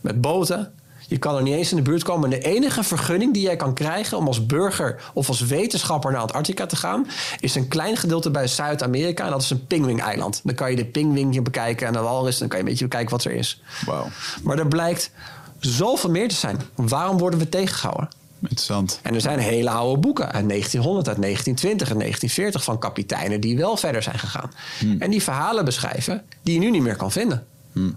[0.00, 0.72] met boten.
[1.10, 2.32] Je kan er niet eens in de buurt komen.
[2.32, 6.20] En de enige vergunning die jij kan krijgen om als burger of als wetenschapper naar
[6.20, 7.06] Antarctica te gaan,
[7.40, 9.24] is een klein gedeelte bij Zuid-Amerika.
[9.24, 10.40] En dat is een pingwing-eiland.
[10.44, 12.38] Dan kan je de pingwing bekijken en de walrus.
[12.38, 13.62] Dan kan je een beetje bekijken wat er is.
[13.86, 14.08] Wauw,
[14.42, 15.10] Maar er blijkt
[15.58, 16.60] zoveel meer te zijn.
[16.74, 18.08] Waarom worden we tegengehouden?
[18.40, 19.00] interessant.
[19.02, 23.56] En er zijn hele oude boeken uit 1900, uit 1920 en 1940 van kapiteinen die
[23.56, 24.50] wel verder zijn gegaan.
[24.98, 27.46] En die verhalen beschrijven die je nu niet meer kan vinden.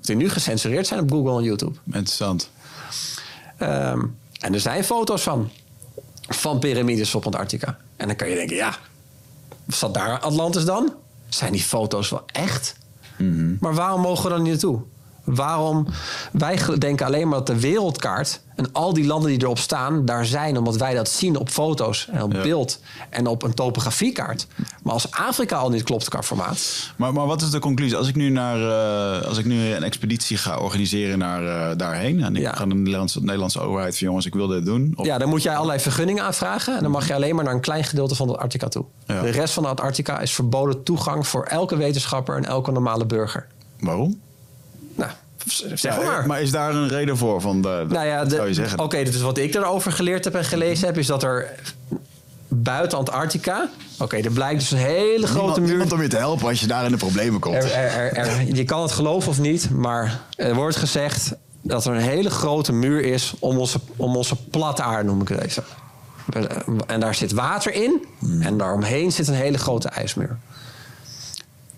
[0.02, 1.78] Die nu gecensureerd zijn op Google en YouTube.
[1.86, 2.50] Interessant.
[3.64, 4.02] Ehm,
[4.40, 5.50] en er zijn foto's van.
[6.28, 7.78] Van piramides op Antarctica.
[7.96, 8.76] En dan kan je denken, ja,
[9.68, 10.94] zat daar Atlantis dan?
[11.30, 12.76] Zijn die foto's wel echt?
[13.60, 14.82] Maar waarom mogen we dan niet naartoe?
[15.24, 15.88] Waarom?
[16.32, 20.26] Wij denken alleen maar dat de wereldkaart en al die landen die erop staan, daar
[20.26, 22.42] zijn omdat wij dat zien op foto's en op Ja.
[22.42, 22.80] beeld
[23.10, 24.48] en op een topografiekaart.
[24.84, 27.98] Maar als Afrika al niet klopt qua formaat, Maar, maar wat is de conclusie?
[27.98, 28.60] Als ik nu, naar,
[29.22, 32.24] eh, als ik nu een expeditie ga organiseren naar eh, daarheen...
[32.24, 32.52] en ik Ja.
[32.54, 34.08] ga naar de Nederlandse, Nederlandse overheid van...
[34.08, 34.94] jongens, ik wil dit doen.
[34.96, 36.76] Of, Ja, dan moet jij allerlei vergunningen aanvragen.
[36.76, 38.86] En dan mag je alleen maar naar een klein gedeelte van de Antarctica toe.
[39.06, 39.22] Ja.
[39.22, 43.48] De rest van de Antarctica is verboden toegang voor elke wetenschapper en elke normale burger.
[43.80, 44.20] Waarom?
[45.76, 46.42] Ja, maar.
[46.42, 47.42] is daar een reden voor?
[47.42, 48.80] Van de, Nou ja, wat de- zou je zeggen?
[48.80, 51.50] Oké, dus wat ik erover geleerd heb en gelezen heb, is dat er
[52.48, 53.70] buiten Antarctica.
[54.00, 55.68] Oké, er blijkt dus een hele grote Niemand, muur.
[55.70, 57.56] niemand om je te helpen als je daar in de problemen komt.
[57.56, 61.94] Er, er, er, je kan het geloven of niet, maar er wordt gezegd dat er
[61.94, 65.64] een hele grote muur is om onze, om onze platte aarde, noem ik het even.
[66.88, 68.06] En daar zit water in
[68.42, 70.38] en daaromheen zit een hele grote ijsmuur.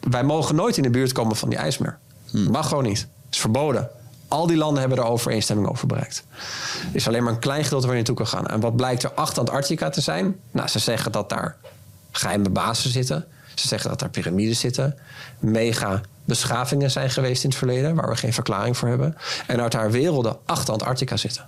[0.09, 1.97] Wij mogen nooit in de buurt komen van die ijsmuur.
[2.31, 3.07] Mag gewoon niet.
[3.31, 3.89] Is verboden.
[4.27, 6.23] Al die landen hebben er overeenstemming over bereikt.
[6.89, 8.47] Er is alleen maar een klein gedeelte waar je naartoe kan gaan.
[8.47, 10.35] En wat blijkt er achter Antarctica te zijn?
[10.51, 11.55] Nou, ze zeggen dat daar
[12.11, 13.25] geheime basen zitten.
[13.55, 14.97] Ze zeggen dat daar piramides zitten.
[15.39, 17.95] Mega beschavingen zijn geweest in het verleden...
[17.95, 19.17] waar we geen verklaring voor hebben.
[19.47, 21.45] En dat daar werelden achter Antarctica zitten.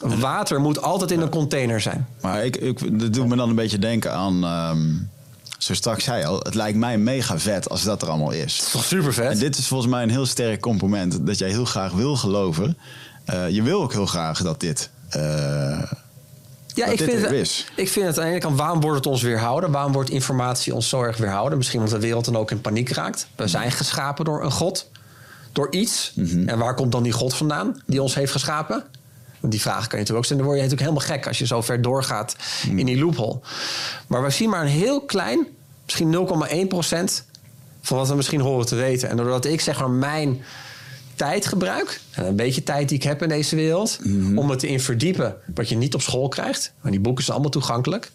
[0.00, 2.06] Water moet altijd in een container zijn.
[2.20, 4.44] Maar ik, ik, dat doet me dan een beetje denken aan...
[4.44, 5.14] ehm
[5.58, 8.58] zo straks zei al, het lijkt mij mega vet als dat er allemaal is.
[8.60, 9.30] Is toch super vet?
[9.32, 11.26] En dit is volgens mij een heel sterk compliment.
[11.26, 12.78] Dat jij heel graag wil geloven.
[13.24, 14.90] Eh, je wil ook heel graag dat dit...
[15.08, 18.80] eh, Ja, dat ik dit vind, het, ik vind het aan de ene kant, waarom
[18.80, 19.70] wordt het ons weerhouden?
[19.70, 21.58] Waarom wordt informatie ons zo erg weerhouden?
[21.58, 23.26] Misschien omdat de wereld dan ook in paniek raakt.
[23.36, 24.90] We zijn geschapen door een god,
[25.52, 26.12] door iets.
[26.14, 26.48] Mhm.
[26.48, 28.84] En waar komt dan die god vandaan die ons heeft geschapen?
[29.46, 30.42] Want die vraag kan je natuurlijk ook stellen.
[30.42, 32.36] Dan word je natuurlijk helemaal gek als je zo ver doorgaat
[32.66, 32.78] Mhm.
[32.78, 33.38] in die loophole.
[34.06, 35.46] Maar we zien maar een heel klein,
[35.84, 37.24] misschien 0,1 procent
[37.82, 39.08] van wat we misschien horen te weten.
[39.08, 40.42] En doordat ik zeg maar mijn
[41.14, 43.98] tijd gebruik, en een beetje tijd die ik heb in deze wereld,
[44.34, 46.72] om het in verdiepen wat je niet op school krijgt.
[46.80, 48.10] Maar die boeken zijn allemaal toegankelijk.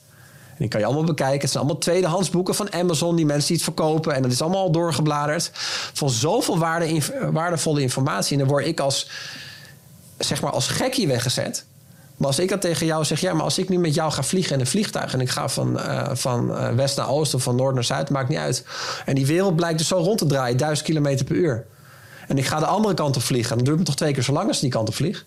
[0.49, 1.39] En die kan je allemaal bekijken.
[1.41, 4.15] Het zijn allemaal tweedehands boeken van Amazon, die mensen die het verkopen.
[4.15, 5.51] En dat is allemaal al doorgebladerd.
[5.93, 7.01] Van zoveel waarde,
[7.31, 8.33] waardevolle informatie.
[8.33, 9.09] En dan word ik als,
[10.23, 11.65] zeg maar, als gekkie weggezet.
[12.17, 14.23] Maar als ik dat tegen jou zeg, ja, maar als ik nu met jou ga
[14.23, 17.43] vliegen in een vliegtuig en ik ga van, eh, van eh, west naar oost of
[17.43, 18.65] van noord naar zuid, maakt niet uit.
[19.05, 21.65] En die wereld blijkt dus zo rond te draaien, 1000 kilometer per uur.
[22.27, 24.33] En ik ga de andere kant op vliegen, dan duurt het toch twee keer zo
[24.33, 25.25] lang als ik die kant op vlieg.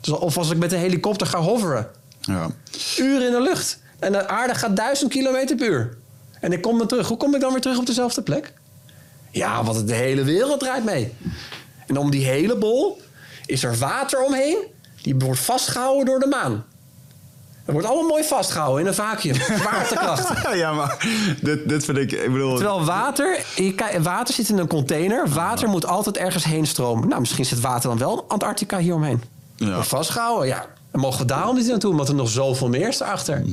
[0.00, 1.88] Dus of als ik met een helikopter ga hoveren,
[2.20, 2.50] ja.
[2.98, 3.78] uren in de lucht.
[3.98, 5.96] En de aarde gaat 1000 kilometer per uur.
[6.40, 7.08] En ik kom dan terug.
[7.08, 8.52] Hoe kom ik dan weer terug op dezelfde plek?
[9.30, 11.12] Ja, want de hele wereld draait mee.
[11.86, 13.00] En om die hele bol
[13.46, 14.56] is er water omheen.
[15.02, 16.64] Die wordt vastgehouden door de maan.
[17.64, 19.34] Dat wordt allemaal mooi vastgehouden in een vacuüm.
[19.60, 20.48] Zwaartekracht.
[20.54, 21.06] ja, maar
[21.40, 22.12] dit, dit vind ik...
[22.12, 22.56] Ik bedoel...
[22.56, 23.44] Terwijl water,
[24.02, 25.28] water zit in een container.
[25.28, 27.08] Water moet altijd ergens heen stromen.
[27.08, 29.22] Nou, misschien zit water dan wel Antarctica hieromheen.
[29.56, 29.72] Ja.
[29.72, 30.66] Wordt vastgehouden, ja.
[30.90, 33.44] Dan mogen we daarom niet naartoe, omdat er nog zoveel meer is erachter.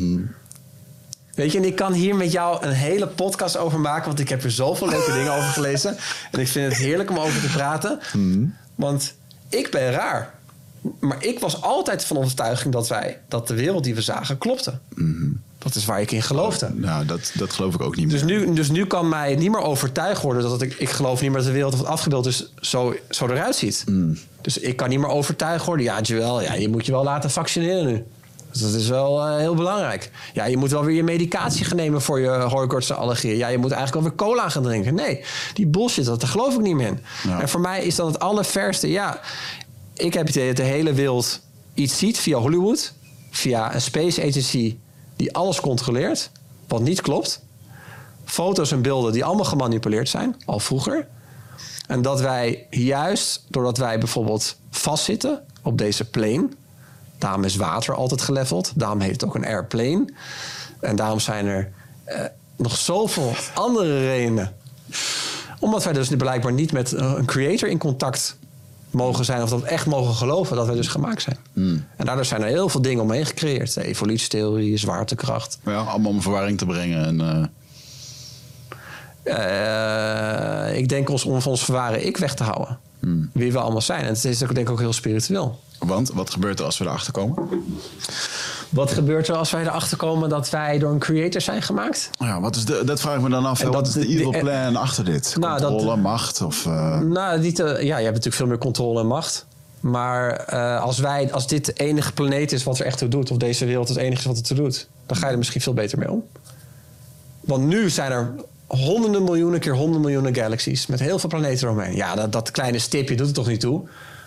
[1.35, 4.29] Weet je, en ik kan hier met jou een hele podcast over maken, want ik
[4.29, 5.97] heb er zoveel leuke dingen over gelezen.
[6.31, 7.99] En ik vind het heerlijk om over te praten.
[8.75, 9.13] Want
[9.53, 10.33] ik ben raar.
[10.99, 14.79] Maar ik was altijd van overtuiging dat wij, dat de wereld die we zagen, klopte.
[15.57, 16.69] Dat is waar ik in geloofde.
[16.73, 18.15] Nou, dat, dat geloof ik ook niet meer.
[18.15, 21.29] Dus nu, dus nu kan mij niet meer overtuigd worden dat ik, ik geloof niet
[21.29, 23.83] meer dat de wereld wat afgebeeld is zo, zo eruit ziet.
[24.41, 25.85] Dus ik kan niet meer overtuigd worden.
[25.85, 28.03] Ja, Joel, ja, je moet je wel laten vaccineren nu.
[28.53, 30.11] Dus dat is wel eh, heel belangrijk.
[30.33, 33.37] Ja, je moet wel weer je medicatie gaan nemen voor je hooikoorts en allergieën.
[33.37, 34.95] Ja, je moet eigenlijk wel weer cola gaan drinken.
[34.95, 35.23] Nee,
[35.53, 36.99] die bullshit, dat, daar geloof ik niet meer in.
[37.27, 37.41] Ja.
[37.41, 38.89] En voor mij is dan het allerverste...
[38.89, 39.19] Ja,
[39.93, 41.39] ik heb het idee dat de hele wereld
[41.73, 42.93] iets ziet via Hollywood.
[43.31, 44.77] Via een space agency
[45.15, 46.29] die alles controleert.
[46.67, 47.41] Wat niet klopt
[48.25, 51.07] foto's en beelden die allemaal gemanipuleerd zijn, al vroeger.
[51.87, 56.49] En dat wij juist, doordat wij bijvoorbeeld vastzitten op deze plane...
[57.23, 60.05] daarom is water altijd geleveld, daarom heet het ook een airplane...
[60.79, 61.71] en daarom zijn er
[62.03, 62.25] eh,
[62.55, 64.55] nog zoveel andere redenen.
[65.59, 68.37] Omdat wij dus blijkbaar niet met eh, een creator in contact
[68.89, 69.41] mogen zijn...
[69.41, 71.37] of dat we echt mogen geloven dat wij dus gemaakt zijn.
[71.97, 73.73] En daardoor zijn er heel veel dingen omheen gecreëerd.
[73.73, 75.57] De evolutietheorie, zwaartekracht...
[75.65, 77.05] Ja, allemaal om verwarring te brengen.
[77.05, 77.49] En,
[79.23, 82.77] eh, ik denk ons om van ons verwaren ik weg te houden.
[83.31, 84.01] Wie we allemaal zijn.
[84.01, 85.59] En het is ook, denk ik ook heel spiritueel.
[85.85, 87.35] Want wat gebeurt er als we erachter komen?
[88.69, 92.09] Wat gebeurt er als wij erachter komen dat wij door een creator zijn gemaakt?
[92.19, 93.59] Ja, wat is de, dat vraag ik me dan af.
[93.59, 95.35] En hè, wat dat- is de evil de- plan achter dit?
[95.39, 96.65] Nou, dat- Controle, macht of...
[96.65, 99.45] eh, Nou, niet, eh, ja, je hebt natuurlijk veel meer controle en macht.
[99.79, 103.31] Maar eh, als, wij, als dit de enige planeet is wat er echt toe doet,
[103.31, 105.61] of deze wereld het enige is wat het toe doet, dan ga je er misschien
[105.61, 106.23] veel beter mee om.
[107.39, 108.33] Want nu zijn er
[108.67, 111.95] honderden miljoenen keer honderden miljoenen galaxies met heel veel planeten eromheen.
[111.95, 113.81] Ja, dat, dat kleine stipje doet het toch niet toe?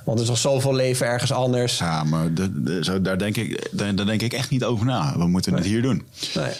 [0.06, 1.78] Want er is nog zoveel leven ergens anders.
[1.78, 4.86] ja, maar de, de- zo, daar, denk ik, daar, daar denk ik echt niet over
[4.86, 5.14] na.
[5.18, 6.06] We moeten het hier doen.
[6.34, 6.52] Nee.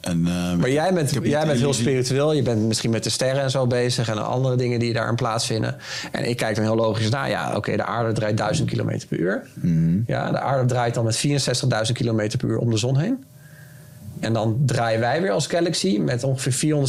[0.00, 2.32] En, eh, Maar jij bent, jij bent heel spiritueel.
[2.32, 5.76] Je bent misschien met de sterren en zo bezig en andere dingen die daarin plaatsvinden.
[6.12, 9.18] En ik kijk dan heel logisch naar, ja, oké, de aarde draait 1000 kilometer per
[9.18, 9.42] uur.
[9.54, 9.98] Mhm.
[10.06, 13.24] Ja, de aarde draait dan met 64.000 kilometer per uur om de zon heen.
[14.20, 16.86] En dan draaien wij weer als Galaxy met ongeveer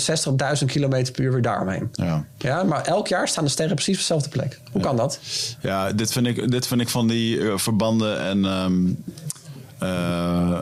[0.59, 1.89] 460.000 km per uur weer daaromheen.
[1.91, 2.25] Ja.
[2.37, 4.59] Ja, maar elk jaar staan de sterren precies op dezelfde plek.
[4.71, 5.19] Hoe kan dat?
[5.61, 8.73] Ja, dit vind ik, dit vind ik van die eh, verbanden en ehm,
[9.77, 10.59] eh,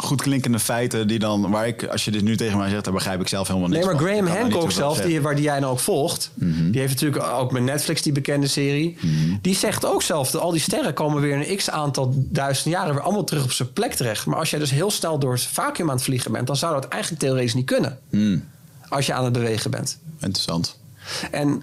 [0.00, 2.92] goed klinkende feiten die dan, waar ik, als je dit nu tegen mij zegt, daar
[2.92, 4.04] begrijp ik zelf helemaal niks Nee, maar.
[4.04, 6.30] Graham Hancock zelf, die, waar die jij nou ook volgt...
[6.34, 8.96] die heeft natuurlijk ook met Netflix die bekende serie...
[9.40, 12.94] die zegt ook zelf dat al die sterren komen weer een x-aantal duizend jaren...
[12.94, 14.26] weer allemaal terug op zijn plek terecht.
[14.26, 16.46] Maar als jij dus heel snel door het vacuüm aan het vliegen bent...
[16.46, 17.98] dan zou dat eigenlijk theoretisch niet kunnen.
[18.88, 19.98] Als je aan het bewegen bent.
[20.20, 20.78] Interessant.
[21.30, 21.62] En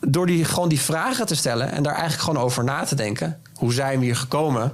[0.00, 1.72] door die, gewoon die vragen te stellen...
[1.72, 3.40] en daar eigenlijk gewoon over na te denken...
[3.54, 4.72] hoe zijn we hier gekomen...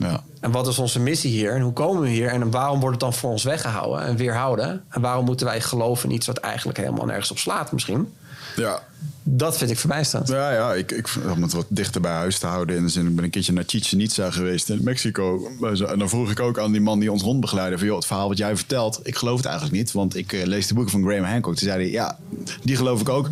[0.00, 0.22] Ja.
[0.40, 1.54] En wat is onze missie hier?
[1.54, 2.28] En hoe komen we hier?
[2.28, 4.84] En waarom wordt het dan voor ons weggehouden en weerhouden?
[4.88, 8.14] En waarom moeten wij geloven in iets wat eigenlijk helemaal nergens op slaat misschien?
[8.56, 8.82] Ja.
[9.22, 10.28] Dat vind ik verbijsterend.
[10.28, 12.76] Ja, ja ik, ik, om het wat dichter bij huis te houden.
[12.76, 15.50] In de zin, ik ben een keertje naar Chichen Itza geweest in Mexico.
[15.88, 17.78] En dan vroeg ik ook aan die man die ons rondbegeleidde...
[17.78, 19.92] van joh, het verhaal wat jij vertelt, ik geloof het eigenlijk niet.
[19.92, 21.54] Want ik eh, lees de boeken van Graham Hancock.
[21.56, 22.18] Toen zei hij, ja,
[22.62, 23.28] die geloof ik ook.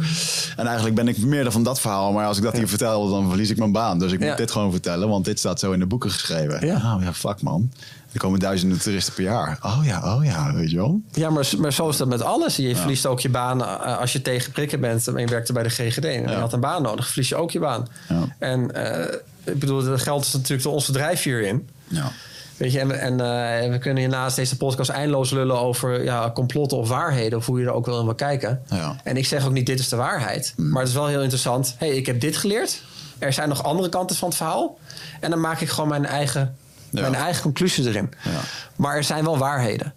[0.56, 2.12] En eigenlijk ben ik meer dan van dat verhaal.
[2.12, 3.98] Maar als ik dat hier vertel, dan verlies ik mijn baan.
[3.98, 4.28] Dus ik Ja.
[4.28, 6.66] moet dit gewoon vertellen, want dit staat zo in de boeken geschreven.
[6.66, 6.94] Ja.
[6.96, 7.70] Oh ja, fuck man.
[8.18, 9.58] Er komen duizenden toeristen per jaar.
[9.62, 11.00] Oh ja, oh ja, weet je wel.
[11.12, 12.56] Ja, maar, maar zo is dat met alles.
[12.56, 15.62] Je verliest ook je baan eh, als je tegen prikken bent en je werkte bij
[15.62, 17.88] de GGD en je had een baan nodig, verlies je ook je baan.
[18.08, 18.36] Ja.
[18.38, 19.14] En eh,
[19.44, 21.68] ik bedoel, dat geldt is natuurlijk ons bedrijf hierin.
[21.86, 22.12] Ja.
[22.56, 26.30] Weet je, en, en eh, we kunnen hier naast deze podcast eindeloos lullen over ja,
[26.30, 28.62] complotten of waarheden, of hoe je er ook wel in wil kijken.
[28.68, 28.96] Ja.
[29.04, 30.54] En ik zeg ook niet, dit is de waarheid.
[30.56, 31.74] Maar het is wel heel interessant.
[31.78, 32.82] hey, ik heb dit geleerd.
[33.18, 34.78] Er zijn nog andere kanten van het verhaal.
[35.20, 36.56] En dan maak ik gewoon mijn eigen,
[36.90, 37.00] Ja.
[37.00, 38.10] mijn eigen conclusie erin.
[38.24, 38.40] Ja.
[38.76, 39.94] Maar er zijn wel waarheden.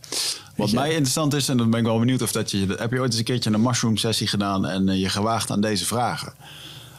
[0.56, 2.76] Wat mij interessant is, en dan ben ik wel benieuwd of dat je...
[2.78, 4.66] Heb je ooit eens een keertje een mushroom sessie gedaan...
[4.66, 6.34] en eh, je gewaagd aan deze vragen?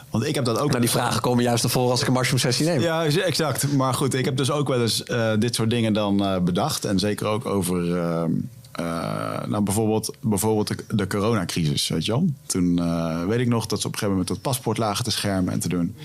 [0.09, 0.67] Want ik heb dat ook...
[0.67, 2.81] Nou, die vragen komen juist naar voren als ik een mushroom sessie neem.
[2.81, 3.73] Ja, exact.
[3.73, 6.85] Maar goed, ik heb dus ook wel eens eh, dit soort dingen dan eh, bedacht.
[6.85, 7.97] En zeker ook over...
[7.97, 8.23] eh,
[8.71, 12.27] eh, nou, bijvoorbeeld, bijvoorbeeld de, de coronacrisis, weet je wel.
[12.45, 12.81] Toen
[13.27, 15.59] weet ik nog dat ze op een gegeven moment dat paspoort lagen te schermen en
[15.59, 15.95] te doen.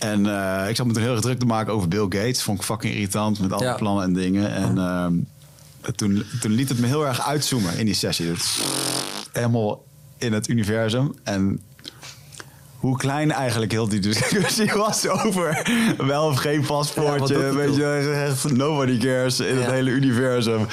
[0.00, 2.42] En eh, ik zat me toen heel erg druk te maken over Bill Gates.
[2.42, 3.74] Vond ik fucking irritant met alle Ja.
[3.74, 4.50] plannen en dingen.
[4.54, 5.14] En ehm,
[5.96, 8.26] toen, toen liet het me heel erg uitzoomen in die sessie.
[8.26, 8.60] Dus
[9.32, 9.84] helemaal
[10.18, 11.14] in het universum.
[11.22, 11.60] En
[12.76, 15.62] hoe klein eigenlijk heel die discussie was over
[16.06, 17.52] wel of geen paspoortje.
[17.54, 20.66] weet je, nobody cares in het hele universum.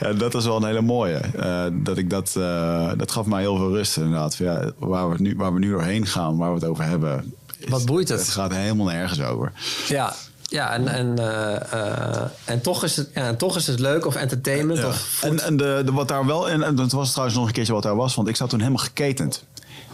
[0.00, 1.16] Ja, dat is wel een hele mooie.
[1.18, 4.36] Eh, dat, ik dat, eh, dat gaf mij heel veel rust inderdaad.
[4.36, 7.34] Van, Ja, waar, we nu, waar we nu doorheen gaan, waar we het over hebben.
[7.68, 8.20] Wat boeit het?
[8.20, 9.52] Het gaat helemaal nergens over.
[9.88, 13.80] Ja, ja en, en, eh, eh, en, toch is het, ja, en toch is het
[13.80, 14.78] leuk of entertainment.
[14.78, 14.86] Ja.
[14.88, 17.72] Of En, en de, de, wat daar wel en dat was trouwens nog een keertje
[17.72, 19.44] wat daar was, want ik zat toen helemaal geketend.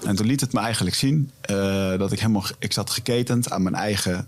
[0.05, 3.63] En toen liet het me eigenlijk zien eh, dat ik helemaal, ik zat geketend aan
[3.63, 4.27] mijn eigen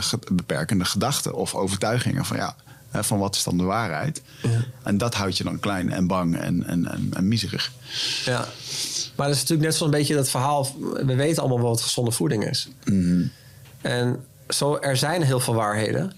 [0.00, 2.56] ge- beperkende gedachten of overtuigingen van ja,
[2.90, 4.22] hè, van wat is dan de waarheid?
[4.82, 7.72] En dat houdt je dan klein en bang en, en, en, en miserig.
[8.24, 8.48] Ja.
[9.20, 10.68] Maar dat is natuurlijk net zo'n beetje dat verhaal.
[10.92, 12.68] We weten allemaal wat gezonde voeding is.
[13.80, 16.12] En zo, er zijn heel veel waarheden.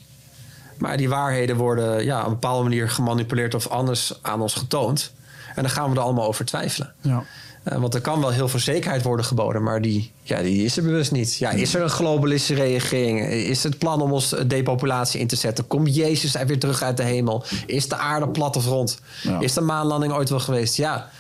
[0.79, 5.13] Maar die waarheden worden ja, op een bepaalde manier gemanipuleerd of anders aan ons getoond.
[5.55, 6.93] En dan gaan we er allemaal over twijfelen.
[7.01, 7.25] Ja.
[7.63, 10.77] Eh, want er kan wel heel veel zekerheid worden geboden, maar die, ja, die is
[10.77, 11.37] er bewust niet.
[11.37, 13.27] Ja, is er een globalistische reagering?
[13.29, 15.67] Is het plan om ons depopulatie in te zetten?
[15.67, 17.45] Komt Jezus er weer terug uit de hemel?
[17.67, 19.01] Is de aarde plat of rond?
[19.23, 19.41] Ja.
[19.41, 20.77] Is de maanlanding ooit wel geweest?
[20.77, 21.11] Ja,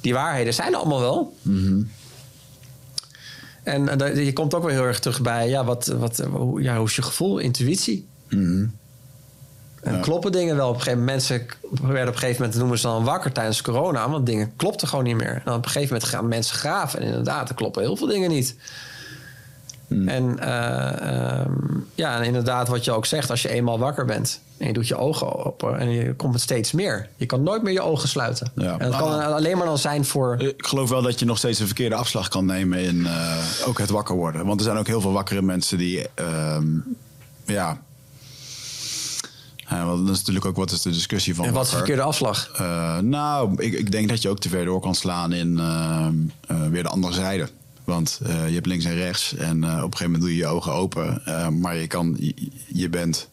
[0.00, 1.34] die waarheden zijn er allemaal wel.
[3.62, 6.76] En, en je komt ook wel heel erg terug bij, ja, wat, wat, hoe, ja,
[6.76, 8.06] hoe is je gevoel, intuïtie?
[9.82, 10.00] En Ja.
[10.00, 10.68] kloppen dingen wel?
[10.68, 11.46] Op een gegeven moment, mensen
[11.82, 15.04] werden op een gegeven moment, noemen ze dan wakker tijdens corona, want dingen klopten gewoon
[15.04, 15.42] niet meer.
[15.44, 17.00] En op een gegeven moment gaan mensen graven.
[17.00, 18.54] En inderdaad, er kloppen heel veel dingen niet.
[19.88, 21.52] En eh, ehm,
[21.94, 24.88] ja, en inderdaad, wat je ook zegt, als je eenmaal wakker bent en je doet
[24.88, 27.08] je ogen open en je komt het steeds meer.
[27.16, 28.52] Je kan nooit meer je ogen sluiten.
[28.54, 28.78] Ja.
[28.78, 29.34] En dat kan Ah.
[29.34, 30.40] alleen maar dan zijn voor.
[30.40, 33.78] Ik geloof wel dat je nog steeds een verkeerde afslag kan nemen in eh, ook
[33.78, 34.46] het wakker worden.
[34.46, 36.66] Want er zijn ook heel veel wakkere mensen die, ehm,
[37.46, 37.80] ja.
[39.56, 41.44] Ja, want dat is natuurlijk ook wat is de discussie van.
[41.44, 42.50] En wat is de verkeerde afslag?
[42.56, 46.14] Eh, nou, ik, ik denk dat je ook te ver door kan slaan in ehm,
[46.46, 47.48] eh, weer de andere zijde.
[47.84, 50.36] Want eh, je hebt links en rechts en eh, op een gegeven moment doe je
[50.36, 51.22] je ogen open.
[51.24, 52.34] eh, maar je, kan, je,
[52.72, 53.28] je bent...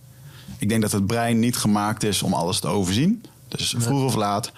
[0.57, 3.23] Ik denk dat het brein niet gemaakt is om alles te overzien.
[3.47, 4.51] Dus vroeg of laat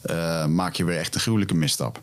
[0.00, 2.00] eh, maak je weer echt een gruwelijke misstap.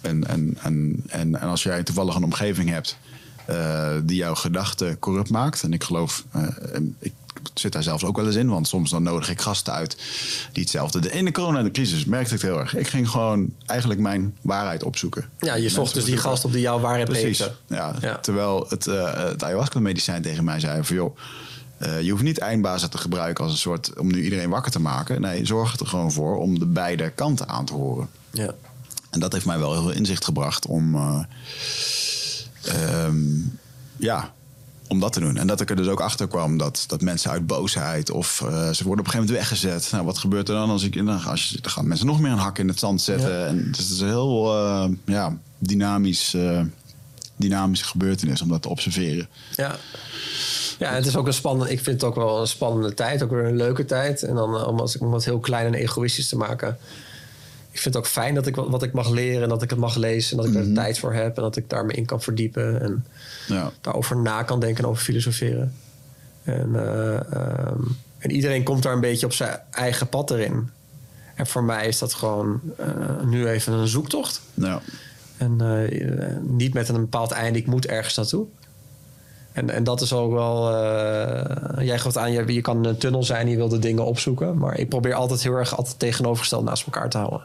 [0.00, 2.96] En, en, en, en, en als jij toevallig een omgeving hebt
[3.46, 5.62] eh, die jouw gedachten corrupt maakt.
[5.62, 6.24] En ik geloof,
[6.72, 7.12] en ik
[7.54, 8.48] zit daar zelfs ook wel eens in.
[8.48, 9.96] Want soms dan nodig ik gasten uit
[10.52, 11.00] die hetzelfde.
[11.00, 12.76] De, in de coronacrisis merkte ik het heel erg.
[12.76, 15.28] Ik ging gewoon eigenlijk mijn waarheid opzoeken.
[15.40, 17.50] Ja, je zocht dus die gast op die jouw waarheid Precies.
[17.66, 18.16] Ja, Ja.
[18.16, 20.96] Terwijl het, eh het ayahuasca-medicijn tegen mij zei van...
[20.96, 21.16] joh,
[21.78, 24.80] Eh, je hoeft niet eindbazen te gebruiken als een soort om nu iedereen wakker te
[24.80, 25.20] maken.
[25.20, 28.08] Nee, zorg er gewoon voor om de beide kanten aan te horen.
[28.30, 28.54] Ja.
[29.10, 31.22] En dat heeft mij wel heel veel inzicht gebracht om, eh,
[32.62, 33.16] ehm,
[33.96, 34.32] ja,
[34.88, 35.36] om dat te doen.
[35.36, 38.48] En dat ik er dus ook achter kwam dat, dat mensen uit boosheid of eh,
[38.48, 39.88] ze worden op een gegeven moment weggezet.
[39.92, 42.32] Nou, wat gebeurt er dan als ik dan, als je, dan gaan mensen nog meer
[42.32, 43.38] een hak in het zand zetten.
[43.38, 43.46] Ja.
[43.46, 44.52] En dus het is een heel
[45.04, 46.36] ja, dynamisch,
[47.36, 49.28] dynamische gebeurtenis om dat te observeren.
[49.56, 49.78] Ja.
[50.78, 51.72] Ja, het is ook een spannende.
[51.72, 53.22] Ik vind het ook wel een spannende tijd.
[53.22, 54.22] Ook weer een leuke tijd.
[54.22, 56.78] En dan eh, om, als, om het heel klein en egoïstisch te maken.
[57.70, 59.70] Ik vind het ook fijn dat ik wat, wat ik mag leren en dat ik
[59.70, 60.30] het mag lezen.
[60.30, 62.22] En dat ik er de tijd voor heb en dat ik daar me in kan
[62.22, 62.80] verdiepen.
[62.82, 63.06] En
[63.46, 63.70] Ja.
[63.80, 65.74] daarover na kan denken en over filosoferen.
[66.42, 67.80] En, eh, ehm,
[68.18, 70.70] en iedereen komt daar een beetje op zijn eigen pad erin.
[71.34, 72.86] En voor mij is dat gewoon eh,
[73.24, 74.40] nu even een zoektocht.
[74.54, 74.80] Ja.
[75.36, 75.56] En
[76.56, 78.46] niet met een bepaald einde, ik moet ergens naartoe.
[79.58, 80.74] En, en dat is ook wel.
[80.74, 84.58] eh, jij geeft aan, je, je kan een tunnel zijn, je wil de dingen opzoeken.
[84.58, 87.42] Maar ik probeer altijd heel erg altijd tegenovergesteld naast elkaar te houden.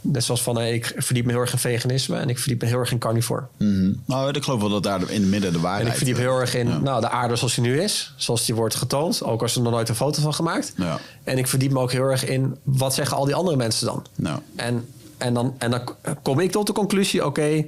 [0.00, 2.68] Net zoals van, eh, ik verdiep me heel erg in veganisme en ik verdiep me
[2.68, 3.42] heel erg in carnivore.
[3.56, 3.92] Mhm.
[4.04, 6.20] Nou, ik geloof wel dat daar in het midden de waarheid En ik verdiep eh,
[6.20, 6.78] heel erg in ja.
[6.78, 8.14] nou, de aarde zoals die nu is.
[8.16, 9.22] Zoals die wordt getoond.
[9.22, 10.72] Ook als er nog nooit een foto van gemaakt.
[10.76, 10.98] Ja.
[11.24, 14.06] En ik verdiep me ook heel erg in wat zeggen al die andere mensen dan.
[14.14, 14.88] Nou, En,
[15.18, 15.80] en, dan, en dan
[16.22, 17.64] kom ik tot de conclusie: oké,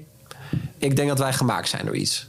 [0.79, 2.27] ik denk dat wij gemaakt zijn door iets.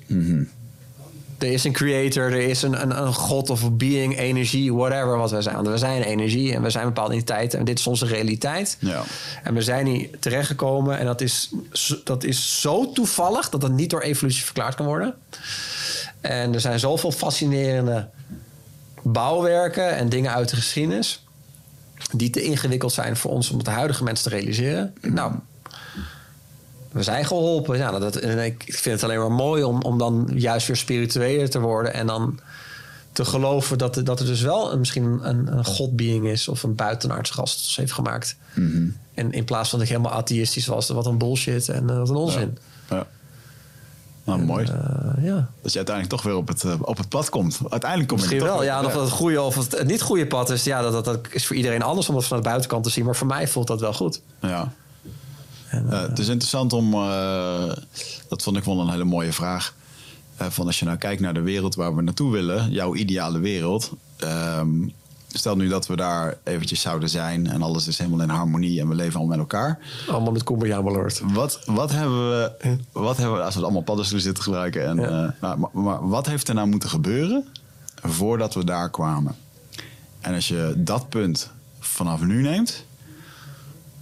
[1.41, 5.31] Er is een creator, er is een, een, een god of being, energie, whatever wat
[5.31, 5.55] wij zijn.
[5.55, 8.77] Want we zijn energie en we zijn bepaalde entiteiten en dit is onze realiteit.
[8.79, 9.03] Ja.
[9.43, 13.71] En we zijn hier terechtgekomen en dat is, zo- dat is zo toevallig dat het
[13.71, 15.13] niet door evolutie verklaard kan worden.
[16.21, 18.07] En er zijn zoveel fascinerende
[19.01, 21.25] bouwwerken en dingen uit de geschiedenis
[22.15, 24.93] die te ingewikkeld zijn voor ons om het huidige mensen te realiseren.
[25.01, 25.33] Nou,
[26.91, 27.77] we zijn geholpen.
[27.77, 31.49] Ja, dat, en ik vind het alleen maar mooi om, om dan juist weer spiritueler
[31.49, 32.39] te worden en dan
[33.11, 36.63] te geloven dat, er- dat er dus wel een, misschien een, een godbeing is of
[36.63, 38.35] een buitenaards gast heeft gemaakt.
[39.13, 42.09] En in plaats van dat ik helemaal atheïstisch was, wat een bullshit en eh, wat
[42.09, 42.57] een onzin.
[42.89, 43.07] ja.
[44.23, 44.65] Nou, mooi.
[44.65, 45.49] Eh, ja.
[45.61, 47.59] Dat je uiteindelijk toch weer op het, eh, op het pad komt.
[47.69, 48.57] Uiteindelijk kom je Misschien wel.
[48.59, 51.05] weer- Ja, of het goede of het, het niet goede pad is, ja, dat, dat,
[51.05, 53.05] dat is voor iedereen anders om dat van de buitenkant te zien.
[53.05, 54.21] Maar voor mij voelt dat wel goed.
[54.41, 54.71] Ja.
[55.71, 57.71] En, Eh, het is interessant om, eh,
[58.29, 59.73] dat vond ik wel een hele mooie vraag.
[60.37, 63.39] Eh, van als je nou kijkt naar de wereld waar we naartoe willen, jouw ideale
[63.39, 63.91] wereld.
[64.17, 64.69] ehm,
[65.33, 68.87] stel nu dat we daar eventjes zouden zijn en alles is helemaal in harmonie en
[68.87, 69.79] we leven allemaal met elkaar.
[70.09, 71.21] allemaal met Kumbaya Lord.
[71.33, 72.51] Wat, wat, hebben we,
[72.91, 75.03] wat hebben we, als we allemaal paddenstoelen zitten gebruiken, en, Ja.
[75.25, 77.45] eh, nou, maar, maar wat heeft er nou moeten gebeuren
[78.03, 79.35] voordat we daar kwamen?
[80.19, 81.49] En als je dat punt
[81.79, 82.85] vanaf nu neemt,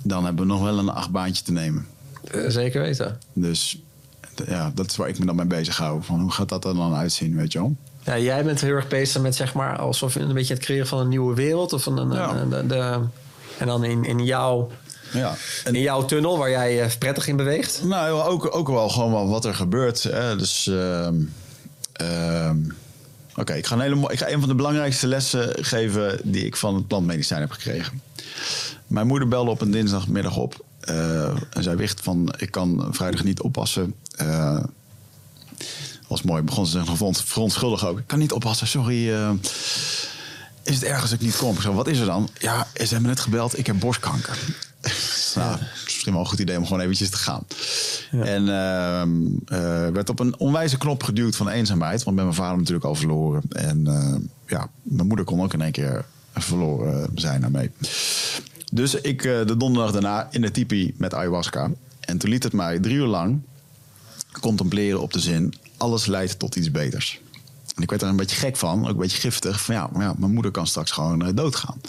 [0.03, 1.87] dan hebben we nog wel een achtbaantje te nemen.
[2.31, 3.19] Eh, zeker weten.
[3.33, 3.81] Dus
[4.47, 6.03] ja, dat is waar ik me dan mee bezig hou.
[6.03, 7.75] Van hoe gaat dat er dan uitzien, weet je wel?
[8.03, 10.99] Ja, jij bent heel erg bezig met zeg maar alsof een beetje het creëren van
[10.99, 12.35] een nieuwe wereld of een, een, Ja.
[12.35, 12.99] een- de, de-
[13.57, 14.71] en dan in, in jouw
[15.13, 15.35] Ja.
[15.63, 17.81] En, in jouw tunnel waar jij eh, prettig in beweegt.
[17.83, 20.03] nou, ook, ook wel gewoon wel wat er gebeurt.
[20.03, 20.35] Hè?
[20.35, 21.15] Dus, ehm,
[21.93, 22.57] ehm,
[23.35, 26.55] oké, ik ga een hele ik ga een van de belangrijkste lessen geven die ik
[26.55, 28.01] van het plantmedicijn heb gekregen.
[28.89, 33.23] Mijn moeder belde op een dinsdagmiddag op eh, en zij wist van ik kan vrijdag
[33.23, 33.95] niet oppassen.
[34.15, 34.63] Eh,
[36.07, 36.41] was mooi.
[36.41, 37.99] Begon ze zich nog verontschuldigen ook.
[37.99, 39.13] Ik kan niet oppassen, sorry.
[39.13, 39.31] eh,
[40.63, 41.55] is het erg als ik niet kom?
[41.55, 42.29] Ik zei, wat is er dan?
[42.37, 43.57] Ja, ze hebben net gebeld.
[43.57, 44.37] Ik heb borstkanker.
[45.35, 47.43] nou, is misschien wel een goed idee om gewoon eventjes te gaan.
[48.11, 49.11] En ehm,
[49.45, 52.03] eh, werd op een onwijze knop geduwd van eenzaamheid.
[52.03, 53.41] Want ik ben mijn vader natuurlijk al verloren.
[53.49, 53.83] En
[54.47, 57.71] ja, mijn moeder kon ook in één keer verloren zijn daarmee.
[58.71, 61.71] Dus ik eh, de donderdag daarna in de tipi met ayahuasca.
[61.99, 63.41] En toen liet het mij drie uur lang
[64.41, 65.53] contempleren op de zin...
[65.77, 67.21] alles leidt tot iets beters.
[67.75, 69.61] En ik werd er een beetje gek van, ook een beetje giftig.
[69.61, 71.81] Van ja, maar ja mijn moeder kan straks gewoon eh, doodgaan.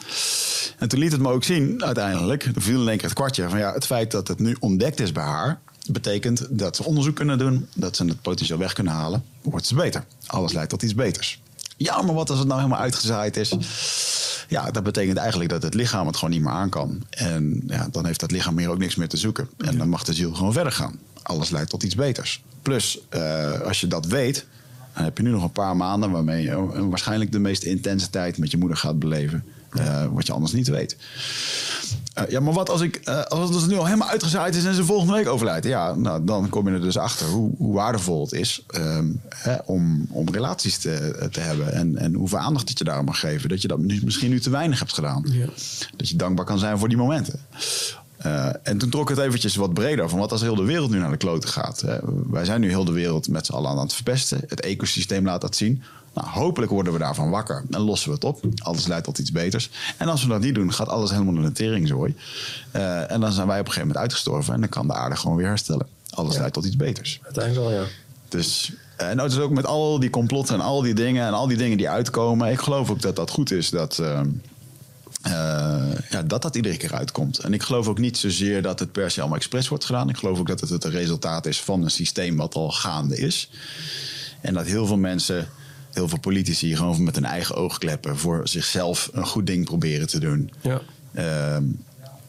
[0.78, 2.44] En toen liet het me ook zien, uiteindelijk...
[2.44, 5.00] er viel in één keer het kwartje van ja, het feit dat het nu ontdekt
[5.00, 5.60] is bij haar...
[5.90, 9.24] betekent dat ze onderzoek kunnen doen, dat ze het potentieel weg kunnen halen.
[9.42, 10.04] Wordt ze beter.
[10.26, 11.40] Alles leidt tot iets beters.
[11.82, 13.54] Ja, maar wat als het nou helemaal uitgezaaid is?
[14.48, 17.02] Ja, dat betekent eigenlijk dat het lichaam het gewoon niet meer aan kan.
[17.10, 19.48] En ja, dan heeft dat lichaam hier ook niks meer te zoeken.
[19.58, 20.98] En dan mag de ziel gewoon verder gaan.
[21.22, 22.42] Alles leidt tot iets beters.
[22.62, 24.46] Plus, eh, als je dat weet,
[24.94, 28.38] dan heb je nu nog een paar maanden waarmee je waarschijnlijk de meest intense tijd
[28.38, 29.44] met je moeder gaat beleven.
[29.70, 30.96] Eh, wat je anders niet weet.
[32.14, 34.74] Eh, ja, maar wat als, ik, eh, als het nu al helemaal uitgezaaid is en
[34.74, 35.66] ze volgende week overlijdt?
[35.66, 39.56] Ja, nou, dan kom je er dus achter hoe, hoe waardevol het is ehm, hè,
[39.64, 41.72] om, om relaties te, te hebben.
[41.72, 43.48] En, en hoeveel aandacht dat je daar mag geven.
[43.48, 45.24] Dat je dat nu- misschien nu te weinig hebt gedaan.
[45.32, 45.46] Ja.
[45.96, 47.40] Dat je dankbaar kan zijn voor die momenten.
[48.26, 50.98] Uh, en toen trok het eventjes wat breder van wat als heel de wereld nu
[50.98, 51.80] naar de kloten gaat.
[51.80, 51.98] Hè?
[52.30, 54.40] Wij zijn nu heel de wereld met z'n allen aan het verpesten.
[54.46, 55.82] Het ecosysteem laat dat zien.
[56.14, 58.40] Nou, hopelijk worden we daarvan wakker en lossen we het op.
[58.56, 59.70] Alles leidt tot iets beters.
[59.96, 62.14] En als we dat niet doen, gaat alles helemaal naar de teringzooi.
[62.76, 65.16] Uh, en dan zijn wij op een gegeven moment uitgestorven en dan kan de aarde
[65.16, 65.86] gewoon weer herstellen.
[66.10, 67.20] Alles leidt tot iets beters.
[67.22, 67.84] Uiteindelijk wel, ja.
[68.28, 71.46] Dus, en nou, dus ook met al die complotten en al die dingen en al
[71.46, 72.50] die dingen die uitkomen.
[72.50, 74.20] Ik geloof ook dat dat goed is dat, uh,
[75.26, 75.32] uh,
[76.10, 77.38] ja, dat dat iedere keer uitkomt.
[77.38, 80.08] En ik geloof ook niet zozeer dat het per se allemaal expres wordt gedaan.
[80.08, 83.50] Ik geloof ook dat het het resultaat is van een systeem wat al gaande is.
[84.40, 85.48] En dat heel veel mensen,
[85.92, 90.20] heel veel politici gewoon met hun eigen oogkleppen voor zichzelf een goed ding proberen te
[90.20, 90.50] doen.
[90.60, 90.80] Ja.
[91.12, 91.56] Uh,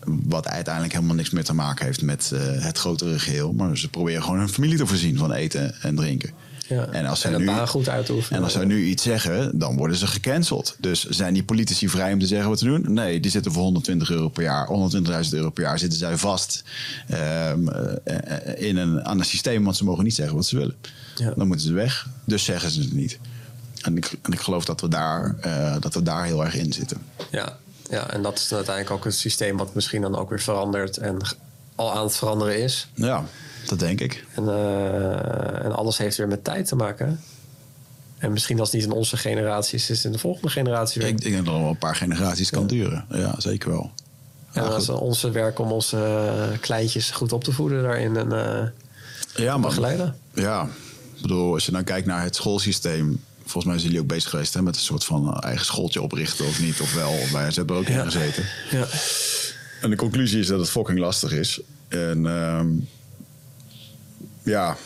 [0.06, 3.54] wat uiteindelijk helemaal niks meer te maken heeft met uh, het grotere geheel.
[3.54, 6.32] Maar ze proberen gewoon hun familie te voorzien van eten en drinken.
[6.72, 6.88] Ja.
[6.92, 8.38] En als zij en nu, goed uitoefenen.
[8.38, 10.76] En als zij nu iets zeggen, dan worden ze gecanceld.
[10.80, 12.94] Dus zijn die politici vrij om te zeggen wat ze doen?
[12.94, 16.64] Nee, die zitten voor 120 euro per jaar, 120.000 euro per jaar zitten zij vast
[17.12, 20.76] um, uh, in een, aan een systeem, want ze mogen niet zeggen wat ze willen.
[21.16, 21.34] Ja.
[21.36, 22.08] Dan moeten ze weg.
[22.26, 23.20] Dus zeggen ze het niet.
[23.82, 26.74] En ik, en ik geloof dat we, daar, uh, dat we daar heel erg in
[26.74, 26.98] zitten.
[27.32, 27.58] Ja,
[27.90, 31.18] ja, en dat is uiteindelijk ook een systeem wat misschien dan ook weer verandert en
[31.76, 32.88] al aan het veranderen is.
[32.94, 33.26] Ja,
[33.66, 34.26] dat denk ik.
[34.34, 37.20] En, uh, en alles heeft weer met tijd te maken.
[38.18, 41.02] En misschien als het niet in onze generatie is, is het in de volgende generatie
[41.02, 41.10] weer.
[41.10, 43.06] Ik denk dat het nog wel een paar generaties kan duren.
[43.10, 43.92] Ja, zeker wel.
[44.52, 49.46] En dat is onze werk om onze kleintjes goed op te voeden daarin en uh,
[49.46, 50.16] ja, begeleiden.
[50.34, 50.64] Ja,
[51.16, 53.20] ik bedoel, als je dan kijkt naar het schoolsysteem
[53.52, 56.46] volgens mij zijn jullie ook bezig geweest hè, met een soort van eigen schooltje oprichten
[56.46, 57.12] of niet, of wel.
[57.32, 58.46] Wij hebben er ook in gezeten.
[58.72, 58.86] Ja.
[59.82, 61.60] En de conclusie is dat het fucking lastig is.
[61.88, 62.88] En um,
[64.44, 64.78] ja,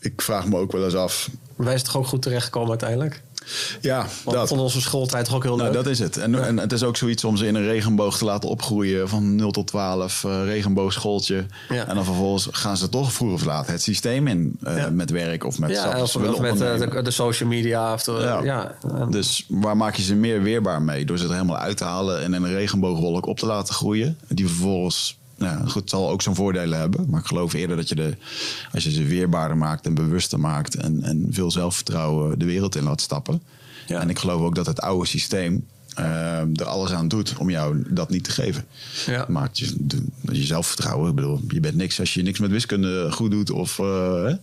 [0.00, 1.30] ik vraag me ook wel eens af.
[1.56, 3.22] Wij is toch ook goed terechtgekomen uiteindelijk?
[3.80, 4.48] Ja, Want dat.
[4.48, 5.82] vond onze schooltijd toch ook heel nou, leuk.
[5.82, 6.16] dat is het.
[6.16, 6.38] En, ja.
[6.38, 9.50] en, het is ook zoiets om ze in een regenboog te laten opgroeien van 0
[9.50, 11.46] tot 12, uh, regenboogschooltje.
[11.68, 11.86] Ja.
[11.86, 14.90] En dan vervolgens gaan ze toch vroeg of laat het systeem in uh, ja.
[14.90, 17.92] met werk of met ja, of, of met uh, de, de, social media.
[17.92, 18.74] Of de, ja.
[19.10, 21.04] Dus waar maak je ze meer weerbaar mee?
[21.04, 24.18] Door ze er helemaal uit te halen en in een regenboogwolk op te laten groeien.
[24.28, 27.06] Die vervolgens nou, goed, het zal ook zijn voordelen hebben.
[27.08, 28.16] Maar ik geloof eerder dat je de,
[28.72, 32.82] als je ze weerbaarder maakt en bewuster maakt en, en veel zelfvertrouwen de wereld in
[32.82, 33.42] laat stappen.
[33.86, 34.00] Ja.
[34.00, 35.66] En ik geloof ook dat het oude systeem
[35.98, 38.64] uh, er alles aan doet om jou dat niet te geven.
[39.06, 39.26] Ja.
[39.28, 39.74] Maakt je,
[40.32, 41.08] je zelfvertrouwen.
[41.08, 43.50] Ik bedoel, je bent niks als je niks met wiskunde goed doet.
[43.50, 44.36] Of, uh, nee.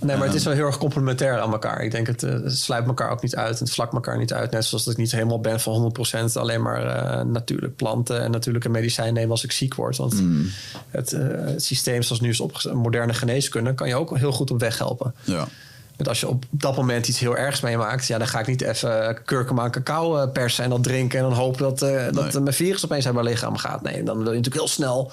[0.00, 1.82] Nee, maar het is wel heel erg complementair aan elkaar.
[1.82, 3.58] Ik denk, het, het sluit elkaar ook niet uit.
[3.58, 4.50] Het vlakt elkaar niet uit.
[4.50, 5.94] Net zoals dat ik niet helemaal ben van
[6.30, 9.96] 100% alleen maar uh, natuurlijk planten en natuurlijke medicijn nemen als ik ziek word.
[9.96, 10.50] Want mm.
[10.90, 14.50] het, uh, het, systeem zoals nu is opgezet, moderne geneeskunde, kan je ook heel goed
[14.50, 15.14] op weg helpen.
[15.24, 15.48] Ja.
[15.96, 18.62] Want als je op dat moment iets heel ergs meemaakt, ja, dan ga ik niet
[18.62, 22.10] even kurkuma cacao persen en dat drinken en dan hopen dat, nee.
[22.10, 23.82] dat mijn virus opeens uit mijn lichaam gaat.
[23.82, 25.12] Nee, dan wil je natuurlijk heel snel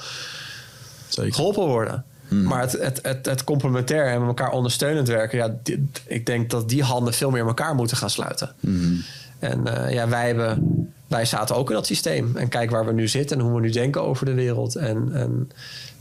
[1.07, 1.33] Zeker.
[1.33, 2.05] geholpen worden.
[2.33, 2.43] Hmm.
[2.43, 6.49] Maar het, het, het, het complementair en met elkaar ondersteunend werken, ja, dit, ik denk
[6.49, 8.55] dat die handen veel meer elkaar moeten gaan sluiten.
[8.59, 9.01] Hmm.
[9.39, 12.35] En uh, ja, wij, hebben, wij zaten ook in dat systeem.
[12.35, 14.75] En kijk waar we nu zitten en hoe we nu denken over de wereld.
[14.75, 15.51] En, en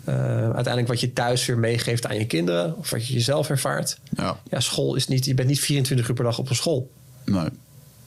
[0.09, 3.99] uh, uiteindelijk wat je thuis weer meegeeft aan je kinderen, of wat je jezelf ervaart.
[4.17, 4.37] Ja.
[4.51, 6.91] ja, school is niet, je bent niet 24 uur per dag op een school.
[7.25, 7.49] Nee.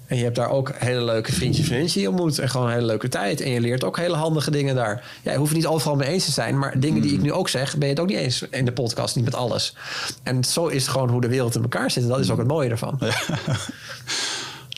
[0.08, 2.40] En je hebt daar ook hele leuke vriendjes je ontmoet.
[2.40, 3.42] En gewoon een hele leuke tijd.
[3.42, 5.20] En je leert ook hele handige dingen daar.
[5.24, 6.58] Ja, je hoeft niet overal mee eens te zijn.
[6.60, 8.72] Maar dingen die ik nu ook zeg, ben je het ook niet eens in de
[8.72, 9.16] podcast.
[9.16, 9.76] Niet met alles.
[10.24, 12.04] En zo is het gewoon hoe de wereld in elkaar zit.
[12.04, 13.00] En dat is ook het mooie ervan.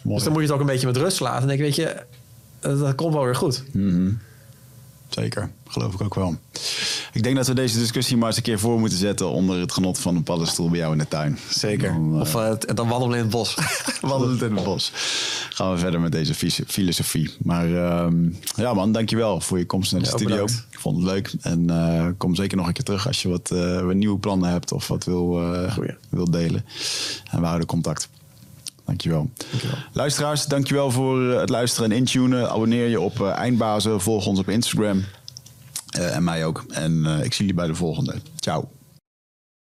[0.04, 0.14] Ja.
[0.14, 1.42] dus dan moet je het ook een beetje met rust laten.
[1.42, 1.96] En denk weet je,
[2.60, 3.64] dat komt wel weer goed.
[3.72, 4.20] Mm -hmm.
[5.10, 6.36] Zeker, geloof ik ook wel.
[7.14, 9.72] Ik denk dat we deze discussie maar eens een keer voor moeten zetten onder het
[9.72, 11.40] genot van een paddenstoel bij jou in de tuin.
[11.50, 11.94] Zeker.
[11.94, 13.58] Dan, uh, of uh, dan wandelen in het bos.
[14.02, 14.92] wandelen in het bos.
[15.50, 16.34] Gaan we verder met deze
[16.68, 17.34] filosofie.
[17.44, 18.08] Maar uh,
[18.56, 20.36] ja man, dankjewel voor je komst naar de ja, studio.
[20.36, 20.68] Bedankt.
[20.72, 21.34] Ik vond het leuk.
[21.42, 23.50] En uh, kom zeker nog een keer terug als je wat,
[23.84, 25.30] wat nieuwe plannen hebt of wat wil,
[26.10, 26.66] wil delen.
[27.32, 28.10] En we houden contact.
[28.86, 29.30] Dankjewel.
[29.50, 29.78] dankjewel.
[29.94, 32.50] Luisteraars, dankjewel voor het luisteren en intunen.
[32.50, 34.02] Abonneer je op Eindbazen.
[34.02, 35.04] Volg ons op Instagram.
[35.98, 36.66] Uh, en mij ook.
[36.70, 38.16] En uh, ik zie jullie bij de volgende.
[38.36, 38.77] Ciao.